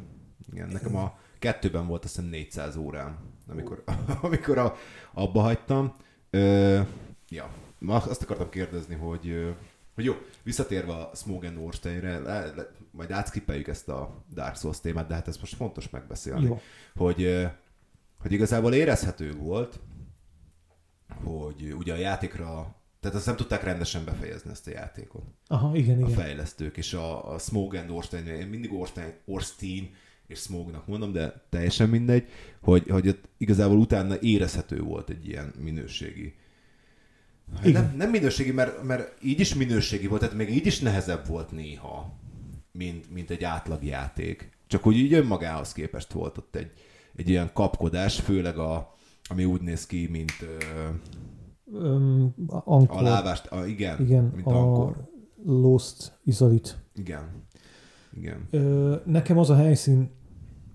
Igen, 0.51 0.69
nekem 0.69 0.95
a 0.95 1.17
kettőben 1.39 1.87
volt 1.87 2.03
azt 2.03 2.15
hiszem 2.15 2.29
400 2.29 2.75
órám, 2.75 3.17
amikor, 3.47 3.83
amikor 4.21 4.57
a, 4.57 4.75
abba 5.13 5.41
hagytam. 5.41 5.95
Ö, 6.29 6.79
ja, 7.29 7.49
azt 7.87 8.23
akartam 8.23 8.49
kérdezni, 8.49 8.95
hogy, 8.95 9.55
hogy 9.95 10.05
jó, 10.05 10.13
visszatérve 10.43 10.93
a 10.93 11.11
Smoke 11.13 11.47
and 11.47 11.57
Orsteinre, 11.57 12.19
le, 12.19 12.45
le, 12.55 12.71
majd 12.91 13.11
átskippeljük 13.11 13.67
ezt 13.67 13.89
a 13.89 14.23
Dark 14.33 14.55
Souls 14.55 14.79
témát, 14.79 15.07
de 15.07 15.13
hát 15.13 15.27
ez 15.27 15.37
most 15.37 15.55
fontos 15.55 15.89
megbeszélni, 15.89 16.45
Jó. 16.45 16.61
hogy 16.95 17.47
hogy 18.25 18.33
igazából 18.33 18.73
érezhető 18.73 19.33
volt, 19.33 19.79
hogy 21.23 21.73
ugye 21.77 21.93
a 21.93 21.97
játékra, 21.97 22.75
tehát 22.99 23.17
azt 23.17 23.25
nem 23.25 23.35
tudták 23.35 23.63
rendesen 23.63 24.05
befejezni 24.05 24.51
ezt 24.51 24.67
a 24.67 24.71
játékot. 24.71 25.23
Aha, 25.47 25.75
igen, 25.75 26.03
A 26.03 26.07
igen. 26.07 26.19
fejlesztők, 26.19 26.77
és 26.77 26.93
a, 26.93 27.33
a 27.33 27.37
Smog 27.37 27.75
and 27.75 27.89
Orstein, 27.89 28.27
én 28.27 28.47
mindig 28.47 28.73
Orstein, 28.73 29.13
Orstein 29.25 29.93
és 30.27 30.39
Smognak 30.39 30.87
mondom, 30.87 31.11
de 31.11 31.45
teljesen 31.49 31.89
mindegy, 31.89 32.29
hogy, 32.61 32.89
hogy 32.89 33.07
ott 33.07 33.29
igazából 33.37 33.77
utána 33.77 34.19
érezhető 34.19 34.81
volt 34.81 35.09
egy 35.09 35.27
ilyen 35.27 35.53
minőségi. 35.59 36.35
Hát 37.55 37.65
Igen. 37.65 37.83
Nem, 37.83 37.95
nem 37.97 38.09
minőségi, 38.09 38.51
mert, 38.51 38.83
mert 38.83 39.23
így 39.23 39.39
is 39.39 39.53
minőségi 39.55 40.07
volt, 40.07 40.21
tehát 40.21 40.35
még 40.35 40.49
így 40.49 40.65
is 40.65 40.79
nehezebb 40.79 41.27
volt 41.27 41.51
néha, 41.51 42.15
mint, 42.71 43.11
mint 43.13 43.29
egy 43.29 43.43
átlagjáték. 43.43 44.49
Csak 44.67 44.83
hogy 44.83 44.95
így 44.97 45.13
önmagához 45.13 45.71
képest 45.73 46.11
volt 46.13 46.37
ott 46.37 46.55
egy, 46.55 46.71
egy 47.15 47.29
ilyen 47.29 47.49
kapkodás, 47.53 48.19
főleg 48.19 48.57
a, 48.57 48.95
ami 49.29 49.45
úgy 49.45 49.61
néz 49.61 49.85
ki, 49.85 50.07
mint 50.11 50.31
ö, 50.41 50.87
Öm, 51.73 52.33
Ankor. 52.47 52.97
a 52.97 53.01
lávást, 53.01 53.45
a, 53.45 53.65
igen, 53.65 54.01
Igen, 54.01 54.31
mint 54.35 54.47
a 54.47 54.57
Ankor. 54.57 55.09
Lost 55.45 56.19
Izalit. 56.23 56.77
Igen. 56.95 57.43
Igen. 58.17 58.47
Ö, 58.51 58.95
nekem 59.05 59.37
az 59.37 59.49
a 59.49 59.55
helyszín 59.55 60.11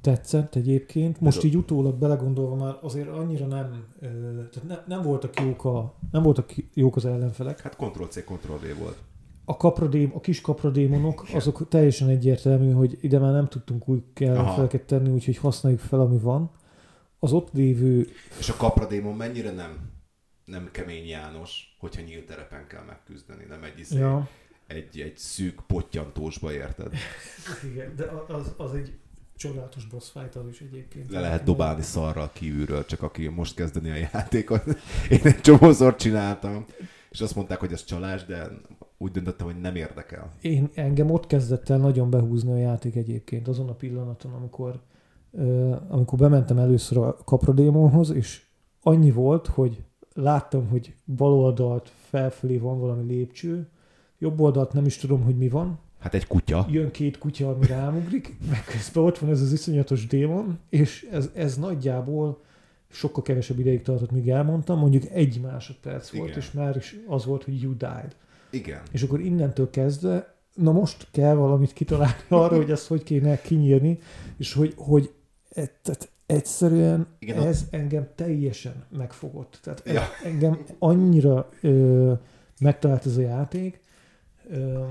tetszett 0.01 0.55
egyébként. 0.55 1.21
Most 1.21 1.45
így 1.45 1.57
utólag 1.57 1.95
belegondolva 1.95 2.55
már 2.55 2.79
azért 2.81 3.09
annyira 3.09 3.47
nem, 3.47 3.85
tehát 4.01 4.63
ne, 4.67 4.97
nem 4.97 5.03
voltak 5.03 5.41
jók 5.41 5.65
a, 5.65 5.95
nem 6.11 6.23
voltak 6.23 6.51
jók 6.75 6.97
az 6.97 7.05
ellenfelek. 7.05 7.61
Hát 7.61 7.77
Ctrl-C, 7.77 8.25
Ctrl-V 8.25 8.79
volt. 8.79 8.97
A, 9.45 9.57
kapradém, 9.57 10.13
a 10.15 10.21
kis 10.21 10.41
kapradémonok, 10.41 11.27
azok 11.33 11.69
teljesen 11.69 12.09
egyértelmű, 12.09 12.73
hogy 12.73 12.99
ide 13.01 13.19
már 13.19 13.33
nem 13.33 13.49
tudtunk 13.49 13.89
új 13.89 14.03
ellenfeleket 14.15 14.83
tenni, 14.83 15.11
úgyhogy 15.11 15.37
használjuk 15.37 15.81
fel, 15.81 16.01
ami 16.01 16.19
van. 16.19 16.51
Az 17.19 17.33
ott 17.33 17.53
lévő, 17.53 18.07
És 18.39 18.49
a 18.49 18.57
kapradémon 18.57 19.17
mennyire 19.17 19.53
nem, 19.53 19.91
nem 20.45 20.69
kemény 20.73 21.07
János, 21.07 21.77
hogyha 21.79 22.03
nyílt 22.03 22.27
terepen 22.27 22.67
kell 22.67 22.85
megküzdeni, 22.87 23.45
nem 23.49 23.63
egy, 23.63 23.79
izé, 23.79 23.99
ja, 23.99 24.29
egy, 24.67 25.01
egy 25.01 25.17
szűk 25.17 25.61
pottyantósba, 25.67 26.53
érted? 26.53 26.93
igen, 27.73 27.97
de 27.97 28.11
az, 28.29 28.55
az 28.57 28.75
egy 28.75 29.00
csodálatos 29.41 29.87
boss 29.87 30.11
fight 30.11 30.37
az 30.37 30.49
is 30.49 30.61
egyébként. 30.61 31.11
Le 31.11 31.21
lehet 31.21 31.45
dobálni 31.45 31.83
szarral 31.83 32.31
kívülről, 32.33 32.85
csak 32.85 33.03
aki 33.03 33.29
most 33.29 33.55
kezdeni 33.55 33.91
a 33.91 34.09
játékot. 34.13 34.65
Én 35.11 35.21
egy 35.23 35.41
csomószor 35.41 35.97
csináltam, 35.97 36.65
és 37.11 37.21
azt 37.21 37.35
mondták, 37.35 37.61
hogy 37.61 37.73
ez 37.73 37.85
csalás, 37.85 38.25
de 38.25 38.49
úgy 38.99 39.11
döntöttem, 39.11 39.47
hogy 39.47 39.61
nem 39.61 39.77
érdekel. 39.77 40.33
Én 40.41 40.71
engem 40.75 41.11
ott 41.11 41.27
kezdett 41.27 41.69
el 41.69 41.79
nagyon 41.79 42.11
behúzni 42.11 42.53
a 42.53 42.57
játék 42.57 42.95
egyébként, 42.95 43.49
azon 43.49 43.69
a 43.69 43.75
pillanaton, 43.75 44.33
amikor, 44.33 44.81
amikor 45.89 46.19
bementem 46.19 46.59
először 46.59 46.99
a 46.99 47.17
kapradémonhoz, 47.25 48.11
és 48.11 48.43
annyi 48.83 49.11
volt, 49.11 49.47
hogy 49.47 49.85
láttam, 50.15 50.69
hogy 50.69 50.95
bal 51.17 51.33
oldalt 51.33 51.93
felfelé 52.09 52.59
van 52.59 52.81
valami 52.81 53.03
lépcső, 53.03 53.69
jobb 54.19 54.41
oldalt 54.41 54.73
nem 54.73 54.87
is 54.87 54.97
tudom, 54.97 55.23
hogy 55.23 55.37
mi 55.37 55.49
van, 55.49 55.79
Hát 56.01 56.15
egy 56.15 56.27
kutya. 56.27 56.67
jön 56.71 56.91
két 56.91 57.19
kutya, 57.19 57.49
ami 57.49 57.67
rámugrik, 57.67 58.37
meg 58.51 58.65
közben 58.65 59.05
ott 59.05 59.19
van 59.19 59.31
ez 59.31 59.41
az 59.41 59.53
iszonyatos 59.53 60.07
démon, 60.07 60.59
és 60.69 61.09
ez, 61.13 61.31
ez 61.35 61.57
nagyjából 61.57 62.41
sokkal 62.91 63.23
kevesebb 63.23 63.59
ideig 63.59 63.83
tartott, 63.83 64.11
míg 64.11 64.29
elmondtam, 64.29 64.79
mondjuk 64.79 65.05
egy 65.13 65.41
másodperc 65.41 66.11
volt, 66.11 66.29
Igen. 66.29 66.41
és 66.41 66.51
már 66.53 66.77
is 66.77 66.97
az 67.07 67.25
volt, 67.25 67.45
hogy 67.45 67.63
you 67.63 67.77
died. 67.77 68.17
Igen. 68.51 68.81
És 68.93 69.03
akkor 69.03 69.21
innentől 69.21 69.71
kezdve, 69.71 70.35
na 70.55 70.73
most 70.73 71.07
kell 71.11 71.35
valamit 71.35 71.73
kitalálni 71.73 72.23
arra, 72.29 72.57
hogy 72.57 72.71
ezt 72.71 72.87
hogy 72.87 73.03
kéne 73.03 73.41
kinyírni, 73.41 73.99
és 74.37 74.53
hogy, 74.53 74.75
hogy 74.77 75.13
e- 75.49 75.79
tehát 75.83 76.11
egyszerűen 76.27 77.07
Igen, 77.19 77.47
ez 77.47 77.65
engem 77.71 78.09
teljesen 78.15 78.85
megfogott. 78.97 79.59
Tehát 79.63 79.83
ja. 79.85 80.03
engem 80.25 80.59
annyira 80.79 81.49
ö, 81.61 82.13
megtalált 82.61 83.07
ez 83.07 83.17
a 83.17 83.21
játék. 83.21 83.81
Ö, 84.51 84.85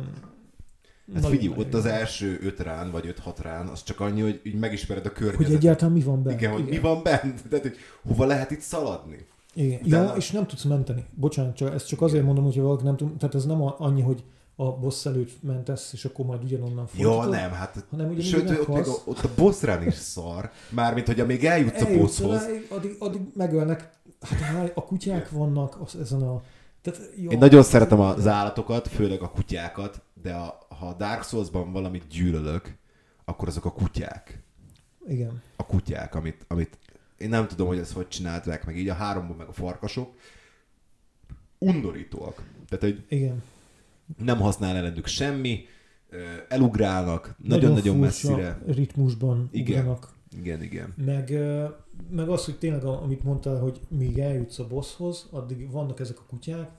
Hát 1.13 1.21
nagyon 1.23 1.37
figyelj, 1.39 1.59
ott 1.59 1.73
az 1.73 1.85
első 1.85 2.39
öt 2.41 2.59
rán, 2.59 2.91
vagy 2.91 3.07
öt-hat 3.07 3.39
rán, 3.39 3.67
az 3.67 3.83
csak 3.83 3.99
annyi, 3.99 4.21
hogy 4.21 4.39
így 4.43 4.55
megismered 4.59 5.05
a 5.05 5.07
Hogy 5.09 5.17
környezetet. 5.17 5.55
egyáltalán 5.55 5.93
mi 5.93 6.01
van 6.01 6.23
benne. 6.23 6.35
Igen, 6.35 6.51
hogy 6.51 6.65
mi 6.65 6.79
van 6.79 7.03
bent, 7.03 7.41
tehát 7.49 7.65
hogy 7.65 7.75
hova 8.07 8.25
lehet 8.25 8.51
itt 8.51 8.61
szaladni. 8.61 9.25
Igen. 9.53 9.79
Utána- 9.83 10.09
Ja, 10.09 10.15
és 10.15 10.31
nem 10.31 10.47
tudsz 10.47 10.63
menteni. 10.63 11.05
Bocsánat, 11.15 11.55
csak, 11.55 11.73
ezt 11.73 11.87
csak 11.87 12.01
azért 12.01 12.23
mondom, 12.23 12.43
hogy 12.43 12.59
valaki 12.59 12.83
nem 12.83 12.97
tud, 12.97 13.17
tehát 13.17 13.35
ez 13.35 13.45
nem 13.45 13.61
a- 13.61 13.75
annyi, 13.79 14.01
hogy 14.01 14.23
a 14.55 14.71
boss 14.71 15.05
előtt 15.05 15.43
mentesz, 15.43 15.93
és 15.93 16.05
akkor 16.05 16.25
majd 16.25 16.43
ugyanonnan 16.43 16.87
folytatod, 16.87 17.29
nem, 17.29 17.51
hát 17.51 17.85
hanem 17.91 18.09
ugye 18.09 18.21
Sőt, 18.21 18.49
ott, 18.49 18.67
még 18.67 18.85
a, 18.87 18.91
ott 19.05 19.19
a 19.23 19.29
boss 19.37 19.61
run 19.61 19.87
is 19.87 19.93
szar. 19.93 20.49
Mármint, 20.69 21.07
hogy 21.07 21.19
amíg 21.19 21.45
eljutsz 21.45 21.81
a 21.81 21.85
Eljutsz 21.85 22.19
bosshoz. 22.19 22.41
odáig, 22.43 22.65
addig, 22.69 22.95
addig 22.99 23.21
megölnek, 23.33 23.89
hát 24.29 24.71
a 24.75 24.83
kutyák 24.83 25.29
vannak 25.29 25.77
az, 25.85 25.95
ezen 26.01 26.21
a... 26.21 26.41
Tehát, 26.81 26.99
jó, 27.15 27.29
Én 27.31 27.37
nagyon 27.37 27.63
szeretem 27.63 27.99
az 27.99 28.27
állatokat, 28.27 28.87
főleg 28.87 29.21
a 29.21 29.29
kutyákat, 29.31 30.01
de 30.21 30.33
a, 30.33 30.65
ha 30.69 30.87
a 30.87 30.93
Dark 30.93 31.23
Souls-ban 31.23 31.71
valamit 31.71 32.07
gyűlölök, 32.07 32.77
akkor 33.25 33.47
azok 33.47 33.65
a 33.65 33.71
kutyák. 33.71 34.43
Igen. 35.07 35.41
A 35.55 35.65
kutyák, 35.65 36.15
amit, 36.15 36.45
amit 36.47 36.77
én 37.17 37.29
nem 37.29 37.47
tudom, 37.47 37.67
hogy 37.67 37.77
ezt 37.77 37.91
hogy 37.91 38.07
csinálták 38.07 38.65
meg 38.65 38.77
így 38.77 38.89
a 38.89 38.93
háromban 38.93 39.37
meg 39.37 39.47
a 39.47 39.53
farkasok. 39.53 40.13
Undorítóak. 41.57 42.43
Tehát, 42.67 42.83
hogy 42.83 43.05
Igen. 43.07 43.43
nem 44.17 44.39
használ 44.39 44.75
ellenük 44.75 45.07
semmi, 45.07 45.65
elugrálnak, 46.47 47.35
nagyon-nagyon 47.37 47.97
messzire. 47.97 48.61
ritmusban 48.65 49.49
Igen. 49.51 49.79
ugranak. 49.79 50.17
Igen, 50.37 50.61
igen. 50.63 50.93
Meg, 50.97 51.29
meg 52.09 52.29
az, 52.29 52.45
hogy 52.45 52.57
tényleg, 52.57 52.83
amit 52.83 53.23
mondtál, 53.23 53.59
hogy 53.59 53.81
míg 53.87 54.19
eljutsz 54.19 54.59
a 54.59 54.67
bosshoz, 54.67 55.27
addig 55.31 55.71
vannak 55.71 55.99
ezek 55.99 56.19
a 56.19 56.25
kutyák, 56.27 56.69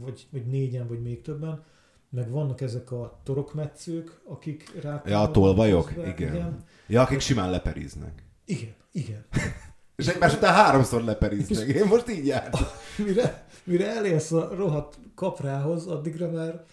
vagy, 0.00 0.26
vagy 0.30 0.46
négyen, 0.46 0.88
vagy 0.88 1.02
még 1.02 1.22
többen, 1.22 1.64
meg 2.10 2.30
vannak 2.30 2.60
ezek 2.60 2.90
a 2.92 3.20
torokmetszők, 3.24 4.20
akik 4.24 4.80
rá... 4.82 5.02
Ja, 5.06 5.20
a 5.20 5.30
tolvajok? 5.30 5.86
közben. 5.86 6.06
Igen. 6.06 6.34
igen. 6.34 6.64
Ja, 6.86 7.02
akik 7.02 7.20
simán 7.20 7.50
leperiznek. 7.50 8.22
Igen, 8.44 8.74
igen. 8.92 9.26
És 9.96 10.06
egymás 10.06 10.34
után 10.34 10.54
háromszor 10.54 11.02
leperiznek. 11.02 11.68
Én 11.68 11.86
most 11.86 12.10
így 12.10 12.26
jártam. 12.26 12.60
Mire, 13.06 13.46
mire 13.64 13.96
elérsz 13.96 14.32
a 14.32 14.54
rohadt 14.54 14.98
kaprához, 15.14 15.86
addigra 15.86 16.30
már 16.30 16.64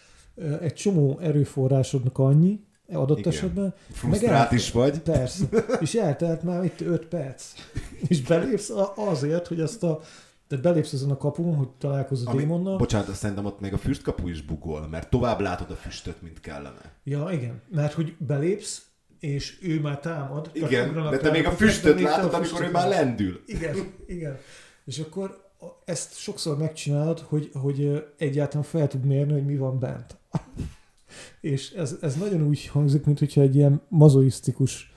egy 0.61 0.73
csomó 0.73 1.19
erőforrásodnak 1.19 2.17
annyi, 2.17 2.59
adott 2.93 3.17
Igen. 3.17 3.31
esetben, 3.31 3.73
Frusztrált 3.91 4.51
is 4.51 4.71
vagy. 4.71 4.99
Persze. 4.99 5.45
És 5.79 5.93
eltelt 5.93 6.43
már 6.43 6.63
itt 6.63 6.81
5 6.81 7.05
perc. 7.05 7.43
És 8.07 8.21
belépsz 8.21 8.71
azért, 8.95 9.47
hogy 9.47 9.59
ezt 9.59 9.83
a... 9.83 10.01
Tehát 10.47 10.63
belépsz 10.63 10.93
ezen 10.93 11.09
a 11.09 11.17
kapun, 11.17 11.55
hogy 11.55 11.69
találkozz 11.69 12.25
a 12.25 12.29
Ami, 12.29 12.39
démonnal. 12.39 12.77
bocsánat, 12.77 13.07
azt 13.07 13.19
szerintem 13.19 13.45
ott 13.45 13.59
még 13.59 13.73
a 13.73 13.77
füstkapu 13.77 14.27
is 14.27 14.41
bugol, 14.41 14.87
mert 14.87 15.09
tovább 15.09 15.39
látod 15.39 15.71
a 15.71 15.75
füstöt, 15.75 16.21
mint 16.21 16.39
kellene. 16.39 16.93
Ja, 17.03 17.29
igen. 17.31 17.61
Mert 17.69 17.93
hogy 17.93 18.15
belépsz, 18.17 18.85
és 19.19 19.59
ő 19.61 19.79
már 19.79 19.99
támad. 19.99 20.49
Igen, 20.53 20.93
de 20.93 21.17
te 21.17 21.27
rá 21.27 21.31
még 21.31 21.45
a 21.45 21.51
füstöt 21.51 21.95
te 21.95 22.07
a 22.07 22.09
látod, 22.09 22.33
amikor 22.33 22.61
ő 22.61 22.71
már 22.71 22.87
látod. 22.87 23.05
lendül. 23.05 23.41
Igen, 23.45 23.93
igen. 24.07 24.37
És 24.85 24.99
akkor 24.99 25.43
ezt 25.85 26.17
sokszor 26.17 26.57
megcsinálod, 26.57 27.19
hogy, 27.19 27.49
hogy 27.53 28.05
egyáltalán 28.17 28.65
fel 28.65 28.87
tud 28.87 29.05
mérni, 29.05 29.33
hogy 29.33 29.45
mi 29.45 29.57
van 29.57 29.79
bent. 29.79 30.17
és 31.41 31.71
ez, 31.71 31.95
ez 32.01 32.15
nagyon 32.15 32.47
úgy 32.47 32.67
hangzik, 32.67 33.05
mint 33.05 33.19
hogyha 33.19 33.41
egy 33.41 33.55
ilyen 33.55 33.81
mazoisztikus 33.87 34.93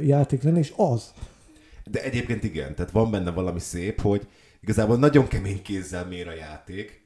játék 0.00 0.42
lenne, 0.42 0.58
és 0.58 0.72
az. 0.76 1.12
De 1.90 2.02
egyébként 2.02 2.44
igen, 2.44 2.74
tehát 2.74 2.90
van 2.90 3.10
benne 3.10 3.30
valami 3.30 3.60
szép, 3.60 4.00
hogy 4.00 4.26
igazából 4.66 4.96
nagyon 4.96 5.26
kemény 5.26 5.62
kézzel 5.62 6.06
mér 6.06 6.28
a 6.28 6.34
játék, 6.34 7.04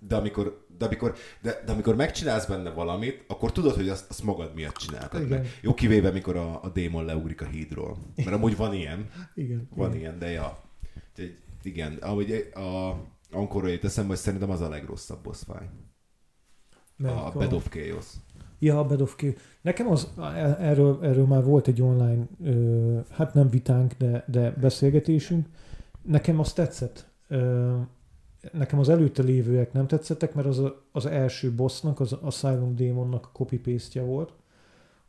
de 0.00 0.16
amikor, 0.16 0.66
de 0.78 0.84
amikor, 0.84 1.14
de, 1.42 1.62
de 1.66 1.72
amikor 1.72 1.96
megcsinálsz 1.96 2.46
benne 2.46 2.70
valamit, 2.70 3.24
akkor 3.26 3.52
tudod, 3.52 3.74
hogy 3.74 3.88
azt, 3.88 4.10
azt 4.10 4.22
magad 4.22 4.54
miatt 4.54 4.76
csináltad 4.76 5.20
Igen. 5.20 5.38
meg. 5.38 5.58
Jó 5.62 5.74
kivéve, 5.74 6.10
mikor 6.10 6.36
a, 6.36 6.62
a 6.62 6.68
démon 6.68 7.04
leugrik 7.04 7.42
a 7.42 7.46
hídról. 7.46 7.96
Mert 8.16 8.32
amúgy 8.32 8.56
van 8.56 8.74
ilyen, 8.74 9.08
Igen. 9.34 9.68
van 9.74 9.88
igen. 9.88 10.00
ilyen, 10.00 10.18
de 10.18 10.30
ja. 10.30 10.62
Úgyhogy 11.10 11.38
igen, 11.62 11.96
ahogy 12.00 12.50
a 12.54 12.94
Ankorra 13.30 13.68
jött 13.68 13.84
eszembe, 13.84 14.08
hogy 14.08 14.18
szerintem 14.18 14.50
az 14.50 14.60
a 14.60 14.68
legrosszabb 14.68 15.22
boss 15.22 15.42
fight. 15.46 15.70
A 17.10 17.38
Bed 17.38 17.52
of 17.52 17.68
Chaos. 17.68 18.06
Ja, 18.58 18.78
a 18.78 18.84
Bed 18.84 19.00
of 19.00 19.16
Chaos. 19.16 19.34
Nekem 19.62 19.88
az, 19.88 20.12
erről, 20.58 20.98
erről 21.02 21.26
már 21.26 21.44
volt 21.44 21.68
egy 21.68 21.82
online, 21.82 22.26
hát 23.10 23.34
nem 23.34 23.48
vitánk, 23.50 23.92
de, 23.92 24.24
de 24.26 24.50
beszélgetésünk. 24.50 25.46
Nekem 26.02 26.38
az 26.38 26.52
tetszett. 26.52 27.06
Nekem 28.52 28.78
az 28.78 28.88
előtte 28.88 29.22
lévőek 29.22 29.72
nem 29.72 29.86
tetszettek, 29.86 30.34
mert 30.34 30.46
az 30.46 30.58
a, 30.58 30.82
az 30.92 31.06
első 31.06 31.54
bossnak, 31.54 32.00
az 32.00 32.12
Asylum 32.12 32.76
Demonnak 32.76 33.26
a 33.26 33.30
copy 33.32 33.58
paste 33.58 34.02
volt. 34.02 34.32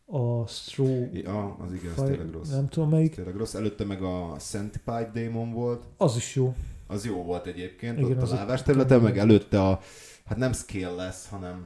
A 0.05 0.47
Straw... 0.47 1.07
Ja, 1.13 1.55
az 1.59 1.73
igen, 1.73 1.89
az 1.91 1.95
Faj- 1.95 2.09
tényleg 2.09 2.31
rossz. 2.31 2.49
Nem 2.49 2.67
tudom 2.67 2.89
melyik. 2.89 3.15
tényleg 3.15 3.35
rossz. 3.35 3.53
Előtte 3.53 3.85
meg 3.85 4.01
a 4.01 4.35
Centipede 4.37 5.11
Demon 5.13 5.51
volt. 5.51 5.83
Az 5.97 6.15
is 6.15 6.35
jó. 6.35 6.55
Az 6.87 7.05
jó 7.05 7.23
volt 7.23 7.45
egyébként, 7.45 7.97
Igen, 7.97 8.11
ott 8.11 8.21
az 8.21 8.31
a 8.31 8.35
lávás 8.35 8.63
területen, 8.63 9.01
meg 9.01 9.17
előtte 9.17 9.61
a, 9.61 9.79
hát 10.25 10.37
nem 10.37 10.53
scale 10.53 10.89
lesz, 10.95 11.27
hanem 11.27 11.65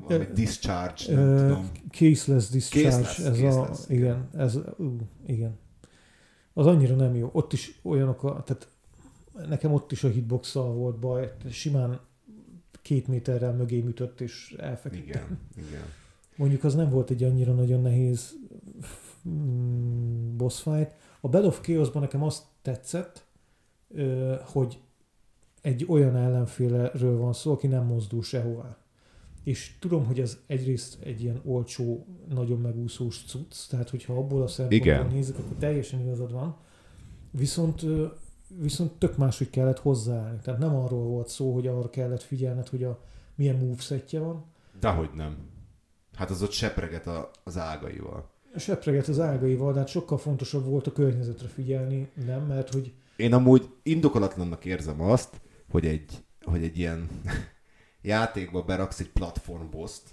valami 0.00 0.24
Ö, 0.30 0.32
discharge, 0.32 1.14
nem 1.14 1.18
Ö, 1.18 1.46
tudom. 1.46 1.70
Caseless 1.90 2.48
Discharge. 2.48 2.90
Caseless, 2.90 3.18
ez 3.18 3.38
caseless, 3.38 3.88
a, 3.88 3.92
igen, 3.92 4.28
ez, 4.36 4.58
ú, 4.78 4.96
igen. 5.26 5.58
Az 6.58 6.66
annyira 6.66 6.94
nem 6.94 7.14
jó. 7.14 7.30
Ott 7.32 7.52
is 7.52 7.80
olyanok, 7.82 8.22
a, 8.22 8.42
tehát 8.42 8.68
nekem 9.48 9.72
ott 9.72 9.92
is 9.92 10.04
a 10.04 10.08
hitbox 10.08 10.52
volt 10.52 10.98
baj, 10.98 11.32
simán 11.50 12.00
két 12.82 13.08
méterrel 13.08 13.52
mögé 13.52 13.78
ütött 13.78 14.20
és 14.20 14.54
elfeküdtem. 14.58 15.38
Igen, 15.54 15.66
igen. 15.68 15.82
Mondjuk 16.36 16.64
az 16.64 16.74
nem 16.74 16.90
volt 16.90 17.10
egy 17.10 17.22
annyira 17.22 17.52
nagyon 17.52 17.80
nehéz 17.80 18.34
mm, 19.28 20.36
boss 20.36 20.60
fight. 20.60 20.94
A 21.20 21.28
Bell 21.28 21.44
of 21.44 21.60
Chaos-ban 21.60 22.02
nekem 22.02 22.22
azt 22.22 22.44
tetszett, 22.62 23.24
hogy 24.44 24.80
egy 25.62 25.86
olyan 25.88 26.16
ellenféleről 26.16 27.18
van 27.18 27.32
szó, 27.32 27.52
aki 27.52 27.66
nem 27.66 27.84
mozdul 27.84 28.22
sehová. 28.22 28.76
És 29.48 29.72
tudom, 29.78 30.06
hogy 30.06 30.20
ez 30.20 30.38
egyrészt 30.46 30.98
egy 31.02 31.22
ilyen 31.22 31.40
olcsó, 31.44 32.06
nagyon 32.28 32.60
megúszós 32.60 33.24
cucc, 33.26 33.68
tehát 33.68 33.90
hogyha 33.90 34.14
abból 34.14 34.42
a 34.42 34.46
szempontból 34.46 34.92
Igen. 34.92 35.06
nézzük, 35.06 35.38
akkor 35.38 35.56
teljesen 35.58 36.00
igazad 36.00 36.32
van. 36.32 36.56
Viszont, 37.30 37.84
viszont 38.60 38.92
tök 38.92 39.16
máshogy 39.16 39.50
kellett 39.50 39.78
hozzáállni. 39.78 40.38
Tehát 40.42 40.60
nem 40.60 40.76
arról 40.76 41.04
volt 41.04 41.28
szó, 41.28 41.54
hogy 41.54 41.66
arra 41.66 41.90
kellett 41.90 42.22
figyelned, 42.22 42.68
hogy 42.68 42.84
a, 42.84 43.00
milyen 43.34 43.56
movesetje 43.56 44.20
van. 44.20 44.44
Dehogy 44.80 45.10
nem. 45.14 45.36
Hát 46.14 46.30
az 46.30 46.42
ott 46.42 46.52
sepreget 46.52 47.06
a, 47.06 47.30
az 47.44 47.58
ágaival. 47.58 48.30
Sepreget 48.56 49.08
az 49.08 49.20
ágaival, 49.20 49.72
de 49.72 49.78
hát 49.78 49.88
sokkal 49.88 50.18
fontosabb 50.18 50.64
volt 50.64 50.86
a 50.86 50.92
környezetre 50.92 51.48
figyelni, 51.48 52.10
nem? 52.26 52.46
Mert 52.46 52.72
hogy 52.72 52.92
Én 53.16 53.32
amúgy 53.32 53.68
indokolatlannak 53.82 54.64
érzem 54.64 55.00
azt, 55.00 55.40
hogy 55.70 55.86
egy, 55.86 56.24
hogy 56.44 56.62
egy 56.62 56.78
ilyen 56.78 57.08
játékba 58.08 58.62
beraksz 58.62 59.00
egy 59.00 59.10
platformboszt, 59.10 60.08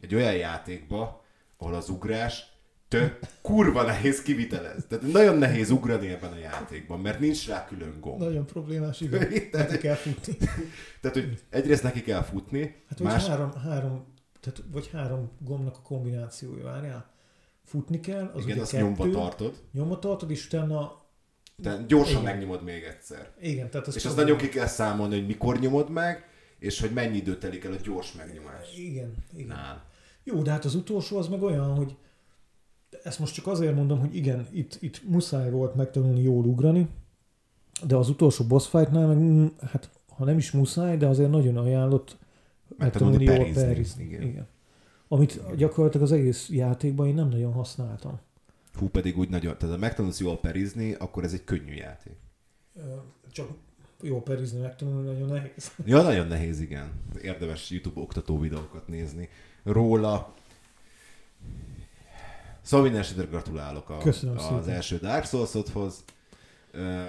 egy 0.00 0.14
olyan 0.14 0.34
játékba, 0.34 1.24
ahol 1.56 1.74
az 1.74 1.88
ugrás 1.88 2.44
tök 2.88 3.18
kurva 3.42 3.82
nehéz 3.82 4.22
kivitelez. 4.22 4.84
Tehát 4.88 5.12
nagyon 5.12 5.38
nehéz 5.38 5.70
ugrani 5.70 6.08
ebben 6.08 6.32
a 6.32 6.38
játékban, 6.38 7.00
mert 7.00 7.20
nincs 7.20 7.46
rá 7.46 7.66
külön 7.66 8.00
gomb. 8.00 8.18
nagyon 8.20 8.46
problémás, 8.46 9.00
igen. 9.00 9.28
Tehát, 9.50 9.70
Neki 9.70 9.82
kell 9.82 9.94
futni. 9.94 10.36
tehát, 11.00 11.16
hogy 11.16 11.42
egyrészt 11.50 11.82
neki 11.82 12.02
kell 12.02 12.22
futni, 12.22 12.82
Hát 12.88 12.98
vagy 12.98 13.06
más, 13.06 13.26
három, 13.26 13.52
három, 13.52 14.04
tehát 14.40 14.62
vagy 14.72 14.90
három 14.92 15.30
gombnak 15.40 15.76
a 15.76 15.82
kombinációja, 15.82 16.64
várjál. 16.64 17.14
Futni 17.64 18.00
kell, 18.00 18.30
az 18.34 18.44
igen, 18.44 18.58
azt 18.58 18.70
kettő, 18.70 18.82
nyomva 18.82 19.10
tartod, 19.10 19.54
nyomva 19.72 19.98
tartod, 19.98 20.30
és 20.30 20.46
utána, 20.46 21.04
de 21.56 21.84
gyorsan 21.88 22.20
Igen. 22.20 22.32
megnyomod 22.32 22.62
még 22.62 22.82
egyszer. 22.82 23.32
igen, 23.40 23.70
tehát 23.70 23.86
az 23.86 23.96
És 23.96 24.04
azt 24.04 24.16
nagyon 24.16 24.36
ki 24.36 24.48
kell 24.48 24.66
számolni, 24.66 25.14
hogy 25.14 25.26
mikor 25.26 25.58
nyomod 25.58 25.90
meg, 25.90 26.28
és 26.58 26.80
hogy 26.80 26.90
mennyi 26.92 27.16
idő 27.16 27.38
telik 27.38 27.64
el 27.64 27.72
a 27.72 27.76
gyors 27.84 28.12
megnyomás. 28.12 28.76
Igen, 28.78 29.14
igen. 29.34 29.46
Nál. 29.46 29.84
Jó, 30.24 30.42
de 30.42 30.50
hát 30.50 30.64
az 30.64 30.74
utolsó 30.74 31.18
az 31.18 31.28
meg 31.28 31.42
olyan, 31.42 31.74
hogy 31.74 31.96
ezt 33.02 33.18
most 33.18 33.34
csak 33.34 33.46
azért 33.46 33.74
mondom, 33.74 34.00
hogy 34.00 34.16
igen, 34.16 34.46
itt, 34.52 34.78
itt 34.80 35.08
muszáj 35.08 35.50
volt 35.50 35.74
megtanulni 35.74 36.22
jól 36.22 36.44
ugrani, 36.44 36.88
de 37.86 37.96
az 37.96 38.08
utolsó 38.08 38.44
boss 38.44 38.68
fightnál 38.68 39.06
meg, 39.06 39.16
mm, 39.16 39.46
hát 39.60 39.90
ha 40.08 40.24
nem 40.24 40.38
is 40.38 40.50
muszáj, 40.50 40.96
de 40.96 41.06
azért 41.06 41.30
nagyon 41.30 41.56
ajánlott 41.56 42.16
Megtanulni 42.78 43.24
jól 43.24 43.52
perizni, 43.52 44.04
igen. 44.04 44.22
igen. 44.22 44.46
Amit 45.08 45.56
gyakorlatilag 45.56 46.06
az 46.06 46.12
egész 46.12 46.48
játékban 46.48 47.06
én 47.06 47.14
nem 47.14 47.28
nagyon 47.28 47.52
használtam. 47.52 48.20
Hú, 48.72 48.88
pedig 48.88 49.18
úgy 49.18 49.28
nagyon, 49.28 49.58
tehát 49.58 49.74
ha 49.74 49.80
megtanulsz 49.80 50.20
jól 50.20 50.38
perizni, 50.38 50.92
akkor 50.92 51.24
ez 51.24 51.32
egy 51.32 51.44
könnyű 51.44 51.72
játék. 51.72 52.16
Csak 53.30 53.48
jól 54.02 54.22
perizni, 54.22 54.60
megtanulni 54.60 55.06
nagyon 55.12 55.28
nehéz. 55.28 55.72
Ja, 55.84 56.02
nagyon 56.02 56.26
nehéz, 56.26 56.60
igen. 56.60 56.92
Érdemes 57.22 57.70
YouTube 57.70 58.00
oktató 58.00 58.38
videókat 58.40 58.88
nézni 58.88 59.28
róla. 59.62 60.34
Szóval 62.62 62.84
minden 62.84 63.02
esetre 63.02 63.24
gratulálok 63.24 63.90
a, 63.90 63.98
Köszönöm 63.98 64.36
az 64.36 64.42
szépen. 64.42 64.68
első 64.68 64.98
Dark. 64.98 65.28
Ö, 66.70 67.02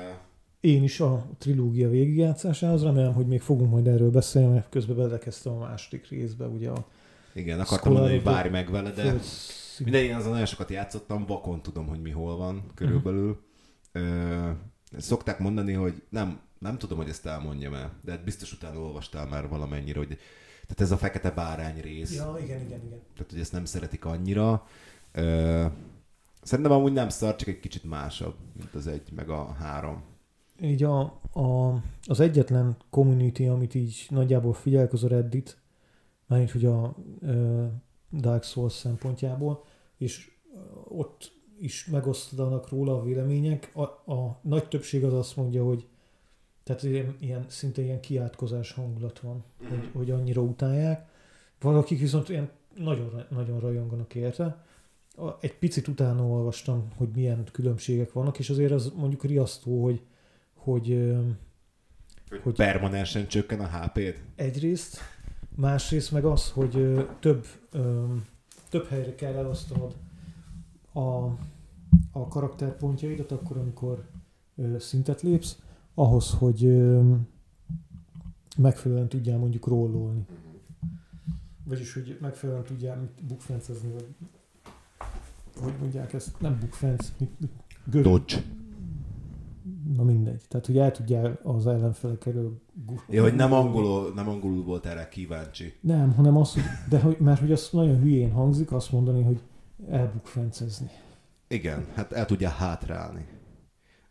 Én 0.60 0.84
is 0.84 1.00
a 1.00 1.26
trilógia 1.38 1.89
végigjátszásához, 1.89 2.84
remélem, 2.84 3.13
hogy 3.13 3.28
még 3.28 3.41
fogunk 3.41 3.71
majd 3.71 3.88
erről 3.88 4.12
beszélni, 4.12 4.54
mert 4.54 4.69
közben 4.69 4.95
belekezdtem 4.95 5.54
a 5.54 5.60
második 5.60 6.10
részbe, 6.10 6.45
ugye 6.45 6.69
a 6.69 6.86
igen, 7.34 7.60
akartam 7.60 7.91
mondani, 7.91 8.13
hogy 8.15 8.23
várj 8.23 8.50
meg 8.50 8.71
vele, 8.71 8.91
de 8.91 9.15
minden 9.84 10.04
én 10.04 10.15
azon 10.15 10.32
nagyon 10.32 10.45
sokat 10.45 10.69
játszottam, 10.69 11.26
vakon 11.26 11.62
tudom, 11.62 11.88
hogy 11.88 12.02
mi 12.02 12.10
hol 12.10 12.38
van 12.38 12.63
körülbelül. 12.76 13.39
Ö, 13.91 14.50
szokták 14.97 15.39
mondani, 15.39 15.73
hogy 15.73 16.04
nem, 16.10 16.39
nem 16.60 16.78
tudom, 16.78 16.98
hogy 16.98 17.10
ezt 17.10 17.26
elmondjam 17.26 17.74
el, 17.74 18.00
de 18.04 18.12
hát 18.12 18.24
biztos 18.24 18.54
utána 18.54 18.80
olvastál 18.80 19.28
már 19.28 19.48
valamennyire, 19.48 19.98
hogy 19.98 20.17
tehát 20.62 20.82
ez 20.82 20.91
a 20.91 20.98
fekete 20.98 21.32
bárány 21.32 21.82
rész, 21.82 22.15
Ja, 22.15 22.38
igen, 22.43 22.62
igen, 22.62 22.86
igen. 22.86 23.02
tehát 23.13 23.32
hogy 23.32 23.39
ezt 23.39 23.52
nem 23.52 23.65
szeretik 23.65 24.06
annyira. 24.06 24.67
Ö, 25.12 25.65
szerintem 26.41 26.74
amúgy 26.74 26.93
nem 26.93 27.10
szar, 27.10 27.36
csak 27.36 27.48
egy 27.48 27.60
kicsit 27.60 27.84
másabb, 27.84 28.36
mint 28.54 28.74
az 28.74 28.88
egy, 28.88 29.12
meg 29.15 29.30
a 29.30 29.52
három. 29.52 30.04
Így 30.62 30.84
a, 30.84 31.00
a, 31.34 31.82
az 32.08 32.20
egyetlen 32.20 32.78
community, 32.89 33.48
amit 33.48 33.76
így 33.76 34.06
nagyjából 34.10 34.54
figyelek, 34.54 34.93
az 34.93 35.04
a 35.04 35.08
Reddit, 35.08 35.58
mármint 36.26 36.52
hogy 36.52 36.65
a 36.65 36.96
ö, 37.22 37.65
Dark 38.12 38.43
Souls 38.43 38.74
szempontjából, 38.74 39.63
és 39.98 40.32
ott 40.88 41.32
is 41.60 41.86
megosztanak 41.86 42.70
róla 42.70 42.96
a 42.98 43.04
vélemények. 43.04 43.72
A, 43.76 43.82
a 44.13 44.39
nagy 44.41 44.67
többség 44.67 45.04
az 45.04 45.13
azt 45.13 45.36
mondja, 45.36 45.63
hogy 45.63 45.88
tehát 46.67 46.84
ilyen, 46.84 47.15
ilyen, 47.19 47.45
szinte 47.47 47.82
ilyen 47.82 47.99
kiátkozás 47.99 48.71
hangulat 48.71 49.19
van, 49.19 49.43
hogy, 49.69 49.89
hogy 49.93 50.12
annyira 50.12 50.41
utálják. 50.41 51.08
Valakik 51.62 51.99
viszont 51.99 52.30
ilyen 52.30 52.49
nagyon, 52.77 53.23
nagyon 53.30 53.60
rajonganak 53.60 54.15
érte. 54.15 54.65
Egy 55.39 55.58
picit 55.58 55.88
utána 55.88 56.23
olvastam, 56.23 56.88
hogy 56.95 57.08
milyen 57.15 57.43
különbségek 57.51 58.12
vannak, 58.13 58.39
és 58.39 58.49
azért 58.49 58.71
az 58.71 58.91
mondjuk 58.95 59.23
riasztó, 59.23 59.84
hogy, 59.84 60.01
hogy 60.56 61.13
Hogy, 62.30 62.39
Hogy- 62.43 62.56
permanensen 62.56 63.27
csökken 63.27 63.60
a 63.60 63.67
HP-d? 63.67 64.15
egyrészt, 64.36 64.97
másrészt 65.56 66.12
meg 66.12 66.25
az, 66.25 66.51
hogy 66.51 67.06
több, 67.19 67.45
több 68.69 68.88
helyre 68.88 69.15
kell 69.15 69.34
elosztanod 69.34 69.95
a, 70.93 70.99
a 72.12 72.27
karakterpontjaidat, 72.30 73.32
akkor, 73.32 73.58
amikor 73.58 74.06
szintet 74.77 75.21
lépsz, 75.21 75.58
ahhoz, 76.00 76.32
hogy 76.32 76.84
megfelelően 78.58 79.08
tudjál 79.08 79.38
mondjuk 79.38 79.68
rollolni. 79.68 80.26
Vagyis, 81.64 81.94
hogy 81.94 82.18
megfelelően 82.22 82.66
tudjál 82.66 83.10
bukfencezni, 83.28 83.92
vagy 83.92 84.08
hogy 85.62 85.74
mondják 85.80 86.14
ezt, 86.14 86.40
nem 86.40 86.58
bukfenc, 86.60 87.12
gör, 87.86 88.04
Dodge. 88.04 88.44
Na 89.96 90.04
mindegy. 90.04 90.42
Tehát, 90.48 90.66
hogy 90.66 90.78
el 90.78 90.92
tudjál 90.92 91.40
az 91.44 91.68
ellenfelek 91.68 92.26
elől... 92.26 92.62
Ja, 93.10 93.22
hogy 93.22 93.36
nem 93.36 93.54
angolul, 93.54 94.14
nem 94.14 94.30
angolul 94.30 94.64
volt 94.64 94.86
erre 94.86 95.08
kíváncsi. 95.08 95.74
Nem, 95.82 96.14
hanem 96.14 96.38
az, 96.38 96.54
hogy, 96.54 96.64
de 96.90 97.00
hogy, 97.00 97.18
mert 97.20 97.40
hogy 97.40 97.52
az 97.52 97.70
nagyon 97.72 98.00
hülyén 98.00 98.32
hangzik 98.32 98.72
azt 98.72 98.92
mondani, 98.92 99.24
hogy 99.24 99.42
elbukfencezni. 99.90 100.90
Igen, 101.48 101.86
hát 101.94 102.12
el 102.12 102.26
tudja 102.26 102.50
hátrálni. 102.50 103.26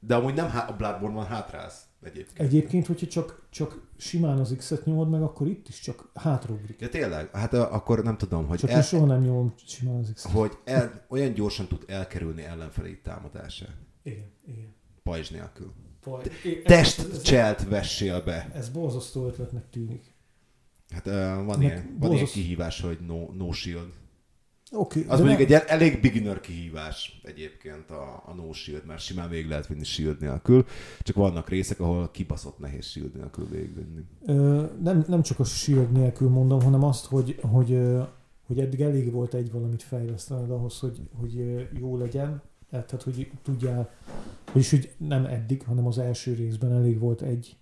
De 0.00 0.14
amúgy 0.14 0.34
nem 0.34 0.48
há- 0.48 0.70
a 0.70 0.76
Bloodborne-ban 0.76 1.26
hátrálsz 1.26 1.82
egyébként. 2.02 2.48
Egyébként, 2.48 2.86
hogyha 2.86 3.06
csak, 3.06 3.46
csak 3.50 3.80
simán 3.96 4.38
az 4.38 4.54
X-et 4.56 4.84
nyomod 4.84 5.08
meg, 5.10 5.22
akkor 5.22 5.46
itt 5.46 5.68
is 5.68 5.80
csak 5.80 6.10
hátraugrik. 6.14 6.80
Ja 6.80 6.88
tényleg? 6.88 7.30
Hát 7.36 7.52
akkor 7.54 8.02
nem 8.02 8.16
tudom, 8.16 8.46
hogy, 8.46 8.58
Csak 8.58 8.70
el, 8.70 8.82
soha 8.82 9.06
nem 9.06 9.22
nyomom 9.22 9.54
simán 9.66 9.96
az 9.98 10.10
X-et. 10.14 10.32
hogy 10.32 10.52
el, 10.64 11.04
olyan 11.08 11.32
gyorsan 11.32 11.66
tud 11.66 11.84
elkerülni 11.86 12.42
ellenfelé 12.44 12.94
támadása. 12.94 13.66
Igen, 14.02 14.30
igen. 14.46 14.74
Pajzs 15.02 15.30
nélkül. 15.30 15.72
Faj. 16.00 16.22
É- 16.44 16.56
ez- 16.56 16.62
Test 16.64 16.98
ez, 17.12 17.22
cselt 17.22 17.68
vessél 17.68 18.22
be. 18.22 18.50
ez 18.54 18.68
borzasztó 18.68 19.26
ötletnek 19.26 19.70
tűnik. 19.70 20.14
Hát 20.90 21.06
uh, 21.06 21.12
van, 21.14 21.44
Meg 21.44 21.60
ilyen, 21.60 21.74
van 21.76 21.84
ilyen 21.86 21.98
borzasztó- 21.98 22.40
kihívás, 22.40 22.80
hogy 22.80 22.98
no, 23.06 23.32
no 23.32 23.52
shield. 23.52 23.92
Oké, 24.72 25.00
Az 25.00 25.18
de 25.18 25.24
mondjuk 25.24 25.28
nem- 25.28 25.40
egy 25.46 25.52
el- 25.52 25.66
elég 25.78 26.00
beginner 26.00 26.40
kihívás 26.40 27.20
egyébként 27.24 27.90
a, 27.90 28.22
a 28.26 28.34
no 28.34 28.52
shield, 28.52 28.86
mert 28.86 29.00
simán 29.00 29.28
végig 29.28 29.48
lehet 29.48 29.66
vinni 29.66 29.84
shield 29.84 30.20
nélkül, 30.20 30.64
csak 31.00 31.16
vannak 31.16 31.48
részek, 31.48 31.80
ahol 31.80 32.10
kibaszott 32.10 32.58
nehéz 32.58 32.84
shield 32.86 33.14
nélkül 33.14 33.48
végigvinni. 33.48 34.04
Ö, 34.26 34.64
nem, 34.82 35.04
nem 35.08 35.22
csak 35.22 35.38
a 35.38 35.44
shield 35.44 35.92
nélkül 35.92 36.28
mondom, 36.28 36.60
hanem 36.62 36.82
azt, 36.82 37.06
hogy, 37.06 37.38
hogy, 37.42 37.78
hogy 38.46 38.58
eddig 38.60 38.80
elég 38.80 39.12
volt 39.12 39.34
egy 39.34 39.50
valamit 39.52 39.82
fejlesztened 39.82 40.50
ahhoz, 40.50 40.78
hogy, 40.78 41.00
hogy 41.20 41.66
jó 41.80 41.96
legyen. 41.96 42.42
Tehát, 42.70 43.02
hogy 43.02 43.30
tudjál, 43.42 43.90
vagyis 44.52 44.70
hogy 44.70 44.94
nem 44.96 45.24
eddig, 45.24 45.62
hanem 45.62 45.86
az 45.86 45.98
első 45.98 46.34
részben 46.34 46.72
elég 46.72 46.98
volt 46.98 47.22
egy 47.22 47.56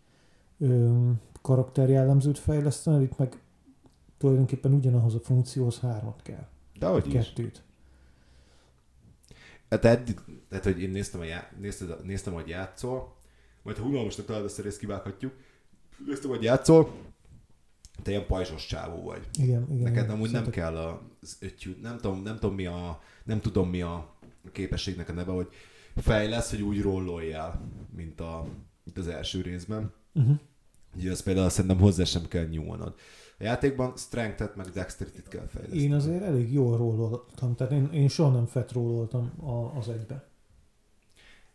ö, 0.59 0.91
karakterjellemzőt 1.43 2.39
fejlesztened, 2.39 3.03
itt 3.03 3.19
meg 3.19 3.39
tulajdonképpen 4.19 4.73
ugyanahoz 4.73 5.15
a 5.15 5.21
funkcióhoz 5.21 5.79
hármat 5.81 6.23
kell. 6.23 6.47
De 6.79 6.87
hogy. 6.87 7.09
Kettőt. 7.09 7.63
Hát 9.71 9.85
eddig, 9.85 10.21
tehát, 10.49 10.65
hogy 10.65 10.83
én 10.83 10.91
néztem, 10.91 11.21
a 11.21 11.25
já, 11.25 11.49
nézted, 11.61 12.05
néztem, 12.05 12.33
hogy 12.33 12.49
játszol, 12.49 13.17
majd 13.63 13.77
ha 13.77 13.85
unalmasnak 13.85 14.27
találod, 14.27 14.47
ezt 14.49 14.59
a 14.59 14.63
részt 14.63 14.79
kivághatjuk. 14.79 15.33
Néztem, 16.07 16.31
hogy 16.31 16.43
játszol, 16.43 16.95
te 18.03 18.11
ilyen 18.11 18.27
pajzsos 18.27 18.67
csávó 18.67 19.03
vagy. 19.03 19.29
Igen, 19.39 19.67
igen. 19.71 19.93
Neked 19.93 20.11
amúgy 20.11 20.31
nem 20.31 20.51
kell 20.51 20.77
az 20.77 21.37
öttyű, 21.41 21.77
nem 21.83 21.97
tudom, 21.97 22.23
nem 22.23 22.39
tudom 22.39 22.55
mi 22.55 22.67
a, 22.67 23.03
nem 23.25 23.41
tudom 23.41 23.71
mi 23.71 23.83
a 23.83 24.15
képességnek 24.53 25.09
a 25.09 25.13
neve, 25.13 25.33
hogy 25.33 25.49
fejlesz, 25.97 26.51
hogy 26.51 26.63
úgy 26.63 26.81
rolloljál, 26.81 27.61
mint, 27.97 28.21
a, 28.21 28.47
mint 28.85 28.99
az 28.99 29.09
első 29.09 29.41
részben. 29.41 29.93
Uh-huh. 30.15 30.39
Ugye 30.97 31.11
az 31.11 31.23
például 31.23 31.49
szerintem 31.49 31.79
hozzá 31.79 32.05
sem 32.05 32.29
kell 32.29 32.45
nyúlnod. 32.45 32.95
A 33.39 33.43
játékban 33.45 33.93
strength 33.97 34.57
meg 34.57 34.67
dexterity 34.67 35.29
kell 35.29 35.47
fejleszteni. 35.47 35.83
Én 35.83 35.93
azért 35.93 36.23
elég 36.23 36.53
jól 36.53 36.77
rolloltam, 36.77 37.55
tehát 37.55 37.73
én, 37.73 37.89
én 37.93 38.09
soha 38.09 38.31
nem 38.31 38.47
fett 38.47 38.73
rolloltam 38.73 39.33
a, 39.43 39.79
az 39.79 39.89
egybe. 39.89 40.25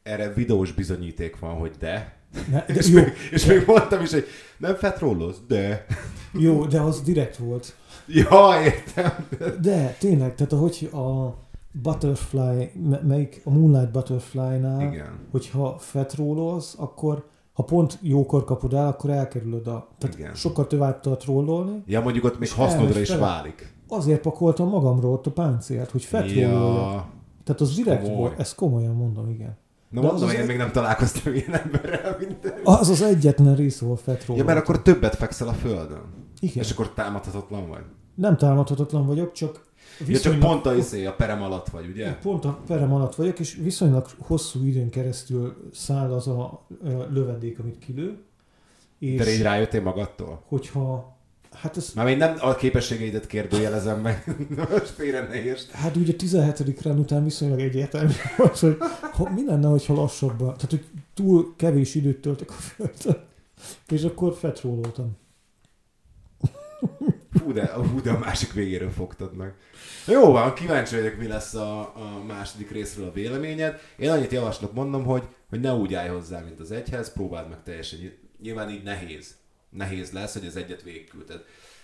Erre 0.03 0.33
videós 0.33 0.71
bizonyíték 0.71 1.39
van, 1.39 1.55
hogy 1.55 1.75
de. 1.79 2.17
Ne, 2.51 2.65
de, 2.65 2.73
És, 2.79 2.87
jó, 2.87 2.95
még, 3.01 3.13
és 3.31 3.45
még 3.45 3.63
mondtam 3.65 4.01
is, 4.01 4.11
hogy 4.11 4.25
nem 4.57 4.75
fetrolloz, 4.75 5.41
de. 5.47 5.85
jó, 6.33 6.65
de 6.65 6.81
az 6.81 7.01
direkt 7.01 7.37
volt. 7.37 7.75
Ja, 8.07 8.61
értem. 8.63 9.27
De 9.61 9.95
tényleg, 9.99 10.35
tehát 10.35 10.53
ahogy 10.53 10.89
a 10.93 11.37
Butterfly, 11.71 12.71
me- 12.73 13.03
melyik 13.07 13.41
a 13.43 13.49
Moonlight 13.49 13.91
Butterfly-nál, 13.91 14.81
Igen. 14.93 15.19
hogyha 15.31 15.77
fetrólolsz, 15.77 16.75
akkor 16.77 17.27
ha 17.59 17.65
pont 17.65 17.97
jókor 18.01 18.43
kapod 18.43 18.73
el, 18.73 18.87
akkor 18.87 19.09
elkerülöd 19.09 19.67
a... 19.67 19.87
Tehát 19.97 20.17
Igen. 20.17 20.33
sokkal 20.35 20.67
tovább 20.67 20.99
tart 20.99 21.23
rollolni. 21.23 21.83
Ja, 21.85 22.01
mondjuk 22.01 22.23
ott 22.25 22.39
még 22.39 22.47
És 22.47 22.53
hasznodra 22.53 22.99
is 22.99 23.15
válik. 23.15 23.73
Azért 23.87 24.21
pakoltam 24.21 24.69
magamról 24.69 25.11
ott 25.13 25.25
a 25.27 25.31
páncélt, 25.31 25.91
hogy 25.91 26.03
fetrólolja. 26.03 26.49
Ja. 26.49 27.07
Tehát 27.43 27.61
az 27.61 27.75
direkt 27.75 28.01
komoly. 28.03 28.17
volt, 28.17 28.39
ezt 28.39 28.55
komolyan 28.55 28.95
mondom, 28.95 29.29
igen. 29.29 29.57
Na 29.89 30.01
De 30.01 30.07
mondom, 30.07 30.15
az 30.15 30.21
az 30.21 30.33
én 30.33 30.39
egy- 30.39 30.47
még 30.47 30.57
nem 30.57 30.71
találkoztam 30.71 31.33
ilyen 31.33 31.53
emberrel, 31.53 32.15
mint 32.19 32.53
Az 32.63 32.89
az 32.89 33.01
egyetlen 33.01 33.55
rész, 33.55 33.81
ahol 33.81 33.95
fetróloltam. 33.95 34.35
Ja, 34.37 34.43
mert 34.43 34.57
akkor 34.57 34.81
többet 34.81 35.15
fekszel 35.15 35.47
a 35.47 35.53
földön. 35.53 36.01
Igen. 36.39 36.63
És 36.63 36.71
akkor 36.71 36.89
támadhatatlan 36.93 37.67
vagy. 37.69 37.83
Nem 38.15 38.37
támadhatatlan 38.37 39.05
vagyok, 39.05 39.31
csak 39.31 39.65
Ja, 39.99 40.05
csak 40.05 40.07
viszonylag... 40.07 40.41
pont 40.41 40.65
a, 40.65 40.75
izé, 40.75 41.05
a 41.05 41.13
perem 41.13 41.41
alatt 41.41 41.69
vagy, 41.69 41.87
ugye? 41.87 42.13
Pont 42.15 42.45
a 42.45 42.59
perem 42.67 42.93
alatt 42.93 43.15
vagyok, 43.15 43.39
és 43.39 43.55
viszonylag 43.61 44.07
hosszú 44.17 44.65
időn 44.65 44.89
keresztül 44.89 45.69
száll 45.73 46.13
az 46.13 46.27
a 46.27 46.65
lövedék, 47.09 47.59
amit 47.59 47.77
kilő. 47.79 48.17
És 48.99 49.19
De 49.23 49.31
így 49.33 49.41
rájöttél 49.41 49.81
magadtól? 49.81 50.43
hogyha, 50.47 51.17
hát 51.53 51.77
ez, 51.77 51.91
Már 51.95 52.05
még 52.05 52.17
nem 52.17 52.35
a 52.39 52.55
képességeidet 52.55 53.27
kérdőjelezem 53.27 54.01
meg, 54.01 54.35
most 54.71 54.89
félre 54.89 55.27
ne 55.27 55.43
értsd. 55.43 55.71
hát 55.71 55.95
ugye 55.95 56.13
a 56.13 56.15
17. 56.15 56.81
rán 56.81 56.99
után 56.99 57.23
viszonylag 57.23 57.59
egyértelmű 57.59 58.11
volt, 58.37 58.59
hogy 58.59 58.77
ha, 59.13 59.29
mi 59.29 59.45
lenne, 59.45 59.67
hogyha 59.67 59.93
lassabban, 59.93 60.53
tehát 60.53 60.69
hogy 60.69 60.85
túl 61.13 61.53
kevés 61.55 61.95
időt 61.95 62.21
töltök 62.21 62.49
a 62.49 62.53
földön, 62.53 63.23
és 63.87 64.03
akkor 64.03 64.33
fetróloltam. 64.33 65.17
Fú 67.49 67.55
de, 67.55 67.73
hú, 67.73 68.01
de 68.01 68.11
a 68.11 68.17
másik 68.19 68.53
végéről 68.53 68.89
fogtad 68.91 69.35
meg. 69.35 69.53
Jó 70.07 70.31
van, 70.31 70.53
kíváncsi 70.53 70.95
vagyok, 70.95 71.17
mi 71.17 71.27
lesz 71.27 71.53
a, 71.53 71.79
a 71.79 72.23
második 72.27 72.71
részről 72.71 73.07
a 73.07 73.11
véleményed. 73.11 73.79
Én 73.97 74.09
annyit 74.09 74.31
javaslok, 74.31 74.73
mondom, 74.73 75.03
hogy, 75.03 75.23
hogy 75.49 75.59
ne 75.59 75.73
úgy 75.73 75.93
állj 75.93 76.09
hozzá, 76.09 76.39
mint 76.39 76.59
az 76.59 76.71
egyhez, 76.71 77.11
próbáld 77.13 77.49
meg 77.49 77.63
teljesen. 77.63 77.99
ny- 77.99 78.19
Nyilván 78.41 78.69
így 78.69 78.83
nehéz. 78.83 79.35
Nehéz 79.69 80.11
lesz, 80.11 80.33
hogy 80.33 80.45
az 80.45 80.55
egyet 80.55 80.83
végigküldted. 80.83 81.43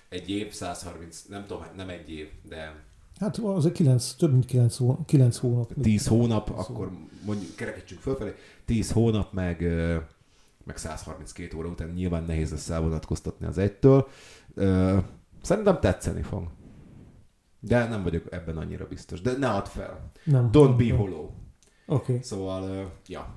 Egy 0.09 0.29
év, 0.29 0.51
130, 0.53 1.21
nem 1.29 1.45
tudom, 1.45 1.63
nem 1.75 1.89
egy 1.89 2.11
év, 2.11 2.27
de 2.49 2.83
Hát 3.19 3.37
az 3.37 3.69
9, 3.73 4.13
több 4.13 4.31
mint 4.31 4.45
9, 4.45 4.77
hó, 4.77 4.99
9 5.05 5.37
hónap. 5.37 5.73
10 5.81 6.07
hónap, 6.07 6.47
Szóval. 6.47 6.63
akkor 6.63 6.91
mondjuk 7.25 7.55
kerekítsünk 7.55 8.01
fölfelé, 8.01 8.33
10 8.65 8.91
hónap, 8.91 9.33
meg, 9.33 9.61
meg 10.63 10.77
132 10.77 11.57
óra 11.57 11.67
után 11.67 11.89
nyilván 11.89 12.23
nehéz 12.23 12.51
lesz 12.51 12.69
elvonatkoztatni 12.69 13.45
az 13.45 13.57
egytől. 13.57 14.07
Szerintem 15.45 15.79
tetszeni 15.79 16.21
fog. 16.21 16.47
De 17.59 17.87
nem 17.87 18.03
vagyok 18.03 18.33
ebben 18.33 18.57
annyira 18.57 18.87
biztos. 18.87 19.21
De 19.21 19.37
ne 19.37 19.49
add 19.49 19.65
fel. 19.65 20.11
Nem. 20.23 20.49
Don't 20.51 20.75
be 20.77 20.95
hollow. 20.95 21.23
Oké, 21.23 21.33
okay. 21.85 22.19
Szóval, 22.21 22.63
ö, 22.69 22.83
ja. 23.07 23.35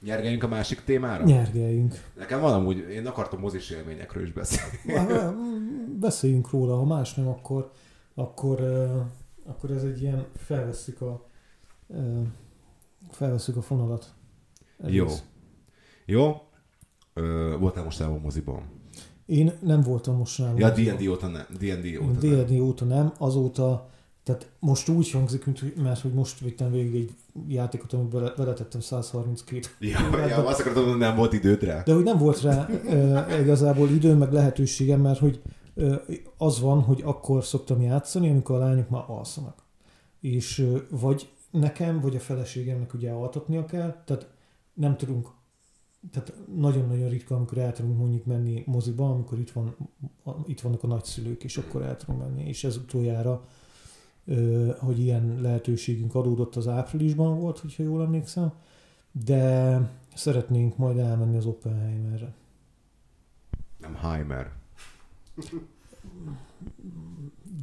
Nyergeljünk 0.00 0.42
a 0.42 0.48
másik 0.48 0.84
témára? 0.84 1.24
nyergeljünk. 1.24 1.94
Nekem 2.16 2.40
van 2.40 2.52
amúgy, 2.52 2.78
én 2.78 3.06
akartam 3.06 3.40
mozis 3.40 3.70
élményekről 3.70 4.22
is 4.22 4.32
beszélni. 4.32 4.78
Beszéljünk 6.00 6.50
róla, 6.50 6.76
ha 6.76 6.84
más 6.84 7.14
nem, 7.14 7.28
akkor, 7.28 7.70
akkor, 8.14 8.60
uh, 8.60 9.00
akkor 9.50 9.70
ez 9.70 9.82
egy 9.82 10.02
ilyen, 10.02 10.26
felveszük 10.36 11.00
a, 11.00 11.28
uh, 11.86 12.26
felveszük 13.10 13.56
a 13.56 13.62
fonalat. 13.62 14.14
Egész. 14.78 15.22
Jó. 16.06 16.18
Jó? 16.18 16.40
Ö, 17.14 17.56
voltál 17.58 17.84
most 17.84 18.00
a 18.00 18.18
moziban? 18.18 18.80
Én 19.26 19.52
nem 19.60 19.80
voltam 19.80 20.16
most 20.16 20.38
nálunk. 20.38 20.58
Ja, 20.58 20.70
D&D 20.70 21.08
óta 21.08 21.26
nem. 21.26 21.46
D&D 21.58 21.98
óta 22.02 22.26
nem. 22.26 22.44
D&D 22.44 22.60
óta 22.60 22.84
nem, 22.84 23.12
azóta, 23.18 23.88
tehát 24.24 24.50
most 24.58 24.88
úgy 24.88 25.10
hangzik, 25.10 25.44
mint, 25.44 25.60
hogy- 25.60 25.74
mert 25.82 26.00
hogy 26.00 26.12
most 26.12 26.40
vittem 26.40 26.70
végig 26.70 26.94
egy 26.94 27.12
játékot, 27.48 27.92
amit 27.92 28.08
bele, 28.08 28.32
beletettem 28.36 28.80
132 28.80 29.66
Ja, 29.78 29.98
ja, 30.28 30.46
azt 30.46 30.60
akartam 30.60 30.82
mondani, 30.82 31.04
nem 31.04 31.16
volt 31.16 31.32
időd 31.32 31.62
rá. 31.62 31.82
De 31.82 31.94
hogy 31.94 32.04
nem 32.04 32.18
volt 32.18 32.40
rá 32.40 32.66
e, 32.88 33.40
igazából 33.40 33.88
idő, 33.90 34.14
meg 34.14 34.32
lehetőségem, 34.32 35.00
mert 35.00 35.18
hogy 35.18 35.42
e, 35.76 36.02
az 36.36 36.60
van, 36.60 36.80
hogy 36.82 37.00
akkor 37.04 37.44
szoktam 37.44 37.80
játszani, 37.82 38.30
amikor 38.30 38.56
a 38.56 38.58
lányok 38.58 38.88
már 38.88 39.04
alszanak. 39.06 39.62
És 40.20 40.58
e, 40.58 40.64
vagy 40.90 41.28
nekem, 41.50 42.00
vagy 42.00 42.16
a 42.16 42.20
feleségemnek 42.20 42.94
ugye 42.94 43.10
altatnia 43.10 43.64
kell, 43.64 44.02
tehát 44.04 44.28
nem 44.74 44.96
tudunk, 44.96 45.28
tehát 46.10 46.34
nagyon-nagyon 46.56 47.08
ritka, 47.08 47.34
amikor 47.34 47.58
el 47.58 47.72
tudunk 47.72 47.98
mondjuk 47.98 48.24
menni 48.24 48.62
moziba, 48.66 49.10
amikor 49.10 49.38
itt, 49.38 49.50
van, 49.50 49.76
itt 50.46 50.60
vannak 50.60 50.82
a 50.82 50.86
nagyszülők, 50.86 51.44
és 51.44 51.56
akkor 51.56 51.82
el 51.82 51.96
tudunk 51.96 52.20
menni. 52.20 52.48
És 52.48 52.64
ez 52.64 52.76
utoljára, 52.76 53.46
hogy 54.78 54.98
ilyen 54.98 55.40
lehetőségünk 55.40 56.14
adódott 56.14 56.56
az 56.56 56.68
áprilisban 56.68 57.38
volt, 57.38 57.58
hogyha 57.58 57.82
jól 57.82 58.02
emlékszem, 58.02 58.52
de 59.24 59.78
szeretnénk 60.14 60.76
majd 60.76 60.98
elmenni 60.98 61.36
az 61.36 61.46
Oppenheimerre. 61.46 62.34
Nem 63.78 63.94
Heimer. 63.94 64.52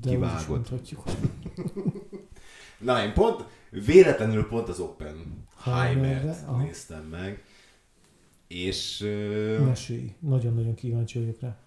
De 0.01 0.09
Kivágod. 0.09 0.67
Na, 2.79 3.03
én 3.03 3.13
pont, 3.13 3.45
véletlenül 3.69 4.47
pont 4.47 4.69
az 4.69 4.79
Oppenheimer-t 4.79 6.57
néztem 6.57 7.03
meg. 7.03 7.43
És, 8.49 8.99
Mesélj. 9.65 10.15
Nagyon-nagyon 10.19 10.73
kíváncsi 10.73 11.19
vagyok 11.19 11.39
rá. 11.39 11.57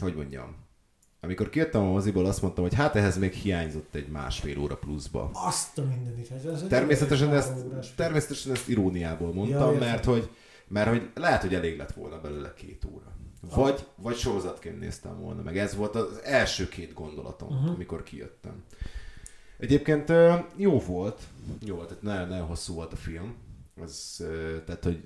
hogy 0.00 0.14
mondjam, 0.14 0.56
amikor 1.20 1.50
kijöttem 1.50 1.82
a 1.82 1.90
moziból, 1.90 2.26
azt 2.26 2.42
mondtam, 2.42 2.64
hogy 2.64 2.74
hát 2.74 2.96
ehhez 2.96 3.18
még 3.18 3.32
hiányzott 3.32 3.94
egy 3.94 4.08
másfél 4.08 4.58
óra 4.58 4.76
pluszba. 4.76 5.30
Azt 5.32 5.78
a 5.78 5.84
mindenit. 5.84 6.30
Ez, 6.30 6.44
ez 6.44 6.64
Természetesen 6.68 7.34
ezt, 7.34 7.52
természetesen 7.96 8.52
ezt 8.52 8.68
iróniából 8.68 9.32
mondtam, 9.32 9.72
Ja, 9.72 9.78
mert, 9.78 10.04
hogy, 10.04 10.30
mert 10.68 10.88
hogy 10.88 11.10
lehet, 11.14 11.40
hogy 11.40 11.54
elég 11.54 11.76
lett 11.76 11.92
volna 11.92 12.20
belőle 12.20 12.54
két 12.54 12.84
óra. 12.84 13.16
Vagy, 13.54 13.86
vagy 13.96 14.16
sorozatként 14.16 14.80
néztem 14.80 15.20
volna, 15.20 15.42
meg 15.42 15.58
ez 15.58 15.74
volt 15.74 15.94
az 15.94 16.20
első 16.22 16.68
két 16.68 16.92
gondolatom, 16.92 17.48
uh-huh. 17.48 17.70
amikor 17.70 18.02
kijöttem. 18.02 18.62
Egyébként 19.58 20.12
jó 20.56 20.78
volt, 20.78 21.22
jó 21.64 21.74
volt, 21.74 21.88
tehát 21.88 22.02
nagyon, 22.02 22.28
nagyon 22.28 22.46
hosszú 22.46 22.74
volt 22.74 22.92
a 22.92 22.96
film. 22.96 23.36
Ö, 24.18 24.56
tehát, 24.64 24.84
hogy 24.84 25.04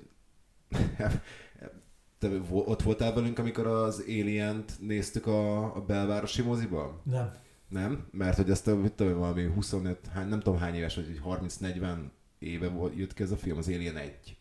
te 2.19 2.29
ott 2.49 2.81
voltál 2.81 3.13
velünk, 3.13 3.39
amikor 3.39 3.67
az 3.67 4.03
Alien-t 4.07 4.71
néztük 4.79 5.27
a, 5.27 5.75
a 5.75 5.81
belvárosi 5.81 6.41
moziban? 6.41 7.01
Nem. 7.03 7.31
Nem? 7.69 8.07
Mert 8.11 8.37
hogy 8.37 8.49
ezt 8.49 8.65
mit 8.65 8.93
tudom, 8.93 9.17
valami 9.17 9.45
25, 9.45 9.97
hány, 10.13 10.27
nem 10.27 10.39
tudom 10.39 10.59
hány 10.59 10.75
éves, 10.75 10.95
vagy 10.95 11.19
hogy 11.21 11.39
30-40 11.59 11.97
éve 12.39 12.67
volt, 12.67 12.95
jött 12.95 13.13
ki 13.13 13.23
ez 13.23 13.31
a 13.31 13.37
film, 13.37 13.57
az 13.57 13.67
Alien 13.67 13.97
1. 13.97 14.37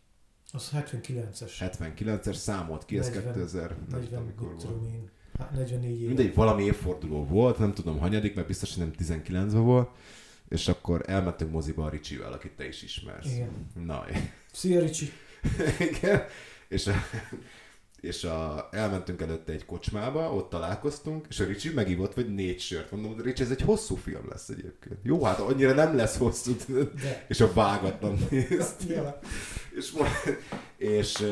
Az 0.53 0.71
79-es. 0.75 1.53
79-es 1.59 2.35
számolt 2.35 2.85
ki, 2.85 2.99
ez 2.99 3.09
40, 3.09 3.33
2000, 3.33 3.69
nem 3.69 3.79
40, 3.89 4.09
tudom 4.09 4.25
mikor 4.25 4.55
volt. 4.55 4.93
én. 4.93 5.11
Hát 5.39 5.51
44 5.51 6.01
év. 6.01 6.07
Mindegy, 6.07 6.35
valami 6.35 6.63
évforduló 6.63 7.25
volt, 7.25 7.59
nem 7.59 7.75
tudom 7.75 7.99
hanyadik, 7.99 8.35
mert 8.35 8.47
biztos, 8.47 8.75
hogy 8.75 8.85
nem 8.85 8.93
19-ben 8.99 9.63
volt, 9.63 9.91
és 10.49 10.69
akkor 10.69 11.03
elmentünk 11.07 11.51
moziba 11.51 11.85
a 11.85 11.89
Ricsivel, 11.89 12.33
akit 12.33 12.53
te 12.53 12.67
is 12.67 12.83
ismersz. 12.83 13.33
Igen. 13.33 13.51
Na, 13.85 14.05
Szia 14.53 14.81
Ricsi. 14.81 15.13
igen. 15.91 16.25
És, 16.69 16.87
a, 16.87 16.95
és 18.01 18.25
a, 18.25 18.69
elmentünk 18.73 19.21
előtte 19.21 19.53
egy 19.53 19.65
kocsmába, 19.65 20.35
ott 20.35 20.51
találkoztunk, 20.51 21.27
és 21.29 21.41
a 21.41 21.45
Ricsi 21.45 21.71
megívott 21.71 22.15
vagy 22.15 22.35
négy 22.35 22.61
sört. 22.61 22.91
Mondom, 22.91 23.21
Ricsi, 23.21 23.43
ez 23.43 23.51
egy 23.51 23.61
hosszú 23.61 23.95
film 23.95 24.29
lesz 24.29 24.49
egyébként. 24.49 24.99
Jó, 25.03 25.25
hát 25.25 25.39
annyira 25.39 25.73
nem 25.73 25.97
lesz 25.97 26.17
hosszú. 26.17 26.57
De. 27.03 27.25
és 27.29 27.41
a 27.41 27.53
vágatlan 27.53 28.19
nézt. 28.31 28.83
Ja. 28.89 29.19
és, 29.77 29.93
és, 30.77 31.27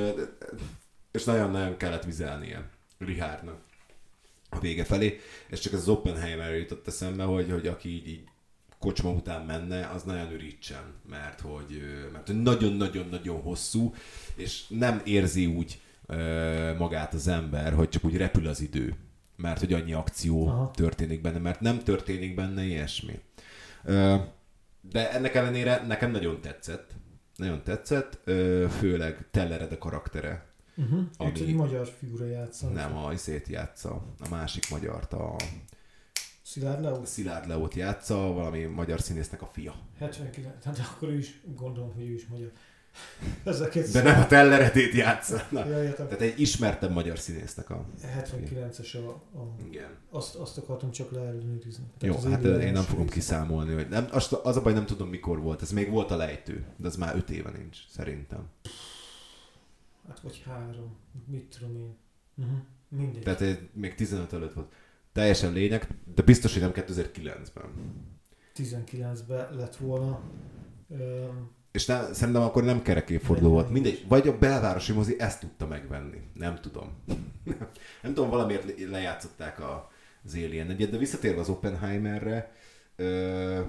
és 1.10 1.24
nagyon-nagyon 1.24 1.76
kellett 1.76 2.04
vizelnie 2.04 2.68
Richardnak 2.98 3.68
a 4.50 4.58
vége 4.58 4.84
felé, 4.84 5.20
és 5.48 5.60
csak 5.60 5.72
az 5.72 5.88
Oppenheimer 5.88 6.54
jutott 6.54 6.86
eszembe, 6.86 7.22
hogy, 7.22 7.50
hogy 7.50 7.66
aki 7.66 7.88
így, 7.88 8.08
így 8.08 8.29
kocsma 8.80 9.10
után 9.10 9.44
menne, 9.44 9.86
az 9.86 10.02
nagyon 10.02 10.32
ürítsen, 10.32 10.82
mert 11.08 11.40
hogy, 11.40 11.82
mert 12.12 12.26
hogy 12.26 12.42
nagyon-nagyon-nagyon 12.42 13.40
hosszú, 13.40 13.94
és 14.34 14.66
nem 14.68 15.00
érzi 15.04 15.46
úgy 15.46 15.80
magát 16.78 17.14
az 17.14 17.28
ember, 17.28 17.72
hogy 17.72 17.88
csak 17.88 18.04
úgy 18.04 18.16
repül 18.16 18.46
az 18.46 18.60
idő, 18.60 18.94
mert 19.36 19.58
hogy 19.60 19.72
annyi 19.72 19.92
akció 19.92 20.46
Aha. 20.46 20.70
történik 20.70 21.20
benne, 21.20 21.38
mert 21.38 21.60
nem 21.60 21.82
történik 21.82 22.34
benne 22.34 22.62
ilyesmi. 22.62 23.20
De 24.80 25.12
ennek 25.12 25.34
ellenére 25.34 25.84
nekem 25.86 26.10
nagyon 26.10 26.40
tetszett. 26.40 26.90
Nagyon 27.36 27.62
tetszett, 27.62 28.18
főleg 28.78 29.26
Tellered 29.30 29.72
a 29.72 29.78
karaktere. 29.78 30.46
Uh-huh. 30.76 30.98
Ami- 31.16 31.30
Ami... 31.30 31.40
egy 31.40 31.54
magyar 31.54 31.88
figura 31.98 32.26
játsza. 32.26 32.68
Nem, 32.68 32.96
a 32.96 33.12
Izét 33.12 33.48
játsza, 33.48 34.02
a 34.20 34.28
másik 34.30 34.70
magyart, 34.70 35.12
a 35.12 35.36
Szilárd 36.50 36.82
Leó? 36.82 37.04
Szilárd 37.04 37.48
Leót 37.48 37.74
játsza, 37.74 38.14
valami 38.14 38.64
magyar 38.64 39.00
színésznek 39.00 39.42
a 39.42 39.46
fia. 39.46 39.74
79, 39.98 40.64
hát 40.64 40.78
akkor 40.78 41.08
ő 41.08 41.16
is, 41.18 41.40
gondolom, 41.54 41.92
hogy 41.94 42.08
ő 42.08 42.12
is 42.12 42.26
magyar. 42.26 42.50
Ezeket 43.44 43.90
De 43.90 44.02
nem 44.02 44.20
a 44.20 44.26
Telleredét 44.26 44.92
játsza. 44.92 45.46
Na. 45.50 45.66
Ja, 45.66 45.82
értem. 45.82 46.06
Tehát 46.06 46.22
egy 46.22 46.40
ismertebb 46.40 46.90
magyar 46.90 47.18
színésznek 47.18 47.70
a... 47.70 47.86
79-es 48.02 48.94
a, 48.94 49.38
a 49.38 49.56
Igen. 49.66 49.90
azt, 50.10 50.34
azt 50.34 50.58
akartam 50.58 50.90
csak 50.90 51.10
leellenőrizni. 51.10 51.84
Jó, 52.00 52.16
az 52.16 52.24
hát 52.24 52.44
én 52.44 52.72
nem 52.72 52.82
fogom 52.82 53.04
rész. 53.04 53.14
kiszámolni, 53.14 53.72
hogy 53.72 53.88
nem, 53.88 54.08
az, 54.10 54.36
az 54.42 54.56
a 54.56 54.62
baj, 54.62 54.72
nem 54.72 54.86
tudom 54.86 55.08
mikor 55.08 55.40
volt. 55.40 55.62
Ez 55.62 55.70
még 55.70 55.90
volt 55.90 56.10
a 56.10 56.16
lejtő, 56.16 56.64
de 56.76 56.86
az 56.86 56.96
már 56.96 57.16
öt 57.16 57.30
éve 57.30 57.50
nincs, 57.50 57.78
szerintem. 57.88 58.48
Hát 60.08 60.20
vagy 60.20 60.42
három, 60.46 60.96
mit 61.26 61.56
tudom 61.58 61.76
én. 61.76 61.96
Uh-huh. 62.34 62.58
Mindegy. 62.88 63.22
Tehát 63.22 63.40
eh, 63.40 63.58
még 63.72 63.94
15 63.94 64.32
előtt 64.32 64.52
volt. 64.52 64.72
Teljesen 65.12 65.52
lényeg, 65.52 65.88
de 66.14 66.22
biztos, 66.22 66.52
hogy 66.52 66.62
nem 66.62 66.72
2009-ben. 66.74 67.64
19-ben 68.56 69.54
lett 69.56 69.76
volna. 69.76 70.20
Öm, 70.90 71.50
És 71.72 71.86
ne, 71.86 72.12
szerintem 72.12 72.42
akkor 72.42 72.64
nem 72.64 72.82
kerek 72.82 73.10
évforduló 73.10 73.50
volt. 73.50 73.70
Mindegy, 73.70 74.04
vagy 74.08 74.28
a 74.28 74.38
belvárosi 74.38 74.92
mozi 74.92 75.20
ezt 75.20 75.40
tudta 75.40 75.66
megvenni. 75.66 76.20
Nem 76.34 76.60
tudom. 76.60 76.92
nem 78.02 78.14
tudom, 78.14 78.30
valamiért 78.30 78.64
le- 78.64 78.88
lejátszották 78.90 79.60
a, 79.60 79.90
az 80.24 80.34
Alien 80.34 80.70
egyet, 80.70 80.90
de 80.90 80.96
visszatérve 80.96 81.40
az 81.40 81.48
Oppenheimerre, 81.48 82.52
ö, 82.96 83.60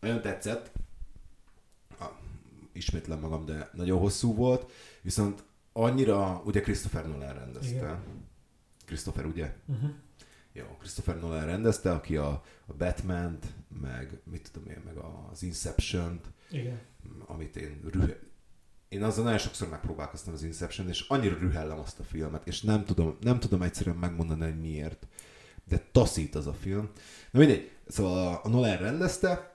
nagyon 0.00 0.20
tetszett. 0.20 0.72
Ah, 1.98 2.10
ismétlem 2.72 3.20
magam, 3.20 3.44
de 3.44 3.70
nagyon 3.72 3.98
hosszú 3.98 4.34
volt. 4.34 4.70
Viszont 5.02 5.44
annyira, 5.72 6.42
ugye 6.44 6.60
Christopher 6.60 7.08
Nolan 7.08 7.34
rendezte. 7.34 7.76
Igen. 7.76 7.98
Christopher, 8.84 9.26
ugye? 9.26 9.54
uh-huh. 9.66 9.90
Jó, 10.58 10.76
Christopher 10.78 11.20
Nolan 11.20 11.44
rendezte, 11.46 11.92
aki 11.92 12.16
a, 12.16 12.28
a 12.66 12.72
Batman-t, 12.78 13.46
meg 13.80 14.20
mit 14.24 14.50
tudom 14.52 14.68
én, 14.68 14.82
meg 14.84 14.96
az 14.96 15.42
Inception-t, 15.42 16.26
Igen. 16.50 16.80
amit 17.26 17.56
én 17.56 17.80
rühe... 17.92 18.18
Én 18.88 19.02
azzal 19.02 19.24
nagyon 19.24 19.38
sokszor 19.38 19.68
megpróbálkoztam 19.68 20.32
az 20.34 20.42
Inception, 20.42 20.88
és 20.88 21.00
annyira 21.08 21.38
rühellem 21.38 21.78
azt 21.78 21.98
a 22.00 22.02
filmet, 22.02 22.46
és 22.46 22.62
nem 22.62 22.84
tudom, 22.84 23.16
nem 23.20 23.40
tudom 23.40 23.62
egyszerűen 23.62 23.96
megmondani, 23.96 24.42
hogy 24.42 24.60
miért, 24.60 25.06
de 25.64 25.84
taszít 25.92 26.34
az 26.34 26.46
a 26.46 26.52
film. 26.52 26.90
Na 27.30 27.38
mindegy, 27.38 27.70
szóval 27.88 28.26
a- 28.34 28.40
a 28.44 28.48
Nolan 28.48 28.76
rendezte, 28.76 29.54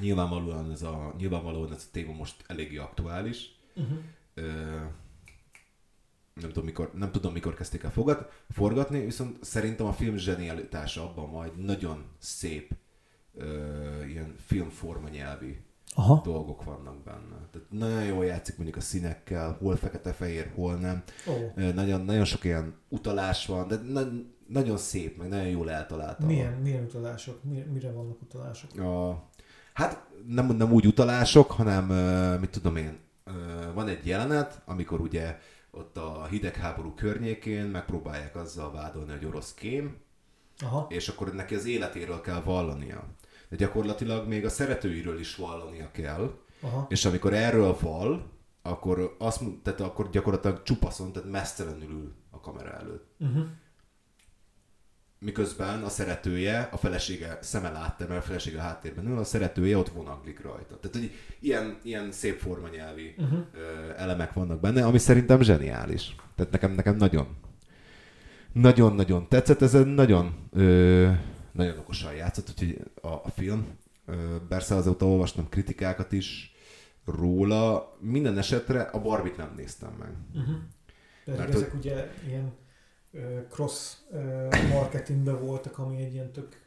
nyilvánvalóan 0.00 0.70
ez 0.70 0.82
a, 0.82 1.14
nyilvánvalóan 1.18 1.72
ez 1.72 1.82
a 1.88 1.90
téma 1.92 2.12
most 2.12 2.44
eléggé 2.46 2.76
aktuális, 2.76 3.56
Uh-huh. 3.74 3.98
Ö, 4.34 4.76
nem 6.40 6.48
tudom, 6.48 6.64
mikor, 6.64 6.90
nem 6.94 7.10
tudom, 7.10 7.32
mikor 7.32 7.54
kezdték 7.54 7.82
el 7.82 7.90
fogat, 7.92 8.30
forgatni, 8.50 9.04
viszont 9.04 9.44
szerintem 9.44 9.86
a 9.86 9.92
film 9.92 10.16
zsenialitása 10.16 11.02
abban 11.02 11.28
majd 11.28 11.64
nagyon 11.64 12.04
szép 12.18 12.72
ö, 13.34 13.44
ilyen 14.04 14.34
filmforma 14.46 15.08
nyelvi 15.08 15.60
Aha. 15.94 16.20
dolgok 16.24 16.64
vannak 16.64 17.02
benne. 17.02 17.48
Tehát 17.52 17.66
nagyon 17.70 18.04
jól 18.04 18.24
játszik 18.24 18.56
mondjuk 18.56 18.76
a 18.78 18.80
színekkel, 18.80 19.56
hol 19.60 19.76
fekete-fehér, 19.76 20.50
hol 20.54 20.74
nem. 20.74 21.02
Ö, 21.54 21.72
Nagyon, 21.72 22.00
nagyon 22.04 22.24
sok 22.24 22.44
ilyen 22.44 22.74
utalás 22.88 23.46
van, 23.46 23.68
de 23.68 23.76
na- 23.76 24.10
nagyon 24.46 24.76
szép, 24.76 25.16
meg 25.18 25.28
nagyon 25.28 25.48
jól 25.48 25.70
eltalálta. 25.70 26.26
milyen, 26.26 26.52
milyen 26.52 26.84
utalások? 26.84 27.44
Mi, 27.44 27.64
mire 27.72 27.90
vannak 27.92 28.22
utalások? 28.22 28.80
a, 28.80 29.22
hát 29.72 30.06
nem, 30.26 30.46
nem 30.46 30.72
úgy 30.72 30.86
utalások, 30.86 31.50
hanem 31.50 31.84
mit 32.40 32.50
tudom 32.50 32.76
én, 32.76 32.98
van 33.74 33.88
egy 33.88 34.06
jelenet, 34.06 34.62
amikor 34.64 35.00
ugye 35.00 35.38
ott 35.70 35.96
a 35.96 36.26
hidegháború 36.30 36.94
környékén 36.94 37.64
megpróbálják 37.64 38.36
azzal 38.36 38.72
vádolni, 38.72 39.10
hogy 39.10 39.24
orosz 39.24 39.54
kém, 39.54 39.96
Aha. 40.60 40.86
és 40.88 41.08
akkor 41.08 41.34
neki 41.34 41.54
az 41.54 41.64
életéről 41.64 42.20
kell 42.20 42.42
vallania. 42.42 43.04
De 43.48 43.56
gyakorlatilag 43.56 44.28
még 44.28 44.44
a 44.44 44.48
szeretőiről 44.48 45.18
is 45.18 45.36
vallania 45.36 45.90
kell, 45.90 46.38
Aha. 46.60 46.86
és 46.88 47.04
amikor 47.04 47.32
erről 47.34 47.76
val, 47.80 48.30
akkor, 48.62 49.16
azt, 49.18 49.42
tehát 49.62 49.80
akkor 49.80 50.10
gyakorlatilag 50.10 50.62
csupaszon, 50.62 51.12
tehát 51.12 51.30
mesztelenül 51.30 51.90
ül 51.90 52.14
a 52.30 52.40
kamera 52.40 52.72
előtt. 52.72 53.06
Uh-huh. 53.18 53.44
Miközben 55.18 55.82
a 55.82 55.88
szeretője, 55.88 56.68
a 56.72 56.76
felesége 56.76 57.38
szeme 57.40 57.70
látta, 57.70 58.06
mert 58.08 58.20
a 58.20 58.26
felesége 58.26 58.58
a 58.58 58.62
háttérben 58.62 59.06
ül, 59.06 59.18
a 59.18 59.24
szeretője 59.24 59.76
ott 59.78 59.88
vonaglik 59.88 60.40
rajta. 60.40 60.78
Tehát, 60.80 60.96
hogy 60.96 61.10
ilyen, 61.40 61.78
ilyen 61.82 62.12
szép 62.12 62.38
formanyelvi 62.38 63.14
Uh-huh. 63.18 63.44
elemek 63.96 64.32
vannak 64.32 64.60
benne, 64.60 64.84
ami 64.84 64.98
szerintem 64.98 65.40
zseniális. 65.40 66.14
Tehát 66.34 66.52
nekem, 66.52 66.72
nekem 66.72 66.96
nagyon, 66.96 67.36
nagyon-nagyon 68.52 69.28
tetszett, 69.28 69.62
ez 69.62 69.74
egy 69.74 69.86
nagyon, 69.86 70.48
ö, 70.52 71.10
nagyon 71.52 71.78
okosan 71.78 72.14
játszott, 72.14 72.48
úgyhogy 72.48 72.80
a, 73.02 73.08
a 73.08 73.30
film. 73.34 73.66
Ö, 74.06 74.36
persze 74.48 74.74
azóta 74.74 75.06
olvastam 75.06 75.48
kritikákat 75.48 76.12
is 76.12 76.54
róla, 77.04 77.96
minden 78.00 78.38
esetre 78.38 78.80
a 78.80 79.00
Barbit 79.00 79.36
nem 79.36 79.52
néztem 79.56 79.92
meg. 79.98 80.10
Uh-huh. 80.34 80.56
Pedig 81.24 81.40
Mert 81.40 81.54
ezek 81.54 81.74
ugye 81.74 82.10
ilyen 82.26 82.52
cross 83.50 83.96
marketingben 84.72 85.40
voltak, 85.40 85.78
ami 85.78 86.02
egy 86.02 86.12
ilyen 86.12 86.32
tök 86.32 86.66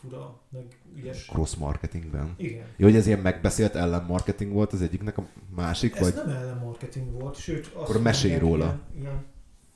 fura, 0.00 0.40
meg 0.48 0.78
ügyes. 0.96 1.26
Cross 1.26 1.54
marketingben. 1.54 2.34
Igen. 2.36 2.66
Jó, 2.76 2.86
hogy 2.86 2.96
ez 2.96 3.06
ilyen 3.06 3.18
megbeszélt 3.18 3.74
ellenmarketing 3.74 4.52
volt 4.52 4.72
az 4.72 4.82
egyiknek, 4.82 5.18
a 5.18 5.26
másik, 5.54 5.94
Ez 5.94 6.00
vagy... 6.00 6.26
nem 6.26 6.36
ellenmarketing 6.36 7.12
volt, 7.20 7.36
sőt 7.36 7.66
azt 7.66 7.74
Akkor 7.74 8.02
mesélj 8.02 8.32
mondják, 8.32 8.52
róla. 8.52 8.80
Ilyen, 8.94 9.04
ilyen, 9.04 9.24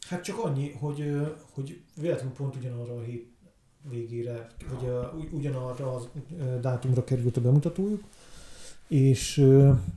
hát 0.08 0.24
csak 0.24 0.38
annyi, 0.44 0.72
hogy, 0.72 1.20
hogy 1.52 1.80
véletlenül 2.00 2.32
pont 2.32 2.56
ugyanarra 2.56 2.94
a 2.96 3.00
hét 3.02 3.28
végére, 3.90 4.46
vagy 4.70 4.88
a, 4.88 5.14
ugy- 5.16 5.32
ugyanarra 5.32 6.00
ö, 6.38 6.60
dátumra 6.60 7.04
került 7.04 7.36
a 7.36 7.40
bemutatójuk, 7.40 8.02
és 8.88 9.46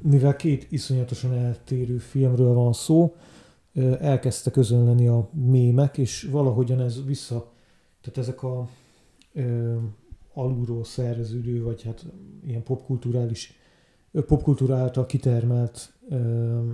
mivel 0.02 0.36
két 0.36 0.72
iszonyatosan 0.72 1.34
eltérő 1.34 1.98
filmről 1.98 2.54
van 2.54 2.74
szó, 2.74 3.16
ö, 3.74 3.96
elkezdte 4.00 4.52
közönleni 4.52 5.08
a 5.08 5.30
mémek, 5.32 5.98
és 5.98 6.28
valahogyan 6.32 6.82
ez 6.82 7.06
vissza, 7.06 7.52
tehát 8.02 8.18
ezek 8.18 8.44
a 8.44 8.68
ö, 9.34 9.78
alulról 10.34 10.84
szerveződő, 10.84 11.64
vagy 11.64 11.84
hát 11.84 12.06
ilyen 12.46 12.64
popkulturális, 12.64 13.54
popkultúra 14.12 14.76
által 14.76 15.06
kitermelt 15.06 15.94
ö, 16.10 16.72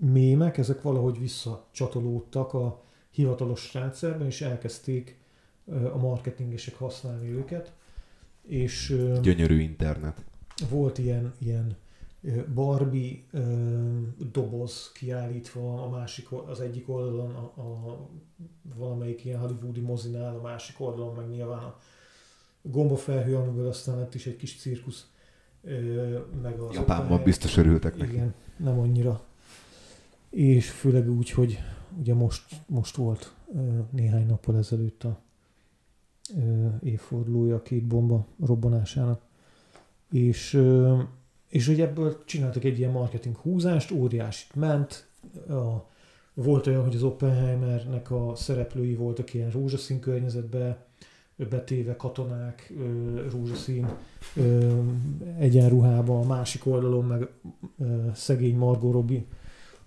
mémek, 0.00 0.58
ezek 0.58 0.82
valahogy 0.82 1.18
visszacsatolódtak 1.18 2.52
a 2.52 2.82
hivatalos 3.10 3.74
rendszerben, 3.74 4.26
és 4.26 4.40
elkezdték 4.40 5.18
ö, 5.66 5.92
a 5.92 5.96
marketingesek 5.96 6.74
használni 6.74 7.28
őket, 7.30 7.72
és 8.42 8.90
ö, 8.90 9.18
Gyönyörű 9.22 9.60
internet. 9.60 10.24
volt 10.70 10.98
ilyen, 10.98 11.34
ilyen 11.38 11.76
Barbie 12.54 13.24
doboz 14.32 14.92
kiállítva 14.92 15.82
a 15.82 15.88
másik, 15.88 16.32
az 16.32 16.60
egyik 16.60 16.88
oldalon, 16.88 17.34
a, 17.34 17.60
a 17.60 18.08
valamelyik 18.76 19.24
ilyen 19.24 19.38
hollywoodi 19.38 19.80
mozinál, 19.80 20.36
a 20.36 20.40
másik 20.40 20.80
oldalon 20.80 21.14
meg 21.14 21.28
nyilván 21.28 21.62
a 21.62 21.78
gombafelhő, 22.62 23.36
amiből 23.36 23.68
aztán 23.68 23.98
lett 23.98 24.14
is 24.14 24.26
egy 24.26 24.36
kis 24.36 24.56
cirkusz, 24.56 25.10
meg 26.42 26.60
az 26.60 26.74
Japánban 26.74 27.22
biztos 27.22 27.56
örültek 27.56 27.96
neki. 27.96 28.12
igen, 28.12 28.34
nem 28.56 28.78
annyira. 28.78 29.22
És 30.30 30.70
főleg 30.70 31.10
úgy, 31.10 31.30
hogy 31.30 31.58
ugye 31.98 32.14
most, 32.14 32.44
most 32.66 32.96
volt 32.96 33.34
néhány 33.90 34.26
nappal 34.26 34.56
ezelőtt 34.56 35.04
a 35.04 35.20
évfordulója 36.82 37.54
a 37.54 37.62
két 37.62 37.84
bomba 37.84 38.26
robbanásának. 38.40 39.20
És, 40.10 40.60
és 41.48 41.66
hogy 41.66 41.80
ebből 41.80 42.24
csináltak 42.24 42.64
egy 42.64 42.78
ilyen 42.78 42.90
marketing 42.90 43.36
húzást, 43.36 43.90
óriásit 43.90 44.54
ment. 44.54 45.06
A, 45.48 45.86
volt 46.34 46.66
olyan, 46.66 46.82
hogy 46.82 46.94
az 46.94 47.02
Oppenheimernek 47.02 48.10
a 48.10 48.32
szereplői 48.34 48.94
voltak 48.94 49.34
ilyen 49.34 49.50
rózsaszín 49.50 50.00
környezetbe 50.00 50.86
betéve 51.36 51.96
katonák, 51.96 52.72
rózsaszín 53.30 53.86
egyenruhába, 55.38 56.18
a 56.18 56.26
másik 56.26 56.66
oldalon 56.66 57.04
meg 57.04 57.28
szegény 58.14 58.56
Margot 58.56 58.92
Robbie. 58.92 59.24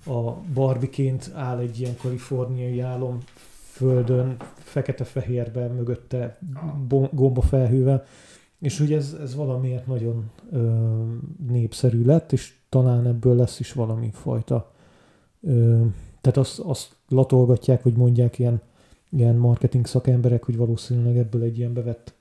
A 0.06 0.32
Barbiként 0.32 1.32
áll 1.34 1.60
egy 1.60 1.80
ilyen 1.80 1.98
kaliforniai 1.98 2.80
álom 2.80 3.18
földön, 3.72 4.38
fekete-fehérben, 4.58 5.72
mögötte 5.72 6.38
bo- 6.88 7.14
gombafelhővel, 7.14 8.06
és 8.62 8.80
ugye 8.80 8.96
ez, 8.98 9.18
ez 9.22 9.36
valamiért 9.36 9.88
nagyon 9.88 10.32
ö, 10.52 11.04
népszerű 11.48 12.06
lett, 12.06 12.32
és 12.32 12.54
talán 12.70 13.08
ebből 13.08 13.36
lesz 13.36 13.60
is 13.60 13.74
valami 13.74 14.10
fajta 14.14 14.72
ö, 15.42 15.86
tehát 16.22 16.38
azt, 16.38 16.60
azt 16.60 16.96
latolgatják, 17.08 17.84
vagy 17.84 17.96
mondják 17.96 18.40
ilyen, 18.40 18.62
ilyen 19.10 19.36
marketing 19.36 19.86
szakemberek, 19.86 20.44
hogy 20.44 20.58
valószínűleg 20.58 21.18
ebből 21.18 21.42
egy 21.42 21.58
ilyen 21.58 21.74
bevett 21.74 22.14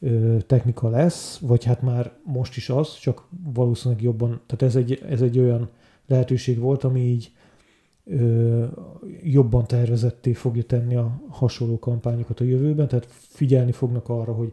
ö, 0.00 0.36
technika 0.46 0.88
lesz, 0.88 1.38
vagy 1.38 1.64
hát 1.64 1.82
már 1.82 2.12
most 2.24 2.56
is 2.56 2.70
az, 2.70 2.98
csak 2.98 3.28
valószínűleg 3.54 4.02
jobban, 4.02 4.40
tehát 4.46 4.62
ez 4.62 4.76
egy, 4.76 5.02
ez 5.08 5.22
egy 5.22 5.38
olyan 5.38 5.68
lehetőség 6.06 6.58
volt, 6.58 6.84
ami 6.84 7.00
így 7.00 7.32
ö, 8.04 8.64
jobban 9.22 9.66
tervezetté 9.66 10.32
fogja 10.32 10.62
tenni 10.62 10.96
a 10.96 11.20
hasonló 11.28 11.78
kampányokat 11.78 12.40
a 12.40 12.44
jövőben, 12.44 12.88
tehát 12.88 13.06
figyelni 13.10 13.72
fognak 13.72 14.08
arra, 14.08 14.32
hogy 14.32 14.52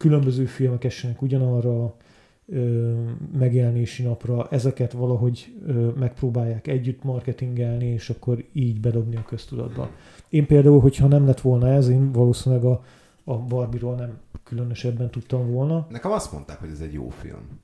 különböző 0.00 0.44
filmek 0.44 0.84
essenek 0.84 1.22
ugyanarra 1.22 1.94
ö, 2.46 2.92
megjelenési 3.38 4.02
napra, 4.02 4.48
ezeket 4.50 4.92
valahogy 4.92 5.54
ö, 5.66 5.88
megpróbálják 5.88 6.66
együtt 6.66 7.02
marketingelni, 7.02 7.86
és 7.86 8.10
akkor 8.10 8.44
így 8.52 8.80
bedobni 8.80 9.16
a 9.16 9.22
köztudatba. 9.22 9.90
Én 10.28 10.46
például, 10.46 10.80
hogyha 10.80 11.06
nem 11.06 11.26
lett 11.26 11.40
volna 11.40 11.68
ez, 11.68 11.88
én 11.88 12.12
valószínűleg 12.12 12.64
a, 12.64 12.84
a 13.24 13.38
Barbie-ról 13.38 13.94
nem 13.94 14.18
különösebben 14.44 15.10
tudtam 15.10 15.50
volna. 15.50 15.86
Nekem 15.90 16.10
azt 16.10 16.32
mondták, 16.32 16.58
hogy 16.58 16.70
ez 16.70 16.80
egy 16.80 16.92
jó 16.92 17.08
film. 17.08 17.60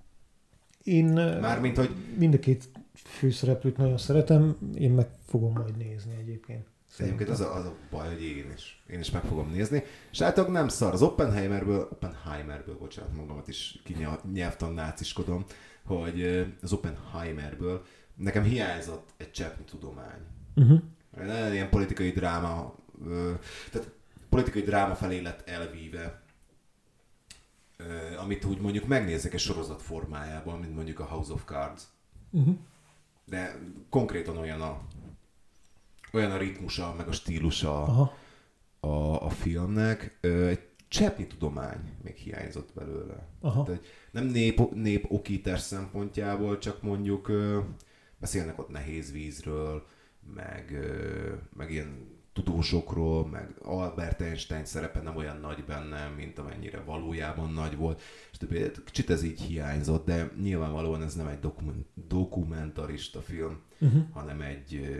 Én 0.83 1.07
Mármint, 1.41 1.77
hogy 1.77 1.91
mind 2.19 2.35
a 2.35 2.39
két 2.39 2.69
főszereplőt 2.93 3.77
nagyon 3.77 3.99
szeretem, 3.99 4.57
én 4.75 4.91
meg 4.91 5.09
fogom 5.25 5.53
majd 5.53 5.77
nézni 5.77 6.13
egyébként. 6.21 6.67
Egyébként 6.99 7.29
az 7.29 7.41
a, 7.41 7.55
az 7.55 7.65
a 7.65 7.75
baj, 7.91 8.09
hogy 8.09 8.23
én 8.23 8.53
is, 8.57 8.83
én 8.91 9.01
is 9.01 9.11
meg 9.11 9.23
fogom 9.23 9.51
nézni. 9.51 9.85
És 10.11 10.21
általában 10.21 10.55
nem 10.55 10.69
szar. 10.69 10.93
Az 10.93 11.03
Oppenheimerből, 11.03 11.89
Oppenheimerből, 11.91 12.79
bocsánat, 12.79 13.17
magamat 13.17 13.49
is 13.49 13.79
kinyelvtan 13.85 14.73
náciskodom, 14.73 15.45
hogy 15.85 16.47
az 16.63 16.73
Oppenheimerből 16.73 17.85
nekem 18.15 18.43
hiányzott 18.43 19.09
egy 19.17 19.31
cseppnyi 19.31 19.65
tudomány. 19.65 20.21
Uh-huh. 20.55 20.81
Nagyon 21.17 21.53
ilyen 21.53 21.71
politikai 21.71 22.11
dráma, 22.11 22.75
tehát 23.71 23.91
politikai 24.29 24.63
dráma 24.63 24.95
felé 24.95 25.21
lett 25.21 25.49
elvíve, 25.49 26.23
amit 28.19 28.45
úgy 28.45 28.61
mondjuk 28.61 28.87
megnézek 28.87 29.35
egy 29.35 29.41
sorozat 29.41 29.83
formájában, 29.83 30.59
mint 30.59 30.75
mondjuk 30.75 31.01
a 31.01 31.05
House 31.05 31.33
of 31.33 31.45
Cards. 31.45 31.83
Uh-huh. 32.31 32.57
De 33.25 33.59
konkrétan 33.91 34.37
olyan 34.37 34.61
a, 34.61 34.81
olyan 36.17 36.31
a 36.31 36.37
ritmusa, 36.37 36.95
meg 36.97 37.09
a 37.09 37.13
stílusa 37.13 37.83
Aha. 37.83 38.17
a, 38.81 39.25
a 39.25 39.29
filmnek. 39.29 40.19
Egy 40.21 40.61
cseppnyi 40.89 41.27
tudomány 41.27 41.79
még 42.03 42.15
hiányzott 42.15 42.73
belőle. 42.75 43.29
Aha. 43.41 43.63
Tehát 43.63 43.85
nem 44.11 44.27
nép, 44.27 44.75
nép 44.75 45.07
okítás 45.09 45.61
szempontjából, 45.61 46.59
csak 46.59 46.83
mondjuk 46.83 47.31
beszélnek 48.19 48.59
ott 48.59 48.69
nehéz 48.69 49.13
vízről, 49.13 49.87
meg, 50.35 50.79
meg 51.57 51.71
ilyen 51.71 52.15
tudósokról, 52.33 53.27
meg 53.27 53.55
Albert 53.63 54.21
Einstein 54.21 54.65
szerepe 54.65 55.01
nem 55.01 55.17
olyan 55.17 55.41
nagy 55.41 55.65
benne, 55.65 56.09
mint 56.17 56.39
amennyire 56.39 56.81
valójában 56.81 57.53
nagy 57.53 57.77
volt. 57.77 58.03
És 58.33 58.39
többi, 58.39 58.71
kicsit 58.85 59.11
ez 59.11 59.23
így 59.23 59.41
hiányzott, 59.41 60.07
de 60.07 60.31
nyilvánvalóan 60.43 61.03
ez 61.03 61.15
nem 61.15 61.27
egy 61.27 61.41
dokument, 61.41 61.87
dokumentarista 62.09 63.21
film, 63.21 63.65
Uh-huh. 63.81 64.03
hanem 64.13 64.41
egy 64.41 64.97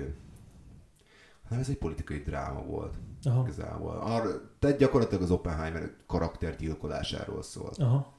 hanem 1.49 1.63
ez 1.63 1.69
egy 1.69 1.79
politikai 1.79 2.19
dráma 2.19 2.63
volt 2.63 2.95
Aha. 3.23 3.43
igazából. 3.43 3.97
Arra, 3.97 4.29
tehát 4.59 4.79
gyakorlatilag 4.79 5.23
az 5.23 5.31
Oppenheimer 5.31 5.91
karakter 6.07 6.57
gyilkolásáról 6.57 7.43
szólt. 7.43 7.79
Aha. 7.79 8.15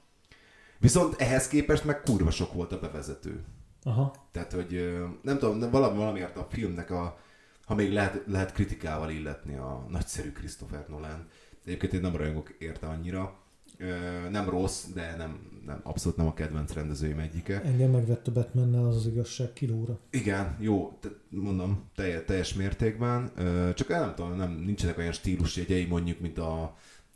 Viszont 0.79 1.21
ehhez 1.21 1.47
képest 1.47 1.83
meg 1.85 2.01
kurva 2.01 2.31
sok 2.31 2.53
volt 2.53 2.71
a 2.71 2.79
bevezető. 2.79 3.43
Aha. 3.83 4.13
Tehát, 4.31 4.51
hogy 4.51 4.97
nem 5.21 5.37
tudom, 5.37 5.71
valami, 5.71 5.97
valamiért 5.97 6.37
a 6.37 6.47
filmnek 6.49 6.91
a, 6.91 7.17
ha 7.65 7.75
még 7.75 7.93
lehet, 7.93 8.23
lehet 8.27 8.53
kritikával 8.53 9.09
illetni 9.09 9.55
a 9.55 9.85
nagyszerű 9.89 10.31
Christopher 10.31 10.85
Nolan. 10.87 11.27
Egyébként 11.65 11.93
én 11.93 12.01
nem 12.01 12.15
rajongok 12.15 12.49
érte 12.49 12.87
annyira. 12.87 13.39
Nem 14.31 14.49
rossz, 14.49 14.85
de 14.93 15.15
nem, 15.17 15.39
nem, 15.65 15.79
abszolút 15.83 16.17
nem 16.17 16.27
a 16.27 16.33
kedvenc 16.33 16.73
rendezőim 16.73 17.19
egyike. 17.19 17.61
Engem 17.61 17.91
megvett 17.91 18.27
a 18.27 18.31
Batmannel 18.31 18.85
az 18.85 18.95
az 18.95 19.07
igazság 19.07 19.53
kilóra. 19.53 19.99
Igen, 20.09 20.55
jó, 20.59 20.97
te, 20.99 21.09
mondom, 21.29 21.83
teljes, 21.95 22.21
teljes 22.25 22.53
mértékben. 22.53 23.31
Csak 23.75 23.87
nem 23.87 24.13
tudom, 24.15 24.35
nem, 24.35 24.51
nincsenek 24.65 24.97
olyan 24.97 25.11
stílusjegyei 25.11 25.85
mondjuk, 25.85 26.19
mint 26.19 26.37
a, 26.37 26.61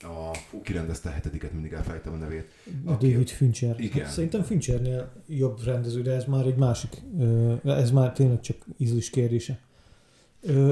a 0.01 0.33
fú, 0.33 0.61
kirendezte 0.61 1.09
a 1.09 1.11
hetediket, 1.11 1.53
mindig 1.53 1.71
elfelejtem 1.71 2.13
a 2.13 2.15
nevét. 2.15 2.51
A 2.85 2.91
Aki- 2.91 3.11
David 3.11 3.29
Fincher. 3.29 3.79
Igen. 3.79 4.03
Hát 4.03 4.13
szerintem 4.13 4.43
Finchernél 4.43 5.11
jobb 5.27 5.63
rendező, 5.63 6.01
de 6.01 6.11
ez 6.11 6.25
már 6.25 6.45
egy 6.45 6.57
másik, 6.57 7.01
ez 7.63 7.91
már 7.91 8.13
tényleg 8.13 8.41
csak 8.41 8.57
ízlés 8.77 9.09
kérdése. 9.09 9.59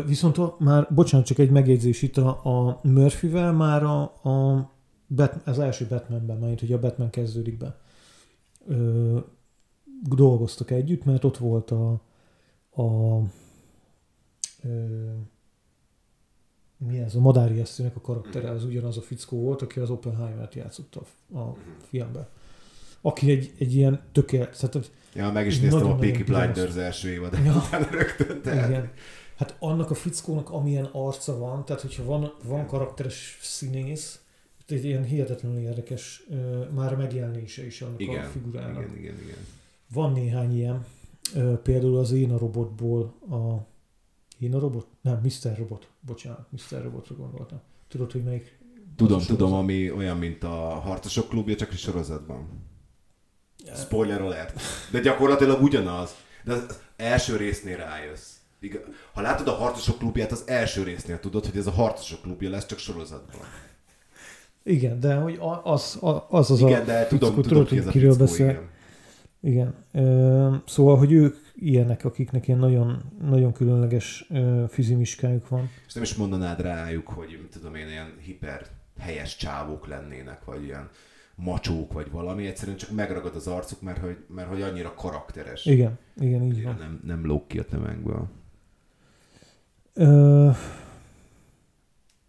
Viszont 0.05 0.37
a, 0.37 0.55
már, 0.59 0.87
bocsánat, 0.93 1.25
csak 1.25 1.37
egy 1.37 1.49
megjegyzés 1.49 2.01
itt 2.01 2.17
a, 2.17 2.27
a 2.67 2.79
Murphyvel 2.83 3.53
már 3.53 3.83
a, 3.83 4.01
a 4.01 4.69
Bat, 5.15 5.47
az 5.47 5.59
első 5.59 5.85
Batmanben, 5.87 6.37
majd 6.37 6.59
hogy 6.59 6.73
a 6.73 6.79
Batman 6.79 7.09
kezdődik 7.09 7.57
be, 7.57 7.77
ö, 8.67 9.19
dolgoztak 10.03 10.71
együtt, 10.71 11.05
mert 11.05 11.23
ott 11.23 11.37
volt 11.37 11.71
a, 11.71 11.91
a 12.81 13.19
ö, 14.63 15.09
mi 16.77 16.99
ez, 16.99 17.15
a 17.15 17.19
Madári 17.19 17.59
Eszűnek 17.59 17.95
a 17.95 18.01
karaktere, 18.01 18.49
az 18.49 18.63
ugyanaz 18.63 18.97
a 18.97 19.01
fickó 19.01 19.41
volt, 19.41 19.61
aki 19.61 19.79
az 19.79 19.89
Oppenheimer-t 19.89 20.55
játszotta 20.55 21.01
a, 21.33 21.39
a 21.39 21.55
filmben. 21.87 22.27
Aki 23.01 23.31
egy, 23.31 23.53
egy 23.57 23.75
ilyen 23.75 24.01
tökéletes, 24.11 24.57
tehát 24.57 24.91
Ja, 25.13 25.31
meg 25.31 25.47
is 25.47 25.59
néztem 25.59 25.91
a 25.91 25.95
Peaky. 25.95 26.23
Blinders 26.23 26.75
első 26.75 27.09
évad, 27.09 27.33
Ja. 27.33 27.43
ja. 27.43 27.55
utána 27.67 27.87
rögtön, 27.91 28.41
tehát. 28.41 28.69
Igen. 28.69 28.91
Hát 29.35 29.55
annak 29.59 29.91
a 29.91 29.95
fickónak 29.95 30.49
amilyen 30.49 30.89
arca 30.91 31.37
van, 31.37 31.65
tehát 31.65 31.81
hogyha 31.81 32.03
van, 32.03 32.33
van 32.43 32.65
karakteres 32.65 33.39
színész, 33.41 34.19
egy 34.71 34.85
ilyen 34.85 35.03
hihetetlenül 35.03 35.59
érdekes 35.59 36.23
már 36.73 36.93
a 36.93 36.97
megjelenése 36.97 37.65
is 37.65 37.81
annak 37.81 37.99
a 37.99 38.01
Igen, 38.01 38.29
figurának. 38.29 38.81
igen, 38.83 38.97
igen, 38.97 39.15
igen. 39.23 39.37
Van 39.93 40.11
néhány 40.11 40.55
ilyen, 40.55 40.85
például 41.63 41.97
az 41.97 42.11
Én 42.11 42.31
a 42.31 42.37
robotból 42.37 43.03
a 43.29 43.67
Én 44.39 44.55
a 44.55 44.59
robot? 44.59 44.87
Nem, 45.01 45.21
Mr. 45.23 45.57
Robot. 45.57 45.87
Bocsánat, 46.01 46.47
Mr. 46.51 46.81
Robotra 46.83 47.15
gondoltam. 47.15 47.61
Tudod, 47.87 48.11
hogy 48.11 48.23
melyik? 48.23 48.57
Tudom, 48.95 49.19
a 49.19 49.25
tudom, 49.25 49.53
ami 49.53 49.91
olyan, 49.91 50.17
mint 50.17 50.43
a 50.43 50.49
Harcosok 50.57 51.29
klubja, 51.29 51.55
csak 51.55 51.73
is 51.73 51.79
sorozatban. 51.79 52.47
Spoiler 53.75 54.21
alert. 54.21 54.59
De 54.91 54.99
gyakorlatilag 54.99 55.61
ugyanaz. 55.61 56.15
De 56.43 56.53
az 56.53 56.79
első 56.95 57.35
résznél 57.35 57.77
rájössz. 57.77 58.33
Ha 59.13 59.21
látod 59.21 59.47
a 59.47 59.51
Harcosok 59.51 59.97
klubját, 59.97 60.31
az 60.31 60.43
első 60.47 60.83
résznél 60.83 61.19
tudod, 61.19 61.45
hogy 61.45 61.57
ez 61.57 61.67
a 61.67 61.71
Harcosok 61.71 62.21
klubja 62.21 62.49
lesz, 62.49 62.65
csak 62.65 62.79
sorozatban. 62.79 63.41
Igen, 64.63 64.99
de 64.99 65.15
hogy 65.15 65.39
az 65.63 65.97
az, 66.29 66.51
az 66.51 66.59
igen, 66.59 66.81
a 66.81 66.85
de 66.85 67.07
tudom, 67.07 67.29
fickó, 67.33 67.47
tudom 67.47 67.65
hogy 67.67 67.87
kiről 67.87 68.11
fickó, 68.11 68.23
beszél. 68.23 68.49
igen. 68.49 68.67
Igen. 69.41 69.73
Ö, 69.91 70.55
szóval, 70.65 70.97
hogy 70.97 71.11
ők 71.11 71.35
ilyenek, 71.55 72.05
akiknek 72.05 72.47
ilyen 72.47 72.59
nagyon, 72.59 73.03
nagyon 73.21 73.53
különleges 73.53 74.25
ö, 74.29 74.63
fizimiskájuk 74.69 75.47
van. 75.47 75.69
És 75.87 75.93
nem 75.93 76.03
is 76.03 76.15
mondanád 76.15 76.61
rájuk, 76.61 77.07
hogy 77.07 77.37
mit 77.41 77.51
tudom 77.51 77.75
én, 77.75 77.87
ilyen 77.87 78.13
hiper 78.21 78.65
helyes 78.99 79.35
csávók 79.35 79.87
lennének, 79.87 80.45
vagy 80.45 80.63
ilyen 80.63 80.89
macsók, 81.35 81.93
vagy 81.93 82.11
valami. 82.11 82.47
Egyszerűen 82.47 82.77
csak 82.77 82.91
megragad 82.91 83.35
az 83.35 83.47
arcuk, 83.47 83.81
mert 83.81 83.97
hogy, 83.97 84.17
mert 84.27 84.49
hogy 84.49 84.61
annyira 84.61 84.93
karakteres. 84.93 85.65
Igen, 85.65 85.97
igen, 86.19 86.43
így 86.43 86.63
van. 86.63 86.75
Nem, 86.79 86.99
nem 87.05 87.25
lóg 87.25 87.47
ki 87.47 87.59
a 87.59 87.63
tömegből. 87.63 88.27
Ö, 89.93 90.49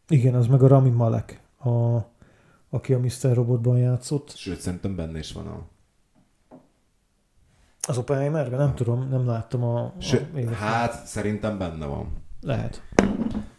igen, 0.08 0.34
az 0.34 0.46
meg 0.46 0.62
a 0.62 0.66
Rami 0.66 0.90
Malek, 0.90 1.40
a, 1.58 1.98
aki 2.70 2.92
a 2.94 2.98
Mr. 2.98 3.34
Robotban 3.34 3.78
játszott. 3.78 4.32
Sőt, 4.36 4.60
szerintem 4.60 4.96
benne 4.96 5.18
is 5.18 5.32
van 5.32 5.46
a... 5.46 5.66
Az 7.88 7.98
Oppenheimerben? 7.98 8.58
Nem 8.58 8.74
tudom, 8.74 9.08
nem 9.08 9.26
láttam 9.26 9.64
a... 9.64 9.80
a 9.84 9.94
Sőt, 9.98 10.36
élete. 10.36 10.54
hát 10.56 11.06
szerintem 11.06 11.58
benne 11.58 11.86
van. 11.86 12.06
Lehet. 12.40 12.82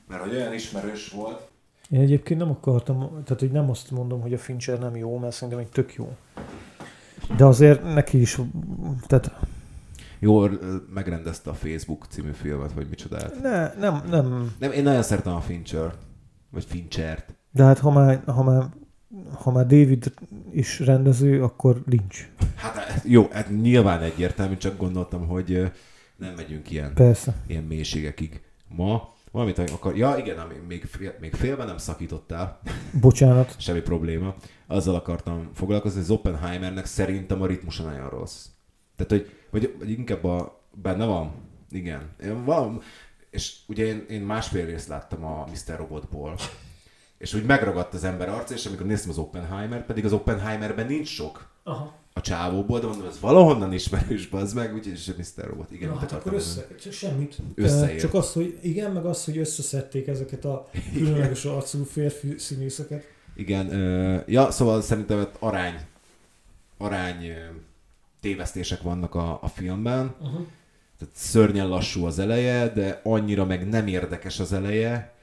Mert 0.07 0.21
hogy 0.21 0.33
olyan 0.35 0.53
ismerős 0.53 1.09
volt. 1.11 1.49
Én 1.89 1.99
egyébként 1.99 2.39
nem 2.39 2.49
akartam, 2.49 2.99
tehát 2.99 3.39
hogy 3.39 3.51
nem 3.51 3.69
azt 3.69 3.91
mondom, 3.91 4.21
hogy 4.21 4.33
a 4.33 4.37
Fincher 4.37 4.79
nem 4.79 4.95
jó, 4.95 5.17
mert 5.17 5.33
szerintem 5.33 5.59
egy 5.59 5.69
tök 5.69 5.93
jó. 5.93 6.15
De 7.37 7.45
azért 7.45 7.83
neki 7.93 8.21
is, 8.21 8.39
tehát 9.07 9.31
Jó, 10.19 10.47
megrendezte 10.93 11.49
a 11.49 11.53
Facebook 11.53 12.05
című 12.09 12.31
filmet, 12.31 12.73
vagy 12.73 12.87
micsodát. 12.89 13.41
ne, 13.41 13.73
nem, 13.73 14.01
nem, 14.09 14.55
Nem, 14.59 14.71
én 14.71 14.83
nagyon 14.83 15.01
szeretem 15.03 15.33
a 15.33 15.41
Fincher. 15.41 15.93
Vagy 16.49 16.65
Finchert. 16.65 17.35
de 17.51 17.63
hát 17.63 17.79
ha 17.79 17.91
már, 17.91 18.23
ha 18.25 18.43
már, 18.43 18.63
ha 19.31 19.51
már 19.51 19.65
David 19.65 20.13
is 20.51 20.79
rendező, 20.79 21.43
akkor 21.43 21.81
Lynch. 21.85 22.25
Hát 22.55 23.01
jó, 23.05 23.27
hát 23.31 23.49
nyilván 23.61 24.01
egyértelmű, 24.01 24.57
csak 24.57 24.77
gondoltam, 24.77 25.27
hogy 25.27 25.71
nem 26.15 26.33
megyünk 26.33 26.71
ilyen, 26.71 26.93
Persze. 26.93 27.35
ilyen 27.47 27.63
mélységekig 27.63 28.41
ma. 28.67 29.13
Valamit 29.31 29.59
akar... 29.59 29.97
Ja, 29.97 30.15
igen, 30.17 30.37
ami 30.37 30.53
még, 30.67 30.83
fél, 30.83 31.15
még 31.19 31.33
félben 31.33 31.67
nem 31.67 31.77
szakítottál. 31.77 32.59
Bocsánat. 33.01 33.55
Semmi 33.61 33.79
probléma. 33.79 34.35
Azzal 34.67 34.95
akartam 34.95 35.49
foglalkozni, 35.53 35.97
hogy 35.97 36.09
az 36.09 36.15
Oppenheimernek 36.15 36.85
szerintem 36.85 37.41
a 37.41 37.45
ritmusa 37.45 37.83
nagyon 37.83 38.09
rossz. 38.09 38.45
Tehát, 38.95 39.11
hogy, 39.11 39.35
vagy, 39.49 39.75
vagy 39.79 39.89
inkább 39.89 40.23
a, 40.23 40.63
benne 40.81 41.05
van. 41.05 41.31
Igen. 41.69 42.09
Én 42.23 42.45
Valam, 42.45 42.81
és 43.29 43.55
ugye 43.67 43.85
én, 43.85 44.05
én 44.09 44.21
másfél 44.21 44.65
részt 44.65 44.87
láttam 44.87 45.25
a 45.25 45.45
Mr. 45.51 45.77
Robotból. 45.77 46.35
És 47.21 47.33
úgy 47.33 47.45
megragadt 47.45 47.93
az 47.93 48.03
ember 48.03 48.29
arca, 48.29 48.53
és 48.53 48.65
amikor 48.65 48.85
néztem 48.85 49.09
az 49.09 49.17
Oppenheimer, 49.17 49.85
pedig 49.85 50.05
az 50.05 50.13
Oppenheimerben 50.13 50.87
nincs 50.87 51.07
sok 51.07 51.47
Aha. 51.63 51.93
a 52.13 52.21
csávóból, 52.21 52.79
de 52.79 52.87
mondom, 52.87 53.07
ez 53.07 53.19
valahonnan 53.19 53.73
ismerős, 53.73 54.29
az 54.31 54.53
meg, 54.53 54.73
úgyhogy 54.73 55.15
Mr. 55.17 55.47
Robot. 55.47 55.71
Igen, 55.71 55.89
Na, 55.89 55.95
hát 55.95 56.11
akkor 56.11 56.33
össze, 56.33 56.67
csak 56.81 56.93
semmit. 56.93 57.37
Összeért. 57.55 57.99
Csak 57.99 58.13
az, 58.13 58.33
hogy 58.33 58.59
igen, 58.61 58.91
meg 58.91 59.05
az, 59.05 59.25
hogy 59.25 59.37
összeszedték 59.37 60.07
ezeket 60.07 60.45
a 60.45 60.69
különleges 60.93 61.45
arcú 61.45 61.83
férfi 61.83 62.35
színészeket. 62.37 63.03
Igen, 63.35 63.67
ja, 64.27 64.51
szóval 64.51 64.81
szerintem 64.81 65.27
arány, 65.39 65.79
arány 66.77 67.33
tévesztések 68.21 68.81
vannak 68.81 69.15
a, 69.15 69.39
a 69.41 69.47
filmben. 69.47 70.15
Uh-huh. 70.19 70.45
Tehát 70.99 71.15
szörnyen 71.15 71.67
lassú 71.67 72.05
az 72.05 72.19
eleje, 72.19 72.67
de 72.67 73.01
annyira 73.03 73.45
meg 73.45 73.69
nem 73.69 73.87
érdekes 73.87 74.39
az 74.39 74.53
eleje. 74.53 75.13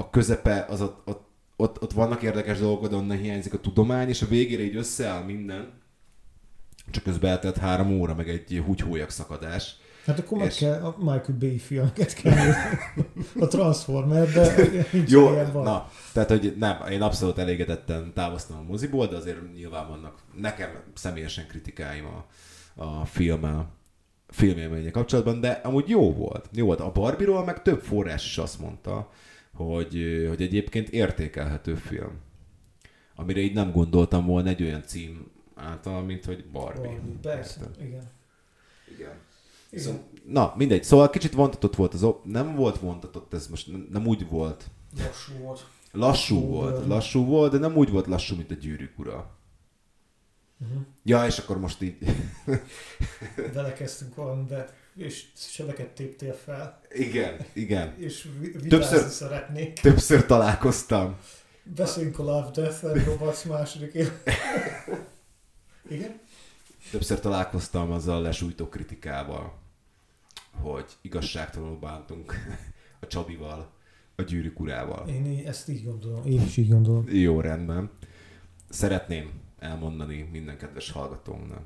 A 0.00 0.10
közepe, 0.10 0.66
az 0.68 0.80
ott, 0.80 1.02
ott, 1.08 1.28
ott, 1.56 1.82
ott 1.82 1.92
vannak 1.92 2.22
érdekes 2.22 2.58
dolgok, 2.58 2.88
de 2.90 2.96
onnan 2.96 3.16
hiányzik 3.16 3.54
a 3.54 3.58
tudomány, 3.60 4.08
és 4.08 4.22
a 4.22 4.26
végére 4.26 4.62
így 4.62 4.76
összeáll 4.76 5.22
minden. 5.24 5.72
Csak 6.90 7.02
közben 7.02 7.30
eltelt 7.30 7.56
három 7.56 8.00
óra, 8.00 8.14
meg 8.14 8.28
egy 8.28 8.62
húgyhólyak 8.66 9.10
szakadás. 9.10 9.76
Hát 10.04 10.18
akkor 10.18 10.38
meg 10.38 10.46
És- 10.46 10.56
kell 10.56 10.82
a 10.82 10.94
Michael 10.98 11.36
Bay 11.38 11.58
filmeket 11.58 12.14
kell. 12.14 12.52
A 13.40 13.46
Transformer, 13.46 14.32
de 14.32 14.54
nincs 14.92 15.10
Jó, 15.10 15.30
ilyen 15.32 15.52
baj. 15.52 15.62
na, 15.62 15.90
tehát 16.12 16.28
hogy 16.28 16.54
nem, 16.58 16.76
én 16.90 17.02
abszolút 17.02 17.38
elégedetten 17.38 18.12
távoztam 18.14 18.58
a 18.58 18.62
moziból, 18.62 19.06
de 19.06 19.16
azért 19.16 19.54
nyilván 19.54 19.88
vannak 19.88 20.18
nekem 20.36 20.68
személyesen 20.94 21.46
kritikáim 21.46 22.04
a, 22.06 22.24
a 22.84 23.04
filmmel, 23.04 23.72
filmélménye 24.28 24.90
kapcsolatban, 24.90 25.40
de 25.40 25.60
amúgy 25.64 25.88
jó 25.88 26.12
volt. 26.14 26.48
Jó 26.52 26.66
volt. 26.66 26.80
A 26.80 26.92
Barbie-ról 26.92 27.44
meg 27.44 27.62
több 27.62 27.80
forrás 27.80 28.24
is 28.24 28.38
azt 28.38 28.60
mondta, 28.60 29.10
hogy, 29.64 30.24
hogy 30.28 30.42
egyébként 30.42 30.88
értékelhető 30.88 31.74
film. 31.74 32.18
Amire 33.14 33.40
így 33.40 33.54
nem 33.54 33.72
gondoltam 33.72 34.26
volna 34.26 34.48
egy 34.48 34.62
olyan 34.62 34.82
cím 34.86 35.30
által, 35.54 36.02
mint 36.02 36.24
hogy 36.24 36.44
Barbie. 36.52 36.82
Barbie, 36.90 37.18
Persze, 37.22 37.60
igen. 37.80 38.08
Igen. 38.94 39.12
Igen. 39.70 40.00
Na, 40.26 40.54
mindegy. 40.56 40.84
Szóval 40.84 41.10
kicsit 41.10 41.32
vontatott 41.32 41.76
volt 41.76 41.94
az 41.94 42.02
op- 42.02 42.24
Nem 42.24 42.54
volt 42.54 42.78
vontatott, 42.78 43.34
ez 43.34 43.48
most 43.48 43.70
nem, 43.72 43.88
nem 43.92 44.06
úgy 44.06 44.28
volt. 44.28 44.64
Lassú 44.96 45.32
volt. 45.38 45.66
Lassú 45.92 46.34
Lassú 46.34 46.46
volt, 46.46 46.74
volt. 46.74 46.86
lassú 46.86 47.24
volt, 47.24 47.52
de 47.52 47.58
nem 47.58 47.76
úgy 47.76 47.90
volt 47.90 48.06
lassú, 48.06 48.36
mint 48.36 48.50
a 48.50 48.54
gyűrűk 48.54 48.98
ura. 48.98 49.30
Uh-huh. 50.60 50.80
Ja, 51.04 51.26
és 51.26 51.38
akkor 51.38 51.58
most 51.58 51.82
így... 51.82 51.96
Belekezdtünk 53.54 54.14
valamibe, 54.14 54.74
és 54.96 55.24
sebeket 55.34 55.88
téptél 55.88 56.32
fel, 56.34 56.80
Igen, 56.92 57.36
igen. 57.52 57.94
és 57.98 58.28
Többször- 58.68 59.08
szeretnék. 59.08 59.72
Többször 59.80 60.26
találkoztam. 60.26 61.16
Beszéljünk 61.62 62.18
a 62.18 62.22
Love, 62.22 62.50
Death 62.54 62.84
and 62.84 63.04
Robots 63.04 63.44
második 63.44 63.94
év. 63.94 64.10
Igen? 65.90 66.20
Többször 66.90 67.20
találkoztam 67.20 67.90
azzal 67.92 68.16
a 68.16 68.20
lesújtó 68.20 68.68
kritikával, 68.68 69.58
hogy 70.52 70.84
igazságtalanul 71.00 71.78
bántunk 71.78 72.34
a 73.00 73.06
Csabival, 73.06 73.70
a 74.16 74.22
gyűrűk 74.22 74.60
urával. 74.60 75.08
Én 75.08 75.26
így- 75.26 75.44
ezt 75.44 75.68
így 75.68 75.84
gondolom. 75.84 76.26
Én 76.26 76.40
is 76.42 76.56
így 76.56 76.68
gondolom. 76.68 77.04
Jó, 77.08 77.40
rendben. 77.40 77.90
Szeretném 78.68 79.30
elmondani 79.58 80.28
minden 80.32 80.56
kedves 80.58 80.90
hallgatónknak, 80.90 81.62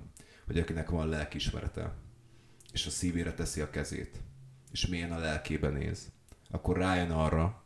hogy 0.47 0.59
akinek 0.59 0.91
van 0.91 1.09
lelkismerete, 1.09 1.93
és 2.75 2.87
a 2.87 2.91
szívére 2.91 3.33
teszi 3.33 3.61
a 3.61 3.71
kezét, 3.71 4.21
és 4.73 4.87
milyen 4.87 5.13
a 5.13 5.19
lelkébe 5.19 5.69
néz, 5.69 6.11
akkor 6.51 6.77
rájön 6.77 7.11
arra, 7.11 7.63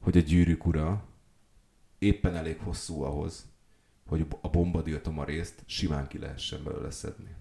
hogy 0.00 0.16
a 0.16 0.20
gyűrűk 0.20 0.66
ura 0.66 1.04
éppen 1.98 2.36
elég 2.36 2.58
hosszú 2.58 3.02
ahhoz, 3.02 3.44
hogy 4.06 4.26
a 4.40 4.48
bombadiltoma 4.48 5.24
részt 5.24 5.54
simán 5.66 6.08
ki 6.08 6.18
lehessen 6.18 6.64
belőle 6.64 6.90
szedni. 6.90 7.34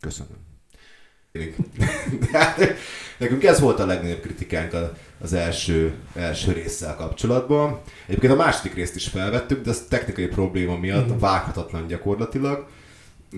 Köszönöm. 0.00 0.36
De 1.32 2.28
hát, 2.38 2.74
nekünk 3.18 3.44
ez 3.44 3.60
volt 3.60 3.78
a 3.78 3.86
legnagyobb 3.86 4.20
kritikánk 4.20 4.76
az 5.18 5.32
első, 5.32 5.94
első 6.14 6.52
résszel 6.52 6.96
kapcsolatban. 6.96 7.80
Egyébként 8.06 8.32
a 8.32 8.36
második 8.36 8.74
részt 8.74 8.96
is 8.96 9.08
felvettük, 9.08 9.62
de 9.62 9.70
ez 9.70 9.86
technikai 9.88 10.26
probléma 10.26 10.76
miatt 10.76 11.06
Igen. 11.06 11.18
vághatatlan 11.18 11.86
gyakorlatilag. 11.86 12.68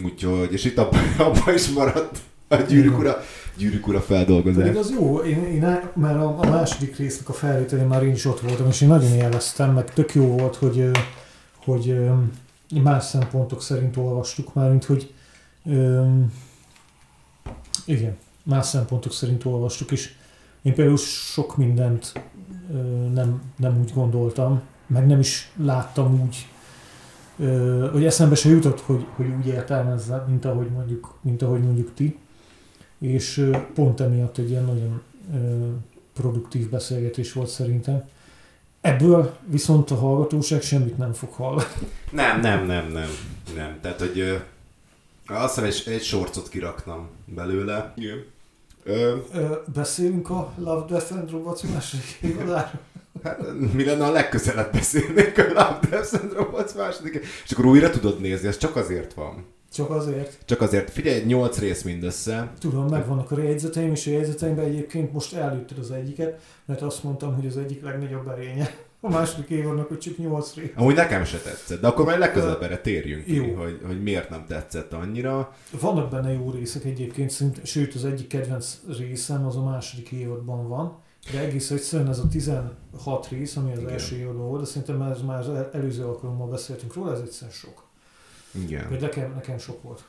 Úgyhogy, 0.04 0.52
és 0.52 0.64
itt 0.64 0.78
abban 0.78 1.14
abba 1.18 1.52
is 1.52 1.68
maradt 1.68 2.18
a 2.48 2.56
gyűrűk 2.56 2.98
ura, 2.98 3.16
gyűrűk 3.56 3.86
ura 3.86 4.00
feldolgozás. 4.00 4.62
Pedig 4.62 4.78
az 4.78 4.90
jó, 4.90 5.18
én, 5.18 5.44
én, 5.44 5.60
mert 5.94 6.16
a, 6.16 6.38
a 6.40 6.50
második 6.50 6.96
résznek 6.96 7.28
a 7.28 7.32
felvételén 7.32 7.86
már 7.86 8.02
én 8.02 8.12
is 8.12 8.24
ott 8.24 8.40
voltam, 8.40 8.66
és 8.66 8.80
én 8.80 8.88
nagyon 8.88 9.12
élveztem, 9.12 9.72
meg 9.72 9.92
tök 9.92 10.14
jó 10.14 10.26
volt, 10.26 10.56
hogy, 10.56 10.90
hogy 11.64 12.00
más 12.82 13.04
szempontok 13.04 13.62
szerint 13.62 13.96
olvastuk 13.96 14.54
már, 14.54 14.70
mint 14.70 14.84
hogy 14.84 15.12
igen, 17.84 18.16
más 18.42 18.66
szempontok 18.66 19.12
szerint 19.12 19.44
olvastuk, 19.44 19.90
és 19.90 20.12
én 20.62 20.74
például 20.74 20.96
sok 20.96 21.56
mindent 21.56 22.12
nem, 23.12 23.42
nem 23.56 23.78
úgy 23.80 23.92
gondoltam, 23.94 24.62
meg 24.86 25.06
nem 25.06 25.18
is 25.18 25.52
láttam 25.56 26.20
úgy, 26.20 26.46
hogy 27.92 28.04
eszembe 28.04 28.34
se 28.34 28.48
jutott, 28.48 28.80
hogy, 28.80 29.06
hogy 29.16 29.26
úgy 29.38 29.46
értelmezze, 29.46 30.24
mint 30.28 30.44
ahogy 30.44 30.70
mondjuk, 30.70 31.18
mint 31.20 31.42
ahogy 31.42 31.62
mondjuk 31.62 31.94
ti 31.94 32.18
és 32.98 33.50
pont 33.74 34.00
emiatt 34.00 34.38
egy 34.38 34.50
ilyen 34.50 34.64
nagyon 34.64 35.02
produktív 36.12 36.68
beszélgetés 36.68 37.32
volt 37.32 37.48
szerintem. 37.48 38.08
Ebből 38.80 39.36
viszont 39.46 39.90
a 39.90 39.94
hallgatóság 39.94 40.62
semmit 40.62 40.98
nem 40.98 41.12
fog 41.12 41.32
hallani. 41.32 41.64
Nem, 42.10 42.40
nem, 42.40 42.66
nem, 42.66 42.86
nem. 42.92 43.08
Nem, 43.54 43.78
tehát, 43.80 43.98
hogy 43.98 44.18
ö, 44.18 44.36
azt 45.26 45.54
hiszem 45.54 45.64
egy, 45.64 45.94
egy 45.94 46.02
sorcot 46.02 46.48
kiraktam 46.48 47.08
belőle. 47.24 47.92
Igen. 47.96 48.24
Ö, 48.82 49.16
Ö, 49.34 49.54
beszélünk 49.74 50.30
a 50.30 50.52
Love, 50.56 50.84
Death 50.88 51.12
and 51.12 51.30
Robots 51.30 51.62
második 51.62 52.18
évadáról. 52.22 52.80
Hát, 53.22 53.38
mi 53.72 53.84
lenne, 53.84 54.04
a 54.04 54.10
legközelebb 54.10 54.72
beszélnénk 54.72 55.38
a 55.38 55.42
Love, 55.42 55.78
Death 55.90 56.14
and 56.22 56.32
Robots 56.32 56.74
második, 56.74 57.26
és 57.44 57.52
akkor 57.52 57.66
újra 57.66 57.90
tudod 57.90 58.20
nézni, 58.20 58.48
ez 58.48 58.58
csak 58.58 58.76
azért 58.76 59.14
van. 59.14 59.44
Csak 59.72 59.90
azért. 59.90 60.38
Csak 60.44 60.60
azért, 60.60 60.90
figyelj, 60.90 61.24
8 61.24 61.58
rész 61.58 61.82
mindössze. 61.82 62.52
Tudom, 62.58 62.86
megvannak 62.86 63.30
a 63.30 63.42
jegyzeteim, 63.42 63.90
és 63.90 64.06
a 64.06 64.10
jegyzeteimben 64.10 64.64
egyébként 64.64 65.12
most 65.12 65.34
előtted 65.34 65.78
az 65.78 65.90
egyiket, 65.90 66.40
mert 66.64 66.82
azt 66.82 67.02
mondtam, 67.02 67.34
hogy 67.34 67.46
az 67.46 67.56
egyik 67.56 67.82
legnagyobb 67.82 68.28
erénye. 68.28 68.70
A 69.00 69.08
második 69.10 69.48
évadnak, 69.48 69.88
hogy 69.88 69.98
csak 69.98 70.16
8 70.16 70.54
rész. 70.54 70.70
Amúgy 70.74 70.94
nekem 70.94 71.24
se 71.24 71.38
tetszett, 71.38 71.80
de 71.80 71.86
akkor 71.86 72.04
majd 72.04 72.18
legközelebb 72.18 72.62
erre 72.62 72.78
térjünk 72.78 73.24
ki, 73.24 73.38
hogy, 73.38 73.80
hogy 73.86 74.02
miért 74.02 74.30
nem 74.30 74.44
tetszett 74.46 74.92
annyira. 74.92 75.54
Vannak 75.80 76.10
benne 76.10 76.32
jó 76.32 76.50
részek 76.50 76.84
egyébként, 76.84 77.30
szerint, 77.30 77.66
sőt 77.66 77.94
az 77.94 78.04
egyik 78.04 78.26
kedvenc 78.26 78.78
részem 78.98 79.46
az 79.46 79.56
a 79.56 79.62
második 79.62 80.10
évadban 80.10 80.68
van, 80.68 80.98
de 81.32 81.38
egész 81.38 81.70
egyszerűen 81.70 82.08
ez 82.08 82.18
a 82.18 82.28
16 82.28 83.28
rész, 83.28 83.56
ami 83.56 83.72
az 83.72 83.78
Igen. 83.78 83.90
első 83.90 84.16
évadban 84.16 84.46
volt, 84.46 84.60
de 84.60 84.66
szerintem 84.66 84.96
már 85.26 85.38
az 85.38 85.48
el- 85.48 85.70
előző 85.72 86.04
alkalommal 86.04 86.48
beszéltünk 86.48 86.94
róla, 86.94 87.12
ez 87.12 87.20
egyszerűen 87.20 87.52
sok. 87.56 87.87
Igen. 88.50 88.88
Vagy 88.88 89.00
nekem, 89.00 89.32
nekem 89.34 89.58
sok 89.58 89.82
volt. 89.82 90.04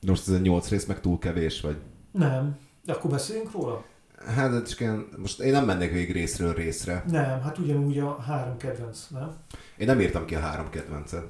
De 0.00 0.10
Most 0.10 0.28
ez 0.28 0.34
a 0.34 0.38
8 0.38 0.68
rész 0.68 0.84
meg 0.86 1.00
túl 1.00 1.18
kevés, 1.18 1.60
vagy? 1.60 1.76
Nem. 2.10 2.58
De 2.84 2.92
akkor 2.92 3.10
beszéljünk 3.10 3.52
róla? 3.52 3.84
Hát, 4.26 4.50
de 4.50 4.62
csak 4.62 4.80
ilyen, 4.80 5.06
most 5.16 5.40
én 5.40 5.52
nem 5.52 5.64
mennék 5.64 5.92
végig 5.92 6.12
részről 6.12 6.54
részre. 6.54 7.04
Nem, 7.08 7.40
hát 7.40 7.58
ugyanúgy 7.58 7.98
a 7.98 8.20
három 8.20 8.56
kedvenc, 8.56 9.06
nem? 9.10 9.36
Én 9.76 9.86
nem 9.86 10.00
írtam 10.00 10.24
ki 10.24 10.34
a 10.34 10.40
három 10.40 10.70
kedvencet. 10.70 11.26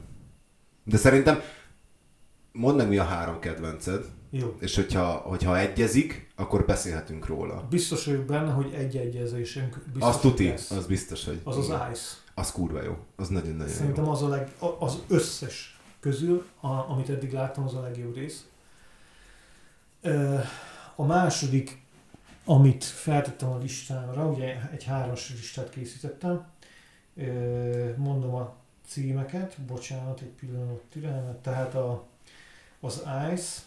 De 0.85 0.97
szerintem, 0.97 1.39
mondd 2.53 2.77
meg 2.77 2.89
mi 2.89 2.99
a 2.99 3.05
három 3.05 3.39
kedvenced, 3.39 4.05
Jó. 4.31 4.57
és 4.61 4.75
hogyha, 4.75 5.05
hogyha 5.13 5.59
egyezik, 5.59 6.33
akkor 6.37 6.65
beszélhetünk 6.65 7.27
róla. 7.27 7.67
Biztos 7.71 8.05
vagyok 8.05 8.25
benne, 8.25 8.51
hogy 8.53 8.73
egy 8.73 8.97
egyezésünk 8.97 9.79
biztos, 9.93 10.15
Az 10.15 10.21
tuti, 10.21 10.49
lesz. 10.49 10.71
az 10.71 10.87
biztos, 10.87 11.25
hogy... 11.25 11.41
az, 11.45 11.57
az 11.57 11.65
igen. 11.67 11.91
Ice. 11.93 12.05
Az 12.35 12.53
kurva 12.53 12.83
jó. 12.83 12.97
Az 13.17 13.29
nagyon-nagyon 13.29 13.73
Szerintem 13.75 14.05
jó. 14.05 14.11
az 14.11 14.23
a 14.23 14.29
leg, 14.29 14.53
az 14.79 14.99
összes 15.09 15.74
közül, 16.05 16.47
a, 16.61 16.67
amit 16.67 17.11
eddig 17.11 17.33
láttam, 17.33 17.65
az 17.65 17.75
a 17.75 17.81
legjobb 17.81 18.15
rész. 18.15 18.47
A 20.95 21.05
második, 21.05 21.83
amit 22.45 22.85
feltettem 22.85 23.51
a 23.51 23.59
listámra, 23.59 24.27
ugye 24.27 24.71
egy 24.71 24.85
hármas 24.85 25.31
listát 25.31 25.71
készítettem, 25.71 26.47
mondom 27.97 28.35
a 28.35 28.55
címeket, 28.87 29.61
bocsánat, 29.61 30.21
egy 30.21 30.33
pillanat 30.41 30.83
türelmet, 30.91 31.37
tehát 31.37 31.75
a, 31.75 32.05
az 32.81 33.03
Ice, 33.33 33.61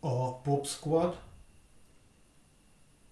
a 0.00 0.34
Pop 0.34 0.66
Squad, 0.66 1.20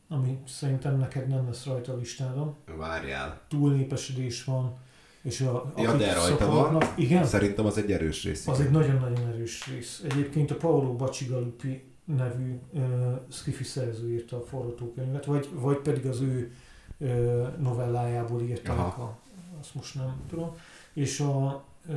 ami 0.09 0.39
szerintem 0.47 0.99
neked 0.99 1.29
nem 1.29 1.47
lesz 1.47 1.65
rajta 1.65 1.93
a 1.93 1.97
listádon, 1.97 2.57
Várjál. 2.77 3.41
túlnépesedés 3.49 4.45
van, 4.45 4.79
és 5.23 5.41
a, 5.41 5.73
Ja, 5.77 5.97
de 5.97 6.15
rajta 6.15 6.37
szakadnak- 6.45 6.93
Igen, 6.99 7.25
Szerintem 7.25 7.67
az 7.67 7.79
egy 7.79 7.93
erős 7.93 8.25
rész. 8.25 8.47
az 8.47 8.61
egy 8.61 8.71
nagyon-nagyon 8.71 9.27
erős 9.29 9.67
rész. 9.67 10.03
Egyébként 10.11 10.51
a 10.51 10.57
Paolo 10.57 10.93
Bacigalupi 10.97 11.85
nevű 12.05 12.59
uh, 12.73 12.83
skifi 13.31 13.65
szerző 13.65 14.13
írta 14.13 14.37
a 14.37 14.41
forgatókönyvet, 14.43 15.25
vagy, 15.25 15.49
vagy 15.53 15.77
pedig 15.77 16.07
az 16.07 16.21
ő 16.21 16.53
ö, 16.99 17.47
novellájából 17.61 18.43
írták, 18.43 18.79
Aha. 18.79 19.03
a, 19.03 19.19
azt 19.61 19.75
most 19.75 19.95
nem 19.95 20.17
tudom, 20.29 20.57
és 20.93 21.21
a 21.21 21.65
ö, 21.89 21.93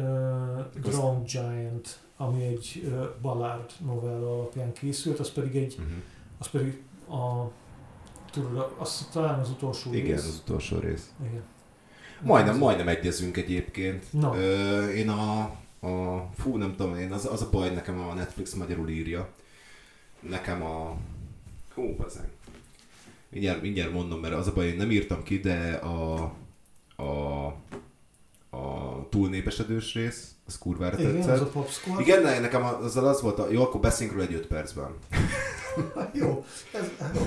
Drowned 0.81 1.25
Giant, 1.31 1.99
ami 2.17 2.43
egy 2.43 2.81
ö, 2.91 3.05
Ballard 3.21 3.71
novella 3.85 4.33
alapján 4.33 4.73
készült, 4.73 5.19
az 5.19 5.31
pedig 5.31 5.55
egy, 5.55 5.75
Uh-huh. 5.79 5.93
az 6.37 6.47
pedig 6.49 6.81
a 7.09 7.51
tudod, 8.31 8.73
azt 8.77 9.11
talán 9.11 9.39
az 9.39 9.49
utolsó 9.49 9.93
Igen, 9.93 10.05
rész. 10.15 10.27
az 10.27 10.41
utolsó 10.45 10.77
rész. 10.79 11.11
Igen. 11.29 11.41
Majdnem, 12.21 12.57
majdnem 12.57 12.87
egyezünk 12.87 13.37
egyébként. 13.37 14.05
Na. 14.09 14.35
Ö, 14.37 14.87
én 14.87 15.09
a, 15.09 15.39
a, 15.79 16.29
fú, 16.37 16.57
nem 16.57 16.75
tudom, 16.75 16.97
én 16.97 17.11
az, 17.11 17.25
az 17.25 17.41
a 17.41 17.49
baj, 17.49 17.69
nekem 17.69 17.99
a 17.99 18.13
Netflix 18.13 18.53
magyarul 18.53 18.89
írja. 18.89 19.29
Nekem 20.19 20.63
a, 20.63 20.97
hú, 21.73 21.95
bazen. 21.95 22.29
Mindjárt, 23.29 23.61
mindjárt 23.61 23.91
mondom, 23.91 24.19
mert 24.19 24.33
az 24.33 24.47
a 24.47 24.53
baj, 24.53 24.67
én 24.67 24.75
nem 24.75 24.91
írtam 24.91 25.23
ki, 25.23 25.39
de 25.39 25.73
a, 25.73 26.21
a, 26.95 27.45
a 28.57 29.07
túlnépesedős 29.09 29.93
rész, 29.93 30.31
az 30.47 30.57
kurvára 30.57 30.99
Igen, 30.99 31.13
tetszett. 31.13 31.33
az 31.33 31.41
a 31.41 31.45
Pop 31.45 31.69
Squad. 31.69 31.99
Igen, 31.99 32.21
ne, 32.21 32.39
nekem 32.39 32.63
azzal 32.63 33.07
az 33.07 33.21
volt, 33.21 33.39
a, 33.39 33.51
jó, 33.51 33.61
akkor 33.61 33.79
beszéljünk 33.79 34.17
róla 34.17 34.29
egy 34.29 34.35
5 34.35 34.47
percben. 34.47 34.95
Jó, 36.13 36.45
ez, 36.73 36.89
hát. 36.99 37.17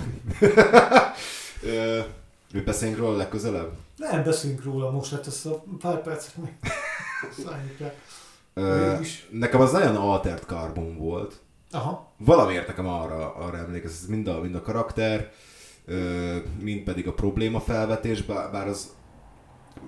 Mi 2.55 2.61
beszéljünk 2.61 3.01
róla 3.01 3.17
legközelebb? 3.17 3.73
Nem 3.97 4.23
beszélünk 4.23 4.65
róla 4.65 4.91
most, 4.91 5.11
hát 5.11 5.27
ezt 5.27 5.47
a 5.47 5.65
pár 5.79 6.03
percet 6.03 6.37
meg 6.37 6.59
szálljuk. 7.45 7.93
Ö, 8.55 8.91
Mégis. 8.93 9.29
nekem 9.31 9.61
az 9.61 9.73
nagyon 9.73 9.97
altered 9.97 10.43
carbon 10.47 10.97
volt. 10.97 11.41
Aha, 11.71 12.13
Valamiért 12.19 12.67
nekem 12.67 12.87
arra, 12.89 13.35
arra 13.35 13.57
emlékez, 13.57 13.91
ez 14.03 14.07
mind 14.09 14.27
a, 14.29 14.41
mind 14.41 14.55
a 14.55 14.63
karakter, 14.63 15.31
ö, 15.85 16.37
mind 16.61 16.83
pedig 16.83 17.09
a 17.09 17.13
probléma 17.15 17.61
felvetés, 17.61 18.23
bár, 18.23 18.51
bár 18.53 18.69
az 18.69 18.93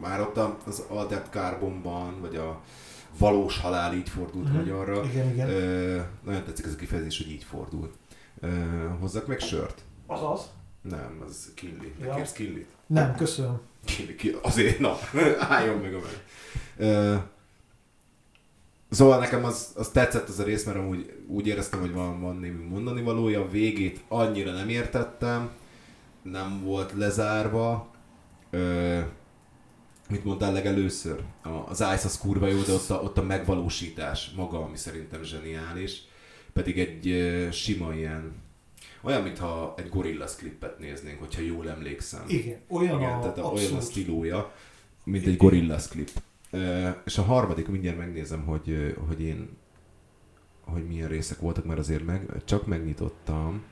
már 0.01 0.21
ott 0.21 0.37
az 0.67 0.83
Altered 0.89 1.27
Carbonban, 1.31 2.21
vagy 2.21 2.37
a 2.37 2.61
valós 3.19 3.59
halál 3.61 3.95
így 3.95 4.09
fordult 4.09 4.49
Mhm. 4.49 4.57
magyarra. 4.57 5.05
igen, 5.05 5.31
igen. 5.31 5.49
Ö, 5.49 6.01
nagyon 6.25 6.45
tetszik 6.45 6.65
ez 6.67 6.73
a 6.73 6.77
kifejezés, 6.77 7.19
hogy 7.19 7.31
így 7.31 7.45
fordult. 7.45 7.95
Ö, 8.41 8.49
hozzak 9.01 9.27
meg 9.27 9.39
sört? 9.41 9.83
Azaz? 10.07 10.41
Nem, 10.89 11.23
az 11.27 11.53
killi. 11.55 11.93
Ja. 12.01 12.07
Ja. 12.07 12.15
Kérsz 12.15 12.33
killit? 12.33 12.67
Nem, 12.87 13.15
köszönöm. 13.15 13.61
Killi, 13.85 14.15
killi. 14.15 14.39
Azért, 14.43 14.79
na, 14.79 14.97
álljon 15.39 15.79
meg 15.79 15.95
a 15.95 15.99
meg. 15.99 16.23
Ö, 16.77 17.15
Szóval 18.91 19.19
nekem 19.19 19.45
az, 19.45 19.73
az 19.75 19.89
tetszett 19.89 20.29
ez 20.29 20.39
a 20.39 20.43
rész, 20.45 20.65
mert 20.65 20.79
amúgy 20.79 21.13
úgy 21.27 21.47
éreztem, 21.47 21.81
hogy 21.81 21.93
van, 21.93 22.21
van 22.21 22.37
némi 22.37 22.65
mondani 22.65 23.03
valója. 23.03 23.41
A 23.41 23.49
végét 23.49 24.01
annyira 24.09 24.53
nem 24.53 24.69
értettem, 24.69 25.51
nem 26.23 26.63
volt 26.63 26.93
lezárva. 26.93 27.91
Ö, 28.51 28.99
mit 30.09 30.25
mondtál 30.25 30.53
legelőször? 30.53 31.21
A, 31.43 31.49
az 31.49 31.81
Ice 31.81 32.05
az 32.05 32.19
kurva 32.19 32.47
jó, 32.47 32.61
de 32.63 32.73
ott 32.73 32.91
a, 32.91 32.95
ott 32.95 33.19
a 33.19 33.23
megvalósítás 33.23 34.31
maga, 34.37 34.63
ami 34.65 34.77
szerintem 34.77 35.23
zseniális. 35.23 36.03
Pedig 36.53 36.79
egy 36.79 37.09
ö, 37.09 37.51
sima 37.51 37.95
ilyen, 37.95 38.35
olyan, 39.07 39.23
mintha 39.23 39.75
egy 39.77 39.89
Gorillaz 39.89 40.37
klippet 40.37 40.79
néznénk, 40.79 41.19
hogyha 41.19 41.43
jól 41.43 41.71
emlékszem. 41.71 42.25
Igen, 42.27 42.59
olyan 42.69 42.99
Igen, 42.99 43.13
a, 43.13 43.21
tehát 43.21 43.39
a, 43.39 43.43
olyan 43.43 43.75
a 43.75 43.81
stílója, 43.81 44.53
mint 45.05 45.27
egy 45.27 45.33
Igen. 45.33 45.47
Gorillaz 45.47 45.89
klip. 45.89 46.11
Ö, 46.51 46.89
és 47.05 47.19
a 47.19 47.23
harmadik, 47.23 47.69
mindjárt 47.69 47.99
megnézem, 47.99 48.45
hogy, 48.45 48.97
hogy 49.09 49.21
én 49.21 49.49
hogy 50.61 50.87
milyen 50.87 51.09
részek 51.09 51.41
voltak, 51.41 51.65
mert 51.65 51.79
azért 51.79 52.05
meg, 52.05 52.27
csak 52.45 52.67
megnyitottam. 52.67 53.63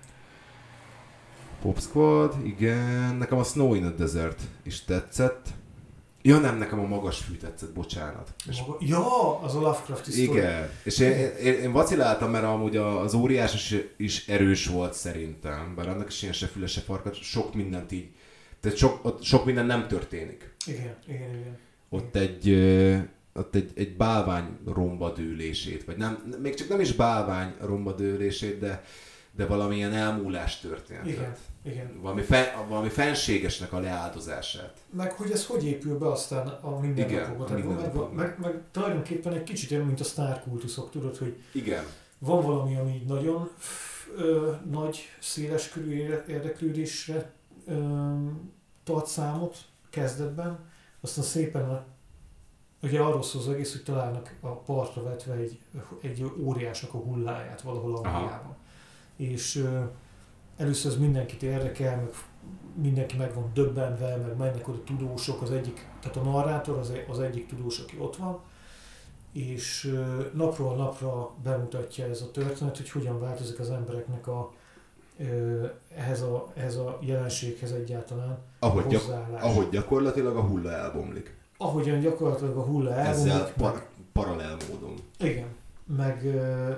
Pop 1.61 1.81
Squad, 1.81 2.35
igen. 2.47 3.15
Nekem 3.15 3.39
a 3.39 3.43
Snow 3.43 3.75
in 3.75 3.85
a 3.85 3.91
Desert 3.91 4.41
is 4.63 4.85
tetszett. 4.85 5.49
Ja 6.27 6.39
nem, 6.39 6.59
nekem 6.59 6.79
a 6.81 6.87
magas 6.87 7.19
fű 7.19 7.35
tetszett, 7.35 7.73
bocsánat. 7.73 8.35
És 8.49 8.61
Maga, 8.61 8.77
ja, 8.81 9.41
az 9.41 9.55
a 9.55 9.61
Lovecraft 9.61 10.05
sztori. 10.05 10.23
igen, 10.23 10.71
és 10.85 10.99
én, 10.99 11.11
én, 11.43 11.53
én 11.53 11.73
vaciláltam, 11.73 12.31
mert 12.31 12.45
amúgy 12.45 12.77
az 12.77 13.15
óriás 13.15 13.55
is, 13.55 13.75
is 13.97 14.29
erős 14.29 14.67
volt 14.67 14.95
szerintem, 14.95 15.75
bár 15.77 15.89
annak 15.89 16.09
is 16.09 16.23
ilyen 16.23 16.35
se 16.35 16.47
füle, 16.47 16.67
se 16.67 16.81
farka, 16.81 17.13
sok 17.13 17.55
mindent 17.55 17.93
így, 17.93 18.09
tehát 18.61 18.79
sok, 18.79 19.05
ott 19.05 19.23
sok 19.23 19.45
minden 19.45 19.67
nem 19.67 19.89
történik. 19.89 20.55
Igen, 20.67 20.97
igen, 21.07 21.29
igen. 21.31 21.59
Ott 21.89 22.17
egy, 22.17 22.49
ö, 22.49 22.97
ott 23.35 23.55
egy, 23.55 23.71
egy 23.75 23.97
bálvány 23.97 24.59
romba 24.67 25.13
dőlését, 25.13 25.85
vagy 25.85 25.97
nem, 25.97 26.37
még 26.43 26.55
csak 26.55 26.69
nem 26.69 26.81
is 26.81 26.93
bálvány 26.93 27.55
romba 27.61 27.93
dőlését, 27.93 28.59
de, 28.59 28.85
de 29.37 29.47
valamilyen 29.47 29.93
elmúlás 29.93 30.61
történt. 30.61 31.07
Igen, 31.07 31.35
igen. 31.63 32.01
Valami, 32.01 32.23
fe, 32.23 32.65
valami 32.69 32.89
fenségesnek 32.89 33.73
a 33.73 33.81
leáldozását. 33.81 34.77
Meg 34.91 35.13
hogy 35.13 35.31
ez 35.31 35.47
hogy 35.47 35.65
épül 35.67 35.99
be 35.99 36.07
aztán 36.11 36.47
a 36.47 36.79
mindennapokba. 36.81 37.45
a 37.45 37.47
Tehát 37.47 37.63
meg, 37.63 37.67
mindennapokba. 37.67 38.15
meg, 38.15 38.39
meg, 38.41 38.63
tulajdonképpen 38.71 39.33
egy 39.33 39.43
kicsit 39.43 39.71
olyan, 39.71 39.87
mint 39.87 40.01
a 40.01 40.05
sztárkultuszok, 40.05 40.91
tudod, 40.91 41.17
hogy 41.17 41.43
Igen. 41.53 41.85
van 42.19 42.43
valami, 42.43 42.77
ami 42.77 43.03
nagyon 43.09 43.51
ö, 44.17 44.53
nagy, 44.71 44.99
széles 45.21 45.69
körű 45.69 46.23
érdeklődésre 46.29 47.33
ö, 47.67 48.15
tart 48.85 49.07
számot 49.07 49.57
kezdetben, 49.91 50.59
aztán 51.01 51.25
szépen 51.25 51.85
ugye 52.83 53.01
arról 53.01 53.23
szól 53.23 53.41
az 53.43 53.49
egész, 53.49 53.73
hogy 53.73 53.83
találnak 53.83 54.37
a 54.41 54.49
partra 54.49 55.03
vetve 55.03 55.35
egy, 55.35 55.59
egy 56.03 56.33
óriásnak 56.39 56.95
a 56.95 56.99
hulláját 56.99 57.61
valahol 57.63 57.97
Angliában. 57.97 58.57
És 59.17 59.69
először 60.57 60.93
ez 60.93 60.99
mindenkit 60.99 61.43
érdekel, 61.43 61.97
meg 61.97 62.11
mindenki 62.75 63.17
meg 63.17 63.35
van 63.35 63.51
döbbenve, 63.55 64.17
meg 64.17 64.37
mennek 64.37 64.69
oda 64.69 64.83
tudósok, 64.83 65.43
az 65.43 65.51
egyik, 65.51 65.89
tehát 66.01 66.17
a 66.17 66.23
narrátor 66.23 66.79
az, 66.79 66.93
az 67.09 67.19
egyik 67.21 67.47
tudós, 67.47 67.79
aki 67.79 67.97
ott 67.99 68.17
van, 68.17 68.41
és 69.33 69.99
napról 70.33 70.77
napra 70.77 71.31
bemutatja 71.43 72.05
ez 72.05 72.21
a 72.21 72.31
történet, 72.31 72.77
hogy 72.77 72.91
hogyan 72.91 73.21
változik 73.21 73.59
az 73.59 73.71
embereknek 73.71 74.27
a, 74.27 74.53
ehhez, 75.97 76.23
a, 76.23 76.53
ehhez 76.55 76.77
a 76.77 76.99
jelenséghez 77.01 77.73
egyáltalán 77.73 78.39
Ahogy, 78.59 78.87
gyak, 78.87 79.03
ahogy 79.41 79.69
gyakorlatilag 79.69 80.37
a 80.37 80.43
hulla 80.43 80.71
elbomlik. 80.71 81.37
Ahogyan 81.57 82.01
gyakorlatilag 82.01 82.57
a 82.57 82.63
hulla 82.63 82.95
elbomlik, 82.95 83.33
Ezzel 83.33 83.53
par, 83.57 83.87
paralel 84.13 84.57
módon. 84.71 84.95
igen, 85.19 85.49
meg, 85.87 86.25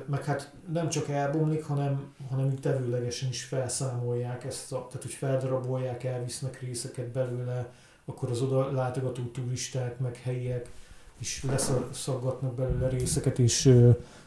meg 0.07 0.25
hát 0.25 0.53
nem 0.73 0.89
csak 0.89 1.09
elbomlik, 1.09 1.65
hanem, 1.65 2.15
hanem 2.31 2.47
így 2.51 2.61
tevőlegesen 2.61 3.29
is 3.29 3.45
felszámolják 3.45 4.45
ezt, 4.45 4.73
a, 4.73 4.77
tehát 4.87 5.03
hogy 5.03 5.13
feldarabolják, 5.13 6.05
elvisznek 6.05 6.61
részeket 6.61 7.09
belőle, 7.09 7.73
akkor 8.05 8.31
az 8.31 8.41
oda 8.41 8.73
látogató 8.73 9.23
turisták, 9.23 9.99
meg 9.99 10.21
helyiek 10.23 10.71
is 11.19 11.45
leszaggatnak 11.45 12.55
belőle 12.55 12.89
részeket, 12.89 13.39
és, 13.39 13.75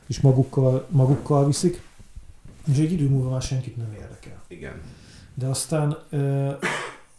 és 0.07 0.19
magukkal, 0.21 0.85
magukkal 0.89 1.45
viszik, 1.45 1.81
és 2.71 2.77
egy 2.77 2.91
idő 2.91 3.09
múlva 3.09 3.29
már 3.29 3.41
senkit 3.41 3.77
nem 3.77 3.93
érdekel. 3.93 4.43
Igen. 4.47 4.81
De 5.33 5.47
aztán, 5.47 5.97
eh, 6.09 6.55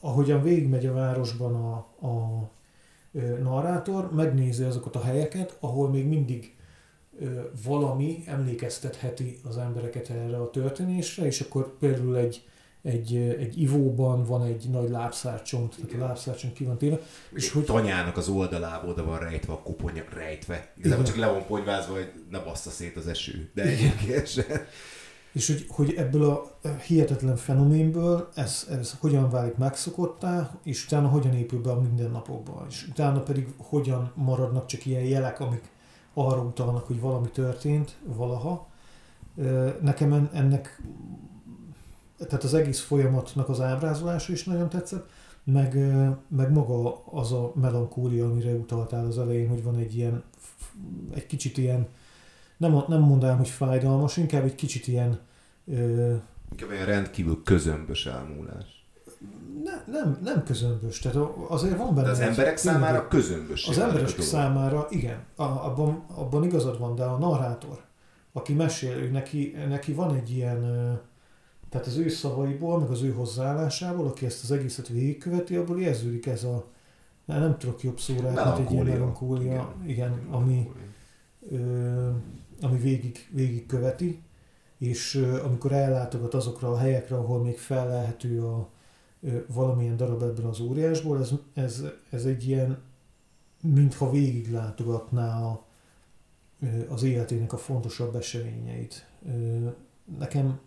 ahogyan 0.00 0.42
végigmegy 0.42 0.86
a 0.86 0.92
városban 0.92 1.54
a, 1.54 2.06
a 2.06 2.48
narrátor, 3.42 4.12
megnézi 4.12 4.62
azokat 4.62 4.96
a 4.96 5.02
helyeket, 5.02 5.56
ahol 5.60 5.90
még 5.90 6.06
mindig 6.06 6.54
valami 7.64 8.22
emlékeztetheti 8.26 9.38
az 9.48 9.58
embereket 9.58 10.08
erre 10.08 10.36
a 10.36 10.50
történésre, 10.50 11.26
és 11.26 11.40
akkor 11.40 11.76
például 11.78 12.16
egy, 12.16 12.44
egy, 12.82 13.16
egy 13.16 13.60
ivóban 13.60 14.24
van 14.24 14.44
egy 14.44 14.68
nagy 14.70 14.90
lábszárcsont, 14.90 15.76
tehát 15.76 16.02
a 16.02 16.06
lábszárcsont 16.06 16.52
ki 16.54 16.64
van 16.64 16.78
téve, 16.78 17.00
És 17.32 17.50
hogy 17.50 17.64
tanyának 17.64 18.16
az 18.16 18.28
oldalába 18.28 18.88
oda 18.88 19.04
van 19.04 19.18
rejtve 19.18 19.52
a 19.52 19.62
koponya, 19.62 20.04
rejtve. 20.14 20.72
Igazából 20.78 21.04
csak 21.04 21.16
le 21.16 21.26
van 21.26 21.46
ponyvázva, 21.46 21.92
hogy 21.94 22.12
ne 22.30 22.38
bassza 22.38 22.70
szét 22.70 22.96
az 22.96 23.06
eső. 23.06 23.50
De 23.54 23.62
egyébként 23.62 24.26
sem. 24.26 24.46
És 25.32 25.46
hogy, 25.46 25.64
hogy 25.68 25.94
ebből 25.96 26.30
a 26.30 26.68
hihetetlen 26.86 27.36
fenoménből 27.36 28.28
ez, 28.34 28.66
ez 28.70 28.96
hogyan 29.00 29.30
válik 29.30 29.54
megszokottá, 29.56 30.60
és 30.64 30.84
utána 30.84 31.08
hogyan 31.08 31.34
épül 31.34 31.60
be 31.60 31.70
a 31.70 31.80
mindennapokba, 31.80 32.66
és 32.68 32.86
utána 32.88 33.20
pedig 33.20 33.48
hogyan 33.56 34.12
maradnak 34.14 34.66
csak 34.66 34.86
ilyen 34.86 35.02
jelek, 35.04 35.40
amik 35.40 35.62
arra 36.14 36.40
utalnak, 36.40 36.86
hogy 36.86 37.00
valami 37.00 37.28
történt 37.28 37.96
valaha. 38.04 38.68
Nekem 39.80 40.12
en- 40.12 40.30
ennek, 40.32 40.82
tehát 42.18 42.44
az 42.44 42.54
egész 42.54 42.80
folyamatnak 42.80 43.48
az 43.48 43.60
ábrázolása 43.60 44.32
is 44.32 44.44
nagyon 44.44 44.68
tetszett, 44.68 45.10
meg, 45.44 45.74
meg 46.28 46.52
maga 46.52 47.04
az 47.04 47.32
a 47.32 47.52
melankólia, 47.54 48.26
amire 48.26 48.52
utaltál 48.52 49.06
az 49.06 49.18
elején, 49.18 49.48
hogy 49.48 49.62
van 49.62 49.76
egy 49.76 49.96
ilyen, 49.96 50.22
egy 51.14 51.26
kicsit 51.26 51.58
ilyen, 51.58 51.88
nem, 52.56 52.82
nem 52.88 53.00
mondanám, 53.00 53.36
hogy 53.36 53.48
fájdalmas, 53.48 54.16
inkább 54.16 54.44
egy 54.44 54.54
kicsit 54.54 54.86
ilyen 54.86 55.20
Inkább 56.50 56.70
olyan 56.70 56.84
rendkívül 56.84 57.42
közömbös 57.44 58.06
elmúlás. 58.06 58.79
Ne, 59.64 59.92
nem, 59.98 60.18
nem 60.22 60.42
közömbös, 60.42 60.98
tehát 60.98 61.16
a- 61.16 61.46
azért 61.48 61.76
van 61.76 61.94
benne 61.94 62.06
De 62.06 62.12
az 62.12 62.20
emberek 62.20 62.56
számára 62.56 62.86
tényleg- 62.92 63.08
közömbös. 63.08 63.68
Az 63.68 63.78
emberek 63.78 64.18
a 64.18 64.22
számára, 64.22 64.86
igen, 64.90 65.18
a, 65.36 65.42
abban, 65.42 66.04
abban 66.14 66.44
igazad 66.44 66.78
van, 66.78 66.94
de 66.94 67.04
a 67.04 67.18
narrátor, 67.18 67.80
aki 68.32 68.52
mesél, 68.54 68.96
ő 68.96 69.10
neki, 69.10 69.54
neki 69.68 69.92
van 69.92 70.14
egy 70.14 70.30
ilyen, 70.30 70.60
tehát 71.68 71.86
az 71.86 71.96
ő 71.96 72.08
szavaiból, 72.08 72.78
meg 72.80 72.90
az 72.90 73.02
ő 73.02 73.12
hozzáállásából, 73.12 74.06
aki 74.06 74.26
ezt 74.26 74.42
az 74.42 74.50
egészet 74.50 74.88
végigköveti, 74.88 75.56
abból 75.56 75.80
érződik 75.80 76.26
ez 76.26 76.44
a, 76.44 76.64
nem 77.24 77.58
tudok 77.58 77.82
jobb 77.82 78.00
szóra, 78.00 78.30
mint 78.30 78.58
egy 78.58 78.70
ilyen 78.72 78.86
melankólia, 78.86 79.52
igen, 79.52 79.66
igen 79.86 80.18
ami, 80.30 80.70
ö, 81.50 82.08
ami 82.60 82.78
végig, 82.78 83.28
végig 83.32 83.66
követi, 83.66 84.22
és 84.78 85.14
ö, 85.14 85.42
amikor 85.44 85.72
ellátogat 85.72 86.34
azokra 86.34 86.70
a 86.72 86.78
helyekre, 86.78 87.16
ahol 87.16 87.42
még 87.42 87.58
fellelhető 87.58 88.42
a, 88.42 88.56
ö, 88.56 88.62
valamilyen 89.46 89.96
darab 89.96 90.22
ebből 90.22 90.46
az 90.46 90.60
óriásból, 90.60 91.20
ez, 91.20 91.30
ez, 91.54 91.84
ez 92.10 92.24
egy 92.24 92.48
ilyen, 92.48 92.82
mintha 93.60 94.10
végig 94.10 94.52
látogatná 94.52 95.42
a, 95.42 95.66
az 96.88 97.02
életének 97.02 97.52
a 97.52 97.56
fontosabb 97.56 98.14
eseményeit. 98.14 99.06
Nekem 100.18 100.60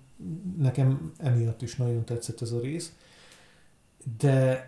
nekem 0.57 1.13
emiatt 1.17 1.61
is 1.61 1.75
nagyon 1.75 2.05
tetszett 2.05 2.41
ez 2.41 2.51
a 2.51 2.59
rész, 2.59 2.93
de 4.17 4.67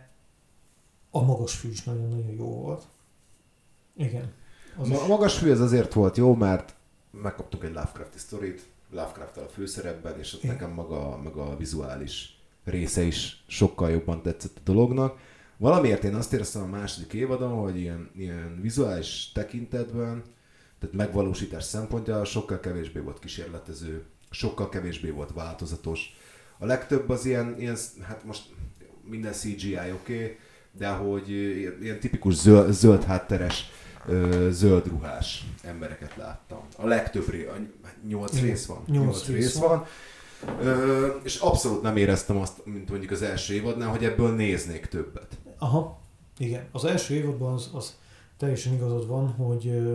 a 1.12 1.24
magas 1.24 1.56
fű 1.56 1.70
is 1.70 1.84
nagyon-nagyon 1.84 2.32
jó 2.32 2.46
volt. 2.46 2.88
Igen. 3.96 4.34
Az 4.78 4.90
a 4.90 5.08
magas 5.08 5.38
fű 5.38 5.52
ez 5.52 5.60
azért 5.60 5.94
volt 5.94 6.18
jó, 6.18 6.36
mert 6.36 6.76
megkaptuk 7.12 7.64
egy 7.64 7.74
Lovecraft 7.74 8.18
sztorit, 8.20 8.66
lovecraft 8.90 9.38
a 9.38 9.48
főszerepben, 9.48 10.20
és 10.20 10.34
ott 10.34 10.44
Igen. 10.44 10.56
nekem 10.56 10.72
maga, 10.72 11.18
maga 11.24 11.50
a 11.50 11.58
vizuális 11.58 12.35
része 12.66 13.02
is 13.02 13.44
sokkal 13.48 13.90
jobban 13.90 14.22
tetszett 14.22 14.58
a 14.58 14.62
dolognak. 14.64 15.18
Valamiért 15.58 16.04
én 16.04 16.16
azt 16.16 16.34
éreztem 16.34 16.62
a 16.62 16.78
második 16.78 17.14
évadon, 17.14 17.52
hogy 17.52 17.80
ilyen, 17.80 18.10
ilyen 18.16 18.60
vizuális 18.62 19.32
tekintetben, 19.34 20.24
tehát 20.80 20.96
megvalósítás 20.96 21.64
szempontja 21.64 22.26
sokkal 22.26 22.60
kevésbé 22.60 23.00
volt 23.00 23.20
kísérletező, 23.20 24.04
sokkal 24.30 24.70
kevésbé 24.70 25.10
volt 25.10 25.34
változatos. 25.34 26.16
A 26.58 26.66
legtöbb 26.66 27.10
az 27.10 27.26
ilyen, 27.26 27.56
ilyen 27.60 27.76
hát 28.02 28.24
most 28.24 28.44
minden 29.04 29.32
CGI 29.32 29.76
oké, 29.76 29.92
okay, 29.92 30.38
de 30.72 30.90
hogy 30.90 31.30
ilyen, 31.82 32.00
tipikus 32.00 32.34
zöld, 32.34 32.74
zöld 32.74 33.04
hátteres, 33.04 33.70
zöld 34.50 34.88
ruhás 34.88 35.46
embereket 35.64 36.16
láttam. 36.16 36.62
A 36.78 36.88
legtöbb 36.88 37.28
a 37.28 37.56
nyolc 38.08 38.42
rész 38.42 38.66
van. 38.66 38.84
Nyolc 38.88 39.26
rész, 39.26 39.36
rész 39.36 39.58
van. 39.58 39.70
van. 39.70 39.86
Ö, 40.62 41.08
és 41.24 41.38
abszolút 41.38 41.82
nem 41.82 41.98
éreztem 41.98 42.38
azt, 42.38 42.66
mint 42.66 42.90
mondjuk 42.90 43.12
az 43.12 43.22
első 43.22 43.54
évadnál, 43.54 43.90
hogy 43.90 44.04
ebből 44.04 44.36
néznék 44.36 44.86
többet. 44.86 45.38
Aha, 45.58 46.00
igen. 46.38 46.68
Az 46.72 46.86
első 46.86 47.14
évadban 47.14 47.54
az, 47.54 47.70
az 47.74 47.96
teljesen 48.38 48.74
igazad 48.74 49.08
van, 49.08 49.28
hogy 49.28 49.86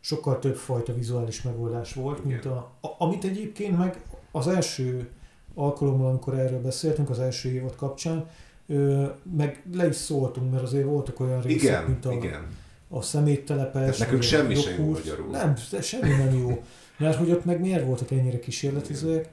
sokkal 0.00 0.38
több 0.38 0.56
fajta 0.56 0.94
vizuális 0.94 1.42
megoldás 1.42 1.94
volt, 1.94 2.18
Igen. 2.18 2.28
mint 2.28 2.44
a, 2.44 2.72
a, 2.80 2.88
amit 2.98 3.24
egyébként 3.24 3.78
meg 3.78 4.00
az 4.30 4.48
első 4.48 5.08
alkalommal, 5.54 6.08
amikor 6.08 6.38
erről 6.38 6.60
beszéltünk, 6.60 7.10
az 7.10 7.18
első 7.18 7.50
évad 7.50 7.76
kapcsán, 7.76 8.28
ö, 8.66 9.06
meg 9.36 9.62
le 9.74 9.86
is 9.88 9.96
szóltunk, 9.96 10.50
mert 10.50 10.62
azért 10.62 10.84
voltak 10.84 11.20
olyan 11.20 11.42
részek, 11.42 11.62
igen, 11.62 11.84
mint 11.84 12.06
a, 12.06 12.12
igen. 12.12 12.46
a 12.88 13.02
szeméttelepes. 13.02 13.98
Nekünk 13.98 14.22
semmi 14.22 14.54
sem 14.54 14.84
jó 14.84 14.90
magyarul. 14.90 15.30
Nem, 15.30 15.56
semmi 15.80 16.08
nem 16.08 16.38
jó. 16.38 16.62
Mert 16.96 17.16
hogy 17.16 17.30
ott 17.30 17.44
meg 17.44 17.60
miért 17.60 17.84
voltak 17.84 18.10
ennyire 18.10 18.38
kísérletizőek? 18.38 19.28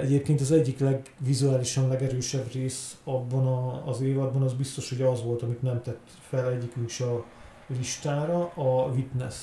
Egyébként 0.00 0.40
az 0.40 0.50
egyik 0.50 0.78
legvizuálisan 0.78 1.88
legerősebb 1.88 2.52
rész 2.52 2.96
abban 3.04 3.46
a, 3.46 3.88
az 3.88 4.00
évadban 4.00 4.42
az 4.42 4.52
biztos, 4.52 4.88
hogy 4.88 5.02
az 5.02 5.22
volt, 5.22 5.42
amit 5.42 5.62
nem 5.62 5.82
tett 5.82 6.08
fel 6.28 6.50
egyikünk 6.50 6.88
is 6.88 7.00
a 7.00 7.24
listára, 7.66 8.52
a 8.54 8.90
Witness 8.94 9.36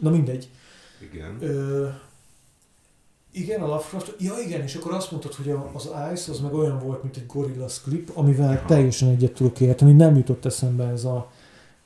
Na 0.00 0.10
mindegy. 0.10 0.48
Igen. 1.12 1.36
Ö, 1.40 1.88
igen, 3.32 3.60
a 3.60 3.66
Lovecraft, 3.66 4.14
ja 4.18 4.34
igen, 4.46 4.60
és 4.62 4.74
akkor 4.74 4.92
azt 4.92 5.10
mondtad, 5.10 5.34
hogy 5.34 5.50
a, 5.50 5.70
az 5.72 5.90
Ice 6.12 6.30
az 6.30 6.40
meg 6.40 6.54
olyan 6.54 6.78
volt, 6.78 7.02
mint 7.02 7.16
egy 7.16 7.26
Gorillaz 7.26 7.80
klip, 7.80 8.10
amivel 8.14 8.56
Aha. 8.56 8.66
teljesen 8.66 9.08
egyet 9.08 9.32
tudok 9.32 9.60
érteni. 9.60 9.92
Nem 9.92 10.16
jutott 10.16 10.44
eszembe 10.44 10.84
ez 10.84 11.04
a, 11.04 11.30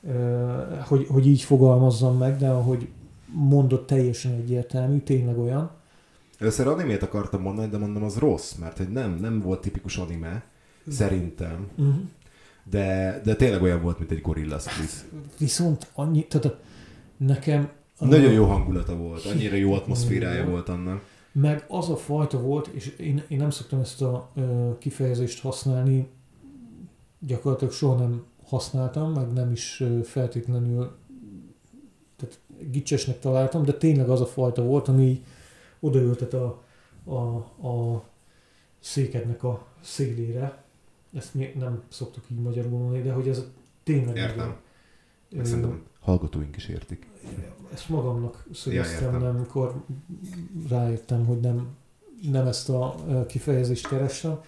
ö, 0.07 0.13
hogy, 0.87 1.07
hogy 1.09 1.27
így 1.27 1.41
fogalmazzam 1.41 2.17
meg, 2.17 2.37
de 2.37 2.49
ahogy 2.49 2.87
mondott, 3.25 3.87
teljesen 3.87 4.33
egyértelmű, 4.33 4.99
tényleg 4.99 5.39
olyan. 5.39 5.71
Először 6.39 6.67
animét 6.67 7.03
akartam 7.03 7.41
mondani, 7.41 7.69
de 7.69 7.77
mondom, 7.77 8.03
az 8.03 8.17
rossz, 8.17 8.53
mert 8.53 8.77
hogy 8.77 8.89
nem, 8.89 9.17
nem 9.19 9.41
volt 9.41 9.61
tipikus 9.61 9.97
anime, 9.97 10.43
szerintem. 10.87 11.67
Uh-huh. 11.77 11.95
De, 12.69 13.21
de 13.23 13.35
tényleg 13.35 13.61
olyan 13.61 13.81
volt, 13.81 13.99
mint 13.99 14.11
egy 14.11 14.21
Gorillaz 14.21 14.65
klip. 14.65 14.89
Viszont 15.37 15.87
annyi, 15.93 16.27
tehát 16.27 16.57
nekem 17.17 17.69
nagyon 17.99 18.31
jó 18.31 18.45
hangulata 18.45 18.95
volt, 18.95 19.25
annyira 19.25 19.55
jó 19.55 19.73
atmoszférája 19.73 20.49
volt 20.49 20.69
annak. 20.69 21.03
Meg 21.31 21.65
az 21.67 21.89
a 21.89 21.95
fajta 21.95 22.41
volt, 22.41 22.67
és 22.67 22.87
én, 22.97 23.23
én 23.27 23.37
nem 23.37 23.49
szoktam 23.49 23.79
ezt 23.79 24.01
a 24.01 24.29
ö, 24.35 24.69
kifejezést 24.79 25.41
használni, 25.41 26.07
gyakorlatilag 27.19 27.73
soha 27.73 27.95
nem 27.95 28.23
használtam, 28.43 29.11
meg 29.11 29.33
nem 29.33 29.51
is 29.51 29.83
feltétlenül 30.03 30.95
tehát 32.17 32.39
gicsesnek 32.71 33.19
találtam, 33.19 33.63
de 33.63 33.73
tényleg 33.73 34.09
az 34.09 34.21
a 34.21 34.25
fajta 34.25 34.63
volt, 34.63 34.87
ami 34.87 35.23
odaültet 35.85 36.33
a, 36.33 36.63
a, 37.03 37.17
a 37.67 38.03
székednek 38.79 39.43
a 39.43 39.67
szélére. 39.81 40.63
Ezt 41.13 41.33
nem 41.55 41.83
szoktuk 41.87 42.23
így 42.31 42.39
magyarul 42.39 42.79
mondani, 42.79 43.01
de 43.01 43.13
hogy 43.13 43.27
ez 43.27 43.45
tényleg... 43.83 44.15
Értem. 44.15 44.55
Szerintem 45.43 45.83
hallgatóink 45.99 46.55
is 46.55 46.67
értik. 46.67 47.07
ezt 47.73 47.89
magamnak 47.89 48.45
szögeztem, 48.53 49.21
ja, 49.21 49.29
amikor 49.29 49.83
rájöttem, 50.69 51.25
hogy 51.25 51.39
nem, 51.39 51.67
nem 52.31 52.47
ezt 52.47 52.69
a 52.69 52.95
kifejezést 53.27 53.87
kerestem, 53.87 54.39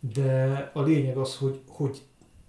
de 0.00 0.70
a 0.74 0.82
lényeg 0.82 1.16
az, 1.16 1.36
hogy, 1.36 1.60
hogy 1.68 2.02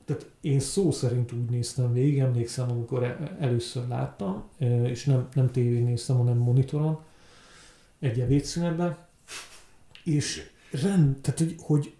tehát 0.06 0.30
én 0.42 0.60
szó 0.60 0.92
szerint 0.92 1.32
úgy 1.32 1.50
néztem 1.50 1.94
végig, 1.94 2.20
emlékszem, 2.20 2.72
amikor 2.72 3.04
e, 3.04 3.38
először 3.40 3.88
láttam, 3.88 4.44
és 4.84 5.06
nem, 5.06 5.28
nem 5.34 5.52
tévén 5.52 5.84
néztem, 5.84 6.18
hanem 6.18 6.38
monitoron, 6.38 7.00
egy 8.00 8.20
ebédszünetben, 8.20 8.98
és 10.04 10.50
rend, 10.72 11.18
tehát 11.22 11.39
hogy, 11.39 11.56
hogy 11.60 11.93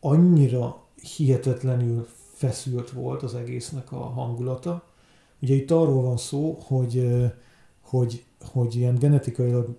annyira 0.00 0.84
hihetetlenül 1.16 2.08
feszült 2.34 2.90
volt 2.90 3.22
az 3.22 3.34
egésznek 3.34 3.92
a 3.92 3.98
hangulata. 3.98 4.84
Ugye 5.42 5.54
itt 5.54 5.70
arról 5.70 6.02
van 6.02 6.16
szó, 6.16 6.58
hogy 6.62 7.06
hogy, 7.90 8.24
hogy 8.52 8.74
ilyen 8.74 8.94
genetikailag, 8.94 9.76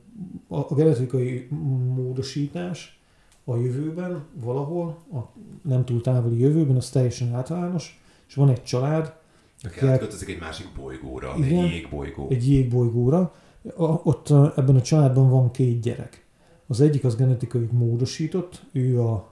a, 0.48 0.76
genetikai 0.76 1.48
módosítás 1.96 3.00
a 3.44 3.56
jövőben, 3.56 4.26
valahol, 4.34 4.98
a 5.14 5.20
nem 5.62 5.86
túl 5.86 6.02
távoli 6.02 6.40
jövőben, 6.40 6.76
az 6.76 6.90
teljesen 6.90 7.34
általános, 7.34 8.02
és 8.28 8.34
van 8.34 8.50
egy 8.50 8.64
család, 8.64 9.20
aki 9.64 9.86
átkötözik 9.86 10.30
egy 10.30 10.40
másik 10.40 10.68
bolygóra, 10.76 11.34
igen, 11.38 11.64
egy 11.64 11.72
jégbolygó. 11.72 12.28
Egy 12.30 12.50
jégbolygóra. 12.50 13.36
Ott 13.78 14.30
ebben 14.30 14.76
a 14.76 14.82
családban 14.82 15.30
van 15.30 15.52
két 15.52 15.82
gyerek. 15.82 16.26
Az 16.68 16.82
egyik 16.82 17.04
az 17.04 17.16
genetikai 17.16 17.68
módosított, 17.72 18.66
ő 18.72 19.02
a 19.02 19.32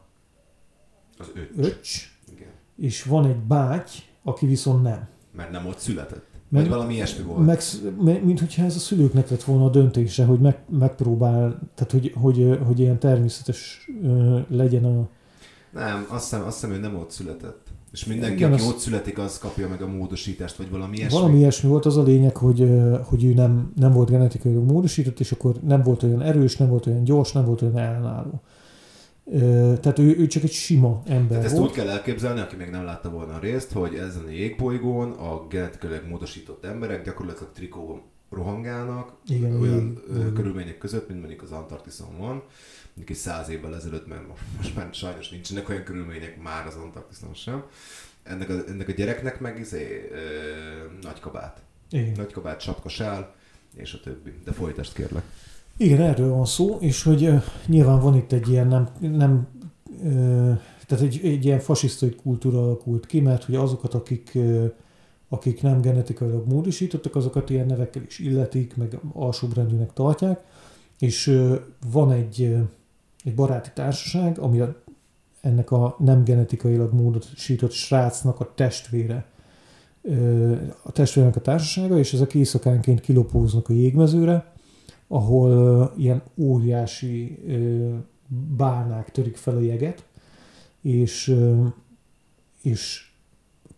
az 1.18 1.32
öcs. 1.36 1.66
öcs 1.66 2.18
igen. 2.32 2.48
és 2.78 3.04
van 3.04 3.26
egy 3.26 3.40
báty, 3.40 3.92
aki 4.24 4.46
viszont 4.46 4.84
nem. 4.84 5.08
Mert 5.32 5.52
nem 5.52 5.66
ott 5.66 5.78
született. 5.78 6.28
Meg, 6.50 6.62
Vagy 6.62 6.72
valami 6.72 6.94
ilyesmi 6.94 7.24
volt. 7.24 7.46
Meg, 8.02 8.26
mint 8.26 8.40
hogyha 8.40 8.64
ez 8.64 8.76
a 8.76 8.80
szülőknek 8.80 9.30
lett 9.30 9.44
volna 9.44 9.66
a 9.66 9.70
döntése, 9.70 10.26
hogy 10.26 10.40
meg, 10.40 10.58
megpróbál, 10.70 11.60
tehát 11.76 11.92
hogy, 11.92 12.14
hogy, 12.16 12.60
hogy 12.66 12.80
ilyen 12.80 13.00
természetes 13.00 13.90
legyen 14.50 14.86
a... 14.86 15.10
Nem, 15.74 16.06
azt 16.08 16.24
hiszem, 16.24 16.46
azt 16.46 16.60
hiszem, 16.60 16.76
ő 16.76 16.80
nem 16.80 16.96
ott 16.96 17.12
született. 17.12 17.68
És 17.92 18.06
mindenki, 18.06 18.36
Igen, 18.36 18.54
aki 18.54 18.62
az... 18.62 18.68
ott 18.68 18.78
születik, 18.78 19.18
az 19.18 19.38
kapja 19.38 19.68
meg 19.68 19.82
a 19.82 19.88
módosítást, 19.88 20.56
vagy 20.56 20.70
valami 20.70 20.98
ilyesmi. 20.98 21.20
Valami 21.20 21.38
ilyesmi 21.38 21.70
volt 21.70 21.86
az 21.86 21.98
a 21.98 22.04
lényeg, 22.04 22.38
hogy, 22.38 22.70
hogy 23.04 23.24
ő 23.24 23.34
nem, 23.34 23.72
nem 23.76 23.92
volt 23.92 24.10
genetikai 24.10 24.54
módosított, 24.54 25.20
és 25.20 25.32
akkor 25.32 25.56
nem 25.62 25.82
volt 25.82 26.04
olyan 26.04 26.22
erős, 26.22 26.58
nem 26.58 26.70
volt 26.70 26.86
olyan 26.86 27.04
gyors, 27.04 27.32
nem 27.32 27.46
volt 27.46 27.62
olyan 27.62 27.78
ellenálló. 27.78 28.42
Tehát 29.82 30.00
ő, 30.00 30.18
ő 30.18 30.28
csak 30.28 30.44
egy 30.44 30.52
sima 30.52 31.02
ember 31.06 31.28
Tehát 31.28 31.44
ezt 31.44 31.58
volt. 31.58 31.70
úgy 31.70 31.76
kell 31.76 31.90
elképzelni, 31.90 32.40
aki 32.40 32.56
még 32.56 32.70
nem 32.70 32.84
látta 32.84 33.10
volna 33.10 33.34
a 33.34 33.40
részt, 33.40 33.72
hogy 33.72 33.94
ezen 33.94 34.24
a 34.28 34.30
jégbolygón 34.30 35.12
a 35.12 35.48
genetikailag 35.50 36.08
módosított 36.10 36.66
emberek 36.66 37.06
gyakorlatilag 37.06 37.52
trikó 37.54 38.02
rohangálnak 38.30 39.14
Igen, 39.28 39.62
olyan 39.62 40.02
igen. 40.10 40.34
körülmények 40.34 40.78
között, 40.78 41.08
mint 41.08 41.20
mondjuk 41.20 41.42
az 41.42 41.52
Antarktiszon 41.52 42.18
van, 42.18 42.44
mondjuk 42.88 43.10
egy 43.10 43.16
száz 43.16 43.50
évvel 43.50 43.76
ezelőtt, 43.76 44.08
mert 44.08 44.22
most 44.58 44.76
már 44.76 44.94
sajnos 44.94 45.30
nincsenek 45.30 45.70
olyan 45.70 45.84
körülmények 45.84 46.42
már 46.42 46.68
az 46.68 46.76
Antarktiszon 46.76 47.34
sem. 47.34 47.64
Ennek 48.24 48.50
a, 48.50 48.54
ennek 48.68 48.88
a 48.88 48.92
gyereknek 48.92 49.40
meg 49.40 49.60
izé, 49.60 50.10
ö, 50.12 50.18
nagy 51.02 51.20
kabát. 51.20 51.62
Igen. 51.90 52.12
Nagy 52.16 52.32
kabát, 52.32 52.62
sapkasál, 52.62 53.36
és 53.76 53.94
a 53.94 54.00
többi. 54.00 54.34
De 54.46 54.52
folytasd 54.52 54.94
kérlek. 54.94 55.24
Igen, 55.78 56.02
erről 56.02 56.30
van 56.30 56.46
szó, 56.46 56.78
és 56.80 57.04
hogy 57.04 57.24
uh, 57.28 57.44
nyilván 57.66 58.00
van 58.00 58.16
itt 58.16 58.32
egy 58.32 58.50
ilyen 58.50 58.68
nem, 58.68 58.90
nem 59.00 59.48
uh, 59.86 60.60
tehát 60.88 61.04
egy, 61.04 61.20
egy 61.24 61.46
ilyen 61.46 61.60
fasisztai 61.60 62.16
kultúra 62.16 62.62
alakult 62.62 63.06
ki, 63.06 63.20
mert 63.20 63.44
hogy 63.44 63.56
azokat, 63.56 63.94
akik, 63.94 64.32
uh, 64.34 64.72
akik 65.30 65.62
nem 65.62 65.82
genetikailag 65.82 66.48
módosítottak, 66.48 67.16
azokat 67.16 67.50
ilyen 67.50 67.66
nevekkel 67.66 68.04
is 68.08 68.20
illetik, 68.20 68.76
meg 68.76 69.00
alsóbrendűnek 69.14 69.94
tartják, 69.94 70.44
és 71.00 71.40
van 71.92 72.12
egy, 72.12 72.58
egy 73.24 73.36
baráti 73.36 73.70
társaság, 73.74 74.40
ami 74.40 74.60
a, 74.60 74.84
ennek 75.42 75.72
a 75.72 75.96
nem 76.00 76.24
genetikailag 76.24 76.94
módosított 76.94 77.72
srácnak 77.72 78.40
a 78.40 78.54
testvére, 78.56 79.26
a 80.84 80.92
testvérnek 80.92 81.36
a 81.36 81.42
társasága, 81.42 81.98
és 81.98 82.14
ezek 82.14 82.34
éjszakánként 82.34 83.02
kilopóznak 83.02 83.70
a 83.70 83.74
jégmezőre, 83.74 84.54
ahol 85.08 85.94
ilyen 85.98 86.22
óriási 86.36 87.40
bálnák 88.58 89.12
törik 89.12 89.38
fel 89.38 89.56
a 89.56 89.62
jeget, 89.62 90.06
és, 90.82 91.36
és 92.62 93.09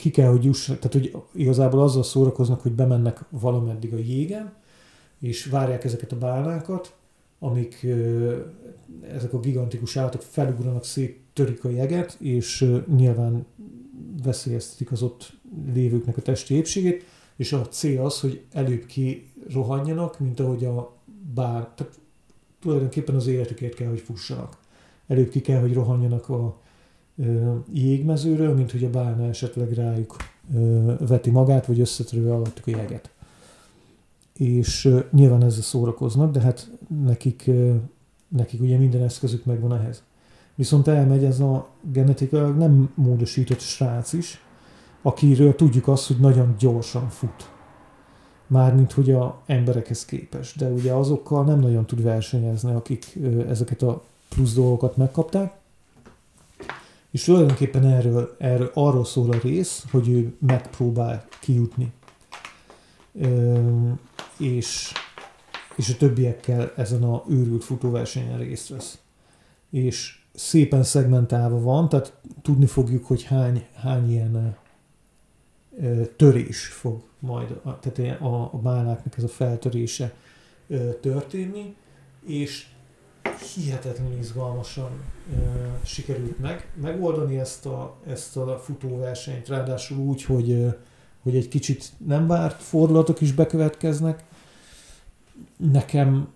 ki 0.01 0.11
kell, 0.11 0.29
hogy 0.29 0.43
juss, 0.43 0.65
tehát 0.65 0.93
hogy 0.93 1.15
igazából 1.33 1.81
azzal 1.81 2.03
szórakoznak, 2.03 2.61
hogy 2.61 2.71
bemennek 2.71 3.23
valameddig 3.29 3.93
a 3.93 3.97
jégen, 3.97 4.53
és 5.19 5.45
várják 5.45 5.83
ezeket 5.83 6.11
a 6.11 6.17
bálnákat, 6.17 6.95
amik 7.39 7.87
ezek 9.13 9.33
a 9.33 9.39
gigantikus 9.39 9.97
állatok 9.97 10.21
felugranak, 10.21 10.85
törik 11.33 11.63
a 11.63 11.69
jeget, 11.69 12.17
és 12.19 12.75
nyilván 12.95 13.45
veszélyeztetik 14.23 14.91
az 14.91 15.01
ott 15.01 15.33
lévőknek 15.73 16.17
a 16.17 16.21
testi 16.21 16.53
épségét, 16.53 17.03
és 17.35 17.53
a 17.53 17.67
cél 17.67 18.01
az, 18.01 18.19
hogy 18.19 18.41
előbb 18.51 18.85
ki 18.85 19.31
rohanjanak, 19.53 20.19
mint 20.19 20.39
ahogy 20.39 20.65
a 20.65 20.97
bár, 21.33 21.67
tehát 21.75 21.99
tulajdonképpen 22.59 23.15
az 23.15 23.27
életükért 23.27 23.75
kell, 23.75 23.89
hogy 23.89 23.99
fussanak. 23.99 24.57
Előbb 25.07 25.29
ki 25.29 25.41
kell, 25.41 25.59
hogy 25.59 25.73
rohanjanak 25.73 26.29
a 26.29 26.60
jégmezőről, 27.73 28.53
mint 28.53 28.71
hogy 28.71 28.83
a 28.83 28.89
bálna 28.89 29.27
esetleg 29.27 29.73
rájuk 29.73 30.15
veti 30.99 31.29
magát, 31.29 31.65
vagy 31.65 31.79
összetörő 31.79 32.31
alattuk 32.31 32.67
a 32.67 32.69
jeget. 32.69 33.09
És 34.33 34.93
nyilván 35.11 35.43
ezzel 35.43 35.61
szórakoznak, 35.61 36.31
de 36.31 36.39
hát 36.39 36.71
nekik, 37.05 37.49
nekik 38.27 38.61
ugye 38.61 38.77
minden 38.77 39.03
eszközük 39.03 39.45
megvan 39.45 39.73
ehhez. 39.73 40.03
Viszont 40.55 40.87
elmegy 40.87 41.23
ez 41.23 41.39
a 41.39 41.67
genetikailag 41.91 42.57
nem 42.57 42.91
módosított 42.95 43.59
srác 43.59 44.13
is, 44.13 44.43
akiről 45.01 45.55
tudjuk 45.55 45.87
azt, 45.87 46.07
hogy 46.07 46.19
nagyon 46.19 46.55
gyorsan 46.59 47.09
fut 47.09 47.49
mármint 48.51 48.91
hogy 48.91 49.11
a 49.11 49.41
emberekhez 49.45 50.05
képes. 50.05 50.55
De 50.55 50.69
ugye 50.69 50.93
azokkal 50.93 51.43
nem 51.43 51.59
nagyon 51.59 51.85
tud 51.85 52.03
versenyezni, 52.03 52.73
akik 52.73 53.17
ezeket 53.47 53.81
a 53.81 54.03
plusz 54.29 54.53
dolgokat 54.53 54.97
megkapták. 54.97 55.53
És 57.11 57.23
tulajdonképpen 57.23 57.85
erről, 57.85 58.35
erről 58.39 58.71
arról 58.73 59.05
szól 59.05 59.31
a 59.31 59.39
rész, 59.43 59.85
hogy 59.91 60.09
ő 60.09 60.35
megpróbál 60.39 61.27
kijutni. 61.39 61.91
és, 64.37 64.91
és 65.75 65.89
a 65.89 65.97
többiekkel 65.97 66.73
ezen 66.75 67.03
a 67.03 67.23
őrült 67.29 67.63
futóversenyen 67.63 68.37
részt 68.37 68.69
vesz. 68.69 68.99
És 69.69 70.19
szépen 70.33 70.83
szegmentálva 70.83 71.59
van, 71.61 71.89
tehát 71.89 72.13
tudni 72.41 72.65
fogjuk, 72.65 73.05
hogy 73.05 73.23
hány, 73.23 73.65
hány 73.75 74.11
ilyen 74.11 74.57
törés 76.15 76.65
fog 76.65 77.01
majd, 77.19 77.59
tehát 77.79 78.21
a, 78.21 78.49
a 78.53 78.57
bánáknak 78.57 79.17
ez 79.17 79.23
a 79.23 79.27
feltörése 79.27 80.13
történni, 81.01 81.75
és 82.25 82.67
hihetetlenül 83.41 84.17
izgalmasan 84.19 84.89
ö, 85.33 85.37
sikerült 85.83 86.39
meg, 86.39 86.71
megoldani 86.81 87.39
ezt 87.39 87.65
a, 87.65 87.95
ezt 88.07 88.37
a 88.37 88.61
futóversenyt, 88.63 89.47
ráadásul 89.47 89.97
úgy, 89.97 90.23
hogy, 90.23 90.51
ö, 90.51 90.67
hogy 91.23 91.35
egy 91.35 91.47
kicsit 91.47 91.91
nem 92.05 92.27
várt 92.27 92.61
fordulatok 92.61 93.21
is 93.21 93.31
bekövetkeznek. 93.31 94.23
Nekem 95.57 96.27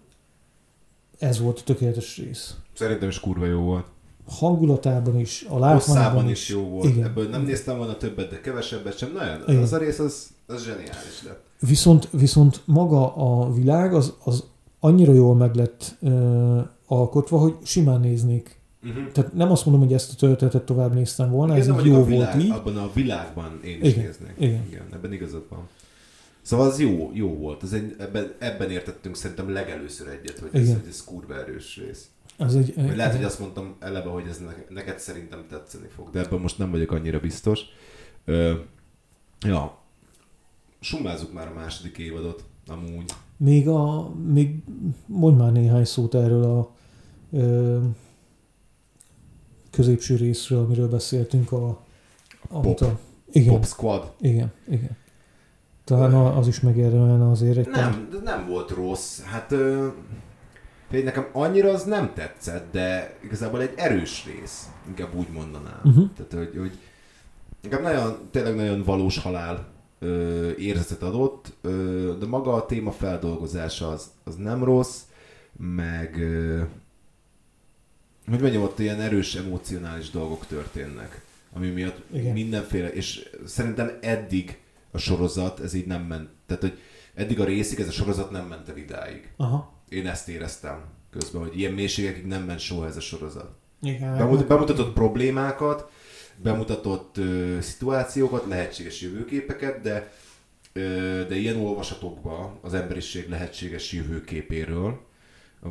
ez 1.20 1.40
volt 1.40 1.60
a 1.60 1.64
tökéletes 1.64 2.18
rész. 2.18 2.56
Szerintem 2.74 3.10
is 3.10 3.20
kurva 3.20 3.46
jó 3.46 3.62
volt 3.62 3.86
hangulatában 4.28 5.20
is, 5.20 5.46
a 5.50 5.60
látványban 5.60 6.30
is. 6.30 6.32
is 6.32 6.50
jó 6.50 6.62
volt. 6.62 6.90
Igen. 6.90 7.06
Ebből 7.06 7.30
nem 7.30 7.42
néztem 7.42 7.78
volna 7.78 7.98
többet, 7.98 8.30
de 8.30 8.42
kevesebbet 8.42 8.98
sem. 8.98 9.12
Nagyon, 9.14 9.42
Igen. 9.48 9.62
az 9.62 9.74
a 9.74 9.78
rész 9.78 10.00
az, 10.00 10.28
az 10.48 10.64
zseniális 10.64 11.24
lett. 11.26 11.44
Viszont, 11.60 12.08
viszont 12.12 12.62
maga 12.66 13.16
a 13.16 13.54
világ 13.54 13.94
az, 13.94 14.14
az 14.24 14.44
annyira 14.80 15.14
jól 15.14 15.36
meg 15.36 15.56
lett 15.56 15.96
uh, 16.00 16.60
alkotva, 16.86 17.38
hogy 17.38 17.56
simán 17.64 18.00
néznék. 18.00 18.60
Uh-huh. 18.84 19.12
Tehát 19.12 19.34
nem 19.34 19.52
azt 19.52 19.66
mondom, 19.66 19.84
hogy 19.84 19.94
ezt 19.94 20.12
a 20.12 20.16
történetet 20.16 20.64
tovább 20.64 20.94
néztem 20.94 21.30
volna, 21.30 21.58
Igen, 21.58 21.70
ez 21.70 21.80
így 21.80 21.86
jó 21.86 22.04
világ, 22.04 22.34
volt 22.34 22.44
így. 22.44 22.52
Abban 22.52 22.78
a 22.78 22.92
világban 22.94 23.60
én 23.64 23.82
is 23.82 23.92
Igen. 23.92 24.06
néznék. 24.06 24.34
Igen. 24.38 24.66
Igen, 24.68 24.86
ebben 24.94 25.14
igazad 25.14 25.46
van. 25.50 25.68
Szóval 26.42 26.68
az 26.68 26.80
jó, 26.80 27.12
jó 27.14 27.38
volt. 27.38 27.64
Ez 27.64 27.74
egy, 27.74 27.96
ebben, 28.00 28.34
ebben 28.40 28.72
értettünk 28.72 29.16
szerintem 29.16 29.50
legelőször 29.50 30.08
egyet, 30.08 30.40
hogy 30.40 30.50
ez, 30.62 30.68
hogy 30.68 30.88
ez 30.90 31.04
kurva 31.04 31.40
erős 31.40 31.78
rész. 31.78 32.10
Az 32.38 32.56
egy, 32.56 32.74
vagy 32.76 32.96
lehet, 32.96 33.16
hogy 33.16 33.24
azt 33.24 33.40
mondtam 33.40 33.76
eleve, 33.80 34.10
hogy 34.10 34.28
ez 34.30 34.42
neked 34.70 35.00
szerintem 35.00 35.46
tetszeni 35.50 35.88
fog, 35.96 36.10
de 36.10 36.20
ebben 36.20 36.40
most 36.40 36.58
nem 36.58 36.72
vagyok 36.72 36.92
annyira 36.92 37.20
biztos. 37.20 37.62
Ö, 38.26 38.54
ja, 39.46 39.78
summázzuk 40.80 41.34
már 41.34 41.48
a 41.48 41.54
második 41.54 41.98
évadot, 41.98 42.44
amúgy. 42.68 43.12
Még, 43.38 43.68
a, 43.68 44.14
még 44.32 44.64
mondj 45.06 45.42
már 45.42 45.52
néhány 45.52 45.86
szót 45.86 46.16
erről 46.16 46.44
a 46.44 46.75
középső 49.72 50.16
részről, 50.16 50.60
amiről 50.64 50.90
beszéltünk, 50.90 51.52
a, 51.52 51.84
Pop. 52.50 52.82
A, 52.82 53.00
igen, 53.32 53.54
Pop 53.54 53.66
Squad. 53.66 54.12
Igen, 54.20 54.52
igen. 54.68 54.98
Talán 55.84 56.14
az 56.14 56.48
is 56.48 56.60
megérdemelne 56.60 57.30
azért 57.30 57.58
egy 57.58 57.68
Nem, 57.68 58.08
de 58.12 58.18
nem 58.24 58.48
volt 58.48 58.70
rossz. 58.70 59.22
Hát 59.22 59.52
ö, 59.52 59.88
nekem 60.90 61.28
annyira 61.34 61.70
az 61.70 61.84
nem 61.84 62.14
tetszett, 62.14 62.72
de 62.72 63.18
igazából 63.24 63.62
egy 63.62 63.74
erős 63.76 64.26
rész, 64.26 64.70
inkább 64.88 65.16
úgy 65.16 65.30
mondanám. 65.34 65.82
Uh-huh. 65.84 66.10
Tehát, 66.16 66.34
hogy, 66.34 66.60
hogy 66.60 66.80
inkább 67.62 67.82
nagyon, 67.82 68.18
tényleg 68.32 68.56
nagyon 68.56 68.84
valós 68.84 69.18
halál 69.18 69.68
ö, 70.00 70.50
érzetet 70.58 71.04
adott, 71.04 71.54
ö, 71.62 72.14
de 72.20 72.26
maga 72.26 72.54
a 72.54 72.66
téma 72.66 72.92
feldolgozása 72.92 73.90
az, 73.90 74.12
az 74.24 74.36
nem 74.36 74.64
rossz, 74.64 75.02
meg 75.58 76.18
ö, 76.20 76.62
hogy 78.30 78.42
mondjam, 78.42 78.64
ott 78.64 78.80
ilyen 78.80 79.02
erős 79.02 79.36
emocionális 79.36 80.10
dolgok 80.10 80.46
történnek, 80.48 81.22
ami 81.54 81.70
miatt 81.70 81.98
Igen. 82.14 82.34
mindenféle, 82.34 82.94
és 82.94 83.30
szerintem 83.46 83.98
eddig 84.02 84.58
a 84.92 84.98
sorozat, 84.98 85.60
ez 85.60 85.74
így 85.74 85.86
nem 85.86 86.02
ment, 86.02 86.30
tehát 86.46 86.62
hogy 86.62 86.80
eddig 87.14 87.40
a 87.40 87.46
részig 87.46 87.80
ez 87.80 87.88
a 87.88 87.92
sorozat 87.92 88.32
nem 88.32 88.46
ment 88.48 88.70
el 88.70 88.78
idáig. 88.78 89.30
Aha 89.38 89.74
én 89.90 90.08
ezt 90.08 90.30
éreztem 90.30 90.84
közben, 91.12 91.42
hogy 91.42 91.60
ilyen 91.60 91.74
mélységekig 91.74 92.26
nem 92.26 92.44
ment 92.44 92.60
soha 92.60 92.88
ez 92.88 92.98
a 92.98 93.02
sorozat. 93.02 93.50
Igen. 93.82 94.18
Bemut, 94.18 94.48
bemutatott 94.48 94.94
problémákat, 94.94 95.92
bemutatott 96.36 97.18
ö, 97.18 97.58
szituációkat, 97.62 98.46
lehetséges 98.48 99.02
jövőképeket, 99.02 99.82
de 99.82 100.14
ö, 100.74 100.82
de 101.28 101.36
ilyen 101.36 101.58
olvasatokba 101.58 102.60
az 102.62 102.74
emberiség 102.74 103.30
lehetséges 103.30 103.92
jövőképéről, 103.92 105.05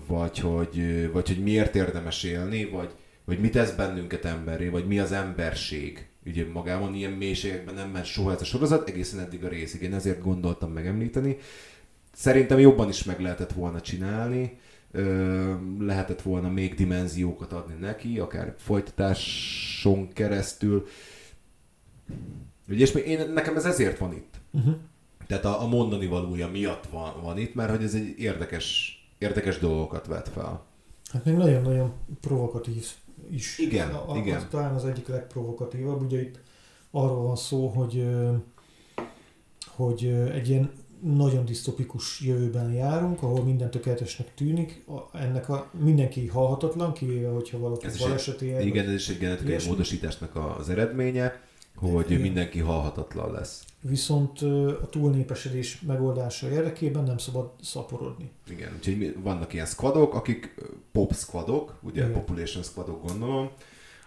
vagy 0.07 0.39
hogy, 0.39 1.11
vagy 1.13 1.29
hogy 1.29 1.43
miért 1.43 1.75
érdemes 1.75 2.23
élni, 2.23 2.65
vagy, 2.65 2.95
vagy 3.25 3.41
mit 3.41 3.53
tesz 3.53 3.75
bennünket 3.75 4.25
emberé, 4.25 4.69
vagy 4.69 4.87
mi 4.87 4.99
az 4.99 5.13
emberség. 5.13 6.07
Ugye 6.27 6.47
magában 6.53 6.95
ilyen 6.95 7.13
mélységekben 7.13 7.75
nem 7.75 7.91
ment 7.91 8.05
soha 8.05 8.33
ez 8.33 8.41
a 8.41 8.45
sorozat, 8.45 8.89
egészen 8.89 9.21
eddig 9.21 9.45
a 9.45 9.49
részig. 9.49 9.83
Én 9.83 9.95
ezért 9.95 10.23
gondoltam 10.23 10.73
megemlíteni. 10.73 11.37
Szerintem 12.13 12.59
jobban 12.59 12.89
is 12.89 13.05
meg 13.05 13.21
lehetett 13.21 13.53
volna 13.53 13.81
csinálni, 13.81 14.59
lehetett 15.79 16.23
volna 16.23 16.51
még 16.51 16.75
dimenziókat 16.75 17.53
adni 17.53 17.75
neki, 17.81 18.19
akár 18.19 18.55
folytatáson 18.59 20.13
keresztül. 20.13 20.87
Ugye, 22.69 22.85
és 22.85 22.95
én, 22.95 23.31
nekem 23.33 23.57
ez 23.57 23.65
ezért 23.65 23.99
van 23.99 24.13
itt. 24.13 24.35
Uh-huh. 24.51 24.75
Tehát 25.27 25.45
a, 25.45 25.63
a 25.63 25.67
mondani 25.67 26.07
valója 26.07 26.49
miatt 26.49 26.87
van, 26.87 27.23
van 27.23 27.39
itt, 27.39 27.55
mert 27.55 27.71
hogy 27.71 27.83
ez 27.83 27.95
egy 27.95 28.15
érdekes, 28.19 28.99
érdekes 29.19 29.59
dolgokat 29.59 30.07
vet 30.07 30.29
fel. 30.29 30.65
Hát 31.13 31.25
még 31.25 31.35
nagyon-nagyon 31.35 31.93
provokatív 32.21 32.87
is. 33.31 33.59
Igen, 33.59 33.91
a, 33.91 34.17
igen. 34.17 34.37
Az, 34.37 34.47
talán 34.51 34.75
az 34.75 34.85
egyik 34.85 35.09
legprovokatívabb. 35.09 36.03
Ugye 36.03 36.21
itt 36.21 36.41
arról 36.91 37.23
van 37.23 37.37
szó, 37.37 37.69
hogy 37.69 38.07
hogy 39.77 40.05
egy 40.33 40.49
ilyen 40.49 40.71
nagyon 41.01 41.45
disztopikus 41.45 42.21
jövőben 42.21 42.73
járunk, 42.73 43.23
ahol 43.23 43.45
minden 43.45 43.71
tökéletesnek 43.71 44.35
tűnik, 44.35 44.85
ennek 45.13 45.49
a, 45.49 45.71
mindenki 45.81 46.27
halhatatlan, 46.27 46.93
kivéve, 46.93 47.29
hogyha 47.29 47.59
valaki 47.59 47.87
ez 47.87 47.97
Igen, 48.67 48.87
ez 48.87 48.93
is 48.93 49.09
egy 49.09 49.19
genetikai 49.19 49.59
módosításnak 49.67 50.37
az 50.59 50.69
eredménye, 50.69 51.43
hogy 51.77 52.11
igen. 52.11 52.21
mindenki 52.21 52.59
halhatatlan 52.59 53.33
lesz. 53.33 53.65
Viszont 53.81 54.41
a 54.83 54.87
túlnépesedés 54.91 55.81
megoldása 55.81 56.51
érdekében 56.51 57.03
nem 57.03 57.19
szabad 57.19 57.51
szaporodni. 57.63 58.31
Igen, 58.49 58.73
úgyhogy 58.77 59.17
vannak 59.23 59.53
ilyen 59.53 59.67
squadok, 59.67 60.15
akik 60.15 60.55
pop 60.93 61.15
squadok, 61.15 61.75
ugye 61.83 62.01
igen. 62.03 62.13
population 62.13 62.63
squadok 62.63 63.07
gondolom, 63.09 63.51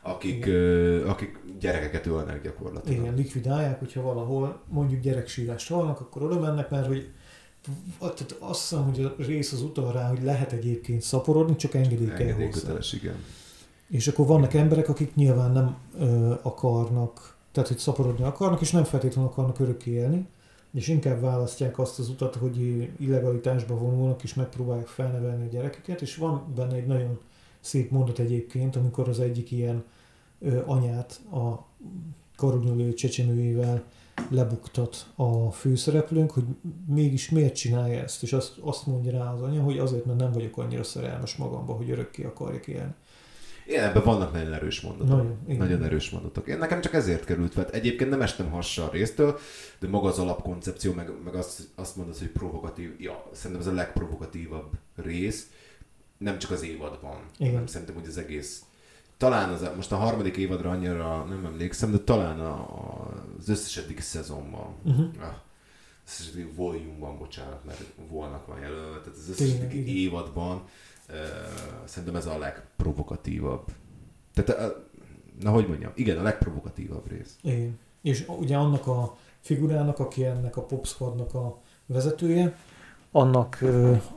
akik, 0.01 0.45
ö, 0.45 1.07
akik 1.07 1.39
gyerekeket 1.59 2.05
ölnek 2.05 2.43
gyakorlatilag. 2.43 3.01
Igen, 3.01 3.15
likvidálják, 3.15 3.79
hogyha 3.79 4.01
valahol 4.01 4.61
mondjuk 4.67 5.01
gyereksírást 5.01 5.69
hallnak, 5.69 5.99
akkor 5.99 6.23
oda 6.23 6.39
mennek, 6.39 6.69
mert 6.69 6.87
hogy 6.87 7.09
tehát 7.99 8.35
azt 8.39 8.61
hiszem, 8.61 8.83
hogy 8.83 9.03
a 9.03 9.13
rész 9.17 9.51
az 9.51 9.61
utal 9.61 9.91
rá, 9.91 10.07
hogy 10.07 10.23
lehet 10.23 10.51
egyébként 10.51 11.01
szaporodni, 11.01 11.55
csak 11.55 11.73
engedély 11.73 12.07
kell 12.17 12.31
hozzá. 12.31 12.73
Igen. 12.93 13.15
És 13.89 14.07
akkor 14.07 14.25
vannak 14.25 14.53
emberek, 14.53 14.89
akik 14.89 15.15
nyilván 15.15 15.51
nem 15.51 15.77
ö, 15.99 16.33
akarnak, 16.41 17.36
tehát 17.57 17.71
hogy 17.71 17.81
szaporodni 17.81 18.23
akarnak, 18.23 18.61
és 18.61 18.71
nem 18.71 18.83
feltétlenül 18.83 19.29
akarnak 19.29 19.59
örökké 19.59 19.91
élni, 19.91 20.27
és 20.73 20.87
inkább 20.87 21.21
választják 21.21 21.79
azt 21.79 21.99
az 21.99 22.09
utat, 22.09 22.35
hogy 22.35 22.57
illegalitásba 22.99 23.77
vonulnak, 23.77 24.23
és 24.23 24.33
megpróbálják 24.33 24.87
felnevelni 24.87 25.45
a 25.45 25.49
gyerekeket, 25.49 26.01
és 26.01 26.15
van 26.15 26.53
benne 26.55 26.75
egy 26.75 26.85
nagyon 26.85 27.19
szép 27.59 27.91
mondat 27.91 28.19
egyébként, 28.19 28.75
amikor 28.75 29.09
az 29.09 29.19
egyik 29.19 29.51
ilyen 29.51 29.83
ö, 30.39 30.61
anyát 30.65 31.21
a 31.31 31.65
karonyulő 32.35 32.93
csecsemőjével 32.93 33.83
lebuktat 34.29 35.05
a 35.15 35.51
főszereplőnk, 35.51 36.31
hogy 36.31 36.45
mégis 36.87 37.29
miért 37.29 37.55
csinálja 37.55 38.01
ezt, 38.01 38.23
és 38.23 38.33
azt, 38.33 38.57
azt 38.61 38.85
mondja 38.85 39.11
rá 39.11 39.33
az 39.33 39.41
anya, 39.41 39.61
hogy 39.61 39.77
azért, 39.77 40.05
mert 40.05 40.19
nem 40.19 40.31
vagyok 40.31 40.57
annyira 40.57 40.83
szerelmes 40.83 41.35
magamba, 41.35 41.73
hogy 41.73 41.89
örökké 41.89 42.23
akarjak 42.23 42.67
élni. 42.67 42.93
Igen, 43.67 43.83
ebben 43.83 44.03
vannak 44.03 44.33
nagyon 44.33 44.53
erős 44.53 44.81
mondatok. 44.81 45.09
Nagyon, 45.09 45.37
igen. 45.45 45.57
Nagyon 45.57 45.83
erős 45.83 46.09
mondatok. 46.09 46.47
Én 46.47 46.57
nekem 46.57 46.81
csak 46.81 46.93
ezért 46.93 47.25
került, 47.25 47.55
mert 47.55 47.73
egyébként 47.73 48.09
nem 48.09 48.21
estem 48.21 48.49
hassa 48.49 48.83
a 48.83 48.91
résztől, 48.91 49.39
de 49.79 49.87
maga 49.87 50.07
az 50.07 50.19
alapkoncepció, 50.19 50.93
meg, 50.93 51.11
meg 51.23 51.35
azt, 51.35 51.61
azt 51.75 51.95
mondod, 51.95 52.17
hogy 52.17 52.27
provokatív, 52.29 52.95
ja, 52.97 53.29
szerintem 53.33 53.67
ez 53.67 53.73
a 53.73 53.75
legprovokatívabb 53.75 54.71
rész, 54.95 55.49
nem 56.17 56.37
csak 56.39 56.51
az 56.51 56.63
évadban, 56.63 57.17
Igen. 57.37 57.51
hanem 57.51 57.67
szerintem 57.67 57.95
hogy 57.95 58.07
az 58.07 58.17
egész 58.17 58.61
talán 59.17 59.49
az, 59.49 59.69
most 59.75 59.91
a 59.91 59.95
harmadik 59.95 60.37
évadra 60.37 60.69
annyira 60.69 61.23
nem 61.23 61.45
emlékszem, 61.45 61.91
de 61.91 61.97
talán 61.97 62.39
a, 62.39 62.53
a, 62.53 63.11
az 63.39 63.49
összes 63.49 63.77
eddig 63.77 63.99
szezonban, 63.99 64.75
Uh-huh. 64.85 65.05
összes 66.07 66.27
eddig 66.33 66.55
volume-ban, 66.55 67.17
bocsánat, 67.17 67.65
mert 67.65 67.83
volnak 68.09 68.47
van 68.47 68.59
jelölve, 68.59 68.99
tehát 68.99 69.17
az 69.17 69.29
összes 69.29 69.59
eddig 69.59 69.97
évadban 69.97 70.63
szerintem 71.85 72.15
ez 72.15 72.25
a 72.25 72.37
legprovokatívabb. 72.37 73.65
Tehát, 74.33 74.75
na 75.41 75.51
hogy 75.51 75.67
mondjam, 75.67 75.91
igen, 75.95 76.17
a 76.17 76.21
legprovokatívabb 76.21 77.09
rész. 77.09 77.35
Igen. 77.41 77.79
És 78.01 78.25
ugye 78.39 78.55
annak 78.55 78.87
a 78.87 79.17
figurának, 79.39 79.99
aki 79.99 80.25
ennek 80.25 80.57
a 80.57 80.61
Pop 80.61 80.87
Squadnak 80.87 81.33
a 81.33 81.61
vezetője, 81.85 82.57
annak 83.11 83.61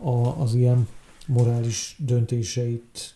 a, 0.02 0.40
az 0.40 0.54
ilyen 0.54 0.88
morális 1.26 1.96
döntéseit 1.98 3.14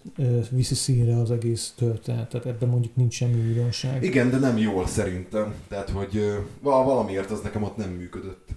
viszi 0.50 0.74
színre 0.74 1.20
az 1.20 1.30
egész 1.30 1.74
történet. 1.76 2.28
Tehát 2.28 2.46
ebben 2.46 2.68
mondjuk 2.68 2.96
nincs 2.96 3.14
semmi 3.14 3.48
újdonság. 3.48 4.02
Igen, 4.02 4.30
de 4.30 4.38
nem 4.38 4.58
jól 4.58 4.86
szerintem. 4.86 5.54
Tehát, 5.68 5.90
hogy 5.90 6.38
val- 6.60 6.84
valamiért 6.84 7.30
az 7.30 7.40
nekem 7.40 7.62
ott 7.62 7.76
nem 7.76 7.90
működött. 7.90 8.48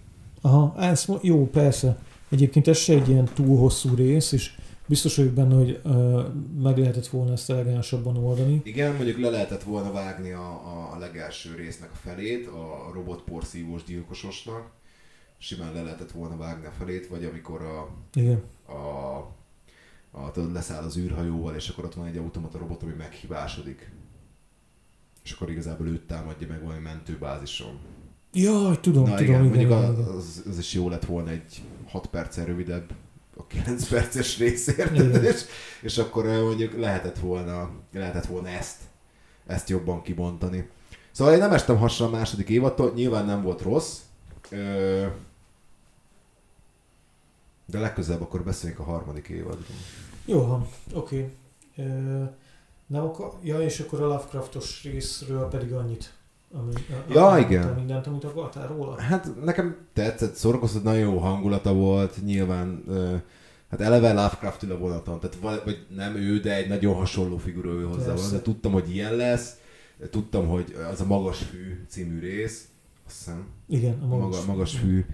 Aha, 0.42 0.76
ez 0.78 1.06
jó, 1.22 1.50
persze. 1.50 1.98
Egyébként 2.30 2.68
ez 2.68 2.78
se 2.78 2.94
egy 2.94 3.10
ilyen 3.10 3.30
túl 3.34 3.58
hosszú 3.58 3.96
rész, 3.96 4.32
és 4.32 4.56
biztos 4.88 5.16
vagyok 5.16 5.34
benne, 5.34 5.56
hogy 5.56 5.80
ö, 5.84 6.28
meg 6.62 6.78
lehetett 6.78 7.08
volna 7.08 7.32
ezt 7.32 7.50
elegánsabban 7.50 8.18
oldani. 8.18 8.62
Igen, 8.64 8.96
mondjuk 8.96 9.20
le 9.20 9.30
lehetett 9.30 9.64
volna 9.64 9.92
vágni 9.92 10.32
a, 10.32 10.94
a, 10.94 10.98
legelső 10.98 11.56
résznek 11.56 11.92
a 11.92 11.96
felét, 11.96 12.48
a 12.48 12.92
robotporszívós 12.94 13.84
gyilkososnak. 13.84 14.70
Simán 15.38 15.74
le 15.74 15.82
lehetett 15.82 16.12
volna 16.12 16.38
vágni 16.38 16.66
a 16.66 16.72
felét, 16.72 17.08
vagy 17.08 17.26
amikor 17.26 17.62
a, 17.62 17.90
Igen. 18.14 18.44
a, 18.66 19.18
a 20.12 20.32
tudod, 20.32 20.54
leszáll 20.54 20.84
az 20.84 20.98
űrhajóval, 20.98 21.56
és 21.56 21.70
akkor 21.70 21.86
ott 21.86 21.94
van 21.94 22.06
egy 22.06 22.18
automata 22.18 22.58
robot, 22.58 22.84
ami 22.84 22.94
meghibásodik. 22.98 23.92
És 25.24 25.32
akkor 25.32 25.50
igazából 25.50 25.88
őt 25.88 26.08
támadja 26.08 26.48
meg 26.48 26.64
valami 26.64 26.80
mentőbázison. 26.80 27.80
Jaj, 28.34 28.80
tudom, 28.80 29.04
Na 29.04 29.16
tudom. 29.16 29.26
igen, 29.26 29.42
mondjuk 29.42 29.64
igen, 29.64 29.78
a, 29.78 29.92
igen. 29.92 30.04
az, 30.04 30.44
az, 30.50 30.58
is 30.58 30.74
jó 30.74 30.90
lett 30.90 31.06
volna 31.06 31.30
egy 31.30 31.62
6 31.88 32.08
perccel 32.08 32.46
rövidebb 32.46 32.94
a 33.38 33.46
9 33.48 33.88
perces 33.88 34.38
részért, 34.38 34.92
Igen. 34.92 35.24
és, 35.24 35.42
és 35.82 35.98
akkor 35.98 36.26
mondjuk 36.26 36.78
lehetett 36.78 37.20
volna, 37.20 37.72
lehetett 37.94 38.26
volna 38.26 38.48
ezt, 38.48 38.78
ezt 39.46 39.70
jobban 39.70 40.02
kibontani. 40.02 40.70
Szóval 41.12 41.34
én 41.34 41.40
nem 41.40 41.54
estem 41.54 41.78
hasra 41.78 42.06
a 42.06 42.10
második 42.10 42.50
évattól, 42.50 42.92
nyilván 42.96 43.26
nem 43.26 43.42
volt 43.44 43.62
rossz, 43.62 44.00
de 47.66 47.80
legközelebb 47.80 48.22
akkor 48.22 48.44
beszéljünk 48.44 48.82
a 48.82 48.84
harmadik 48.84 49.28
évadról. 49.28 49.78
Jó, 50.26 50.68
oké. 50.94 51.34
Okay. 51.76 51.86
Nem 52.88 53.04
akar... 53.04 53.34
Ja, 53.44 53.62
és 53.62 53.80
akkor 53.80 54.02
a 54.02 54.08
Lovecraftos 54.08 54.84
részről 54.84 55.48
pedig 55.48 55.74
annyit. 55.74 56.14
Ami, 56.54 56.72
a- 56.74 57.14
Ja, 57.14 57.20
elmondtál 57.20 57.40
igen. 57.52 57.74
Mindent, 57.76 58.08
amit 58.08 58.24
akartál 58.24 58.68
róla? 58.68 59.00
Hát 59.02 59.44
nekem 59.44 59.76
tetszett, 59.94 60.34
szórakoztat, 60.36 60.84
nagyon 60.84 61.00
jó 61.00 61.18
hangulata 61.18 61.74
volt, 61.74 62.24
nyilván 62.26 62.84
hát 63.70 63.82
eleve 63.82 64.14
Lovecraft 64.14 64.64
ül 64.64 64.72
a 64.72 64.78
vonaton, 64.78 65.20
tehát 65.20 65.38
vagy, 65.64 65.86
nem 65.96 66.16
ő, 66.16 66.40
de 66.40 66.56
egy 66.56 66.68
nagyon 66.68 66.96
hasonló 66.96 67.38
figura 67.38 67.70
ő 67.70 67.84
hozzá 67.84 68.14
van, 68.14 68.32
de 68.32 68.42
tudtam, 68.42 68.72
hogy 68.72 68.90
ilyen 68.96 69.16
lesz, 69.16 69.56
tudtam, 70.10 70.48
hogy 70.48 70.76
az 70.92 71.02
a 71.02 71.06
Magas 71.06 71.38
Fű 71.44 71.86
című 71.90 72.20
rész, 72.20 72.68
azt 73.08 73.18
hiszem, 73.18 73.46
Igen, 73.70 74.00
a 74.02 74.04
a 74.04 74.08
magas, 74.08 74.40
maga, 74.40 74.52
Magas 74.52 74.78
Fű 74.78 75.06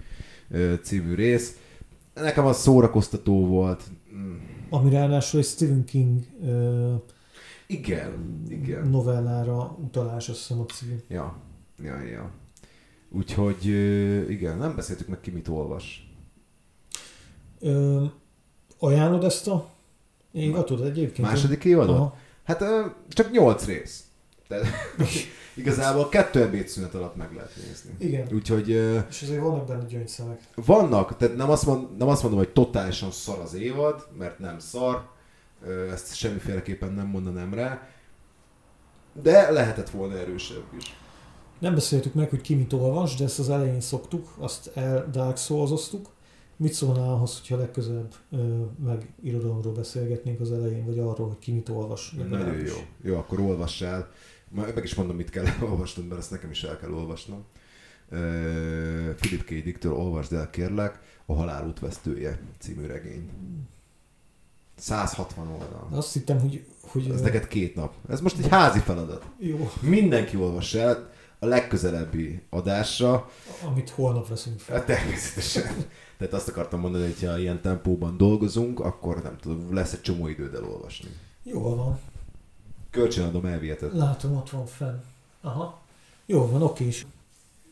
című 0.82 1.14
rész, 1.14 1.56
nekem 2.14 2.46
az 2.46 2.56
szórakoztató 2.60 3.46
volt, 3.46 3.82
Mm, 4.16 4.34
Ami 4.70 4.90
ráadásul 4.90 5.40
egy 5.40 5.46
Stephen 5.46 5.84
King 5.84 6.20
ö, 6.44 6.94
igen, 7.66 8.42
igen. 8.48 8.88
novellára 8.88 9.76
utalás, 9.84 10.28
azt 10.28 10.38
hiszem 10.38 10.60
a 10.60 10.64
cím. 10.64 11.00
Ja, 11.08 11.36
ja, 11.82 12.02
ja. 12.02 12.30
Úgyhogy 13.10 13.66
igen, 14.30 14.58
nem 14.58 14.74
beszéltük 14.76 15.08
meg 15.08 15.20
ki 15.20 15.30
mit 15.30 15.48
olvas. 15.48 16.12
Ö, 17.60 18.04
ajánlod 18.78 19.24
ezt 19.24 19.48
a 19.48 19.68
évadot 20.32 20.80
egyébként? 20.84 21.28
Második 21.28 21.64
évadot? 21.64 21.96
Aha. 21.96 22.16
Hát 22.44 22.60
ö, 22.60 22.86
csak 23.08 23.30
nyolc 23.30 23.66
rész. 23.66 24.04
Tehát 24.48 24.66
igazából 25.54 26.08
kettő 26.08 26.42
ebédszünet 26.42 26.94
alatt 26.94 27.16
meg 27.16 27.32
lehet 27.34 27.56
nézni. 27.66 27.90
Igen. 27.98 28.28
Úgyhogy 28.32 28.70
ö, 28.70 28.98
És 29.10 29.22
azért 29.22 29.40
vannak 29.40 29.66
benne 29.66 29.84
gyöngyszemek. 29.84 30.40
vannak, 30.54 31.16
tehát 31.16 31.36
nem 31.36 31.50
azt, 31.50 31.66
mond, 31.66 31.96
nem 31.96 32.08
azt 32.08 32.22
mondom, 32.22 32.40
hogy 32.40 32.52
totálisan 32.52 33.10
szar 33.10 33.38
az 33.38 33.54
évad, 33.54 34.08
mert 34.18 34.38
nem 34.38 34.58
szar, 34.58 35.08
ezt 35.90 36.16
semmiféleképpen 36.16 36.92
nem 36.92 37.06
mondanám 37.06 37.54
rá, 37.54 37.88
de 39.22 39.50
lehetett 39.50 39.90
volna 39.90 40.18
erősebb 40.18 40.66
is. 40.78 40.96
Nem 41.58 41.74
beszéltük 41.74 42.14
meg, 42.14 42.30
hogy 42.30 42.40
ki 42.40 42.54
mit 42.54 42.72
olvas, 42.72 43.14
de 43.14 43.24
ezt 43.24 43.38
az 43.38 43.50
elején 43.50 43.80
szoktuk, 43.80 44.28
azt 44.38 44.70
el 44.74 45.10
Dark 45.10 45.36
Souls-oztuk. 45.36 46.12
Mit 46.56 46.72
szólnál 46.72 47.08
ahhoz, 47.08 47.38
hogyha 47.38 47.56
legközelebb 47.56 48.14
ö, 48.30 48.64
meg 48.84 49.12
irodalomról 49.22 49.72
beszélgetnénk 49.72 50.40
az 50.40 50.52
elején, 50.52 50.84
vagy 50.84 50.98
arról, 50.98 51.28
hogy 51.28 51.38
ki 51.38 51.52
mit 51.52 51.68
olvas? 51.68 52.14
Nagyon 52.28 52.56
jó. 52.56 52.74
Jó, 53.02 53.16
akkor 53.16 53.40
olvass 53.40 53.82
el. 53.82 54.10
Meg 54.50 54.84
is 54.84 54.94
mondom, 54.94 55.16
mit 55.16 55.30
kell 55.30 55.44
olvasnod, 55.70 56.06
mert 56.06 56.20
ezt 56.20 56.30
nekem 56.30 56.50
is 56.50 56.62
el 56.62 56.78
kell 56.78 56.92
olvasnom. 56.92 57.44
Philip 59.16 59.44
K. 59.44 59.48
Dicktől 59.48 59.92
olvasd 59.92 60.32
el, 60.32 60.50
kérlek, 60.50 61.00
a 61.26 61.34
Halál 61.34 61.66
útvesztője 61.66 62.40
című 62.58 62.86
regény. 62.86 63.30
160 64.76 65.48
oldal. 65.48 65.88
Azt 65.90 66.12
hittem, 66.12 66.40
hogy... 66.40 66.64
hogy 66.80 67.08
Ez 67.10 67.20
ö, 67.20 67.22
neked 67.22 67.48
két 67.48 67.74
nap. 67.74 67.92
Ez 68.08 68.20
most 68.20 68.38
egy 68.38 68.48
házi 68.48 68.78
feladat. 68.78 69.24
Jó, 69.38 69.70
Mindenki 69.80 70.36
olvassa 70.36 70.78
el 70.78 71.10
a 71.38 71.46
legközelebbi 71.46 72.42
adásra. 72.50 73.30
amit 73.64 73.90
holnap 73.90 74.28
veszünk 74.28 74.60
fel. 74.60 74.76
Hát 74.76 74.86
természetesen. 74.86 75.86
Tehát 76.18 76.32
azt 76.34 76.48
akartam 76.48 76.80
mondani, 76.80 77.04
hogy 77.04 77.28
ha 77.28 77.38
ilyen 77.38 77.60
tempóban 77.60 78.16
dolgozunk, 78.16 78.80
akkor 78.80 79.22
nem 79.22 79.36
tudom, 79.40 79.74
lesz 79.74 79.92
egy 79.92 80.00
csomó 80.00 80.28
időd 80.28 80.54
elolvasni. 80.54 81.08
Jó 81.42 81.60
van. 81.76 81.98
Kölcsönadom 82.90 83.44
elviheted. 83.46 83.96
Látom, 83.96 84.36
ott 84.36 84.50
van 84.50 84.66
fenn. 84.66 84.96
Aha. 85.40 85.80
Jó 86.26 86.46
van, 86.50 86.62
oké 86.62 86.86
is. 86.86 87.06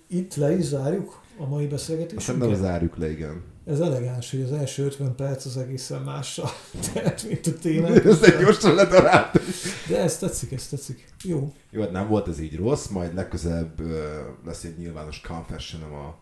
Itt 0.07 0.35
le 0.35 0.57
is 0.57 0.65
zárjuk 0.65 1.22
a 1.43 1.49
mai 1.49 1.67
beszélgetésünket. 1.67 2.49
nem 2.49 2.55
zárjuk 2.59 2.97
le, 2.97 3.11
igen. 3.11 3.43
Ez 3.67 3.81
elegáns, 3.81 4.31
hogy 4.31 4.41
az 4.43 4.53
első 4.53 4.85
50 4.85 5.15
perc 5.15 5.45
az 5.45 5.57
egészen 5.57 6.03
mással 6.03 6.49
tehet, 6.93 7.23
mint 7.29 7.47
a 7.47 7.53
témák. 7.61 8.05
Ez 8.05 8.23
egy 8.23 8.39
gyorsan 8.39 8.75
ledarált. 8.75 9.41
De 9.89 9.99
ez 10.01 10.19
tetszik, 10.19 10.53
ez 10.53 10.69
tetszik. 10.69 11.05
Jó. 11.25 11.53
Jó, 11.71 11.81
hát 11.81 11.93
nem 11.93 12.09
volt 12.09 12.29
ez 12.29 12.41
így 12.41 12.57
rossz, 12.57 12.87
majd 12.87 13.15
legközelebb 13.15 13.81
lesz 14.47 14.65
egy 14.65 14.79
nyilvános 14.79 15.21
confessionom 15.21 15.93
a 15.93 16.19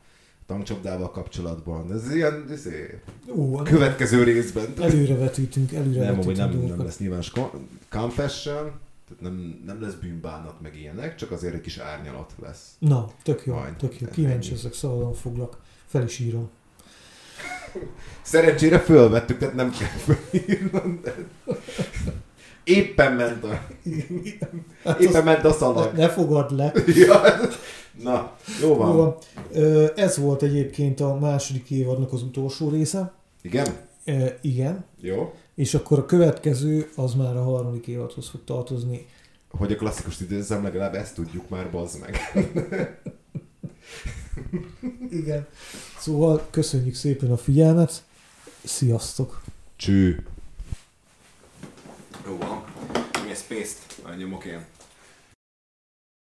tankcsapdával 0.47 1.11
kapcsolatban. 1.11 1.93
Ez 1.93 2.15
ilyen 2.15 2.45
izé, 2.53 3.01
Ú, 3.27 3.57
a 3.57 3.63
következő 3.63 4.23
részben. 4.23 4.65
előrevetítünk, 4.81 5.73
előrevetítünk 5.73 6.37
Nem, 6.37 6.49
amúgy 6.49 6.61
nem, 6.67 6.77
nem 6.77 6.85
lesz 6.85 6.99
nyilvános 6.99 7.31
co- 7.31 7.53
confession, 7.91 8.73
tehát 9.16 9.23
nem, 9.23 9.62
nem 9.66 9.82
lesz 9.82 9.95
bűnbánat 9.95 10.61
meg 10.61 10.77
ilyenek, 10.78 11.15
csak 11.15 11.31
azért 11.31 11.55
egy 11.55 11.61
kis 11.61 11.78
árnyalat 11.78 12.32
lesz. 12.43 12.74
Na, 12.78 13.11
tök 13.23 13.43
jó, 13.47 13.55
Majd. 13.55 13.77
tök 13.77 14.01
jó. 14.01 14.09
Kíváncsi 14.09 14.53
ezek, 14.53 14.73
szabadon 14.74 15.15
foglak. 15.15 15.61
Fel 15.87 16.03
is 16.05 16.19
írom. 16.19 16.51
Szerencsére 18.23 18.78
fölvettük, 18.78 19.39
tehát 19.39 19.55
nem 19.55 19.70
kell 19.70 19.89
fölírnom. 19.89 21.01
De... 21.03 21.15
Éppen 22.65 23.12
ment 23.12 23.45
a, 23.45 23.66
Hát 24.85 25.01
éppen 25.01 25.24
ment 25.24 25.45
a 25.45 25.53
szalag. 25.53 25.93
ne 25.95 26.09
fogad 26.09 26.51
le. 26.57 26.73
Ja. 26.87 27.20
Na, 28.03 28.37
jó 28.61 28.74
van. 28.77 28.91
Jó 28.91 28.97
van. 28.97 29.16
Ez 29.97 30.16
volt 30.19 30.43
egyébként 30.43 31.01
a 31.01 31.19
második 31.19 31.70
évadnak 31.70 32.12
az 32.12 32.23
utolsó 32.23 32.69
része. 32.69 33.12
Igen? 33.43 33.66
Ö, 34.05 34.27
Igen. 34.41 34.85
Jó. 35.01 35.35
És 35.55 35.74
akkor 35.74 35.98
a 35.98 36.06
következő 36.06 36.90
az 36.97 37.14
már 37.14 37.36
a 37.36 37.43
harmadik 37.43 37.86
évadhoz 37.86 38.28
fog 38.28 38.40
tartozni. 38.44 39.06
Hogy 39.51 39.72
a 39.72 39.77
klasszikus 39.77 40.20
időzem, 40.20 40.62
legalább 40.62 40.94
ezt 40.94 41.14
tudjuk 41.14 41.48
már, 41.48 41.70
bazd 41.70 42.01
meg. 42.01 42.18
Igen. 45.10 45.47
Szóval 45.98 46.47
köszönjük 46.51 46.94
szépen 46.94 47.31
a 47.31 47.36
figyelmet. 47.36 48.02
Sziasztok! 48.64 49.43
Cső. 49.77 50.27
Jó 52.27 52.36
van. 52.39 52.64
Mi 53.27 53.35
space-t 53.35 54.16
nyomok 54.18 54.44
én. 54.44 54.64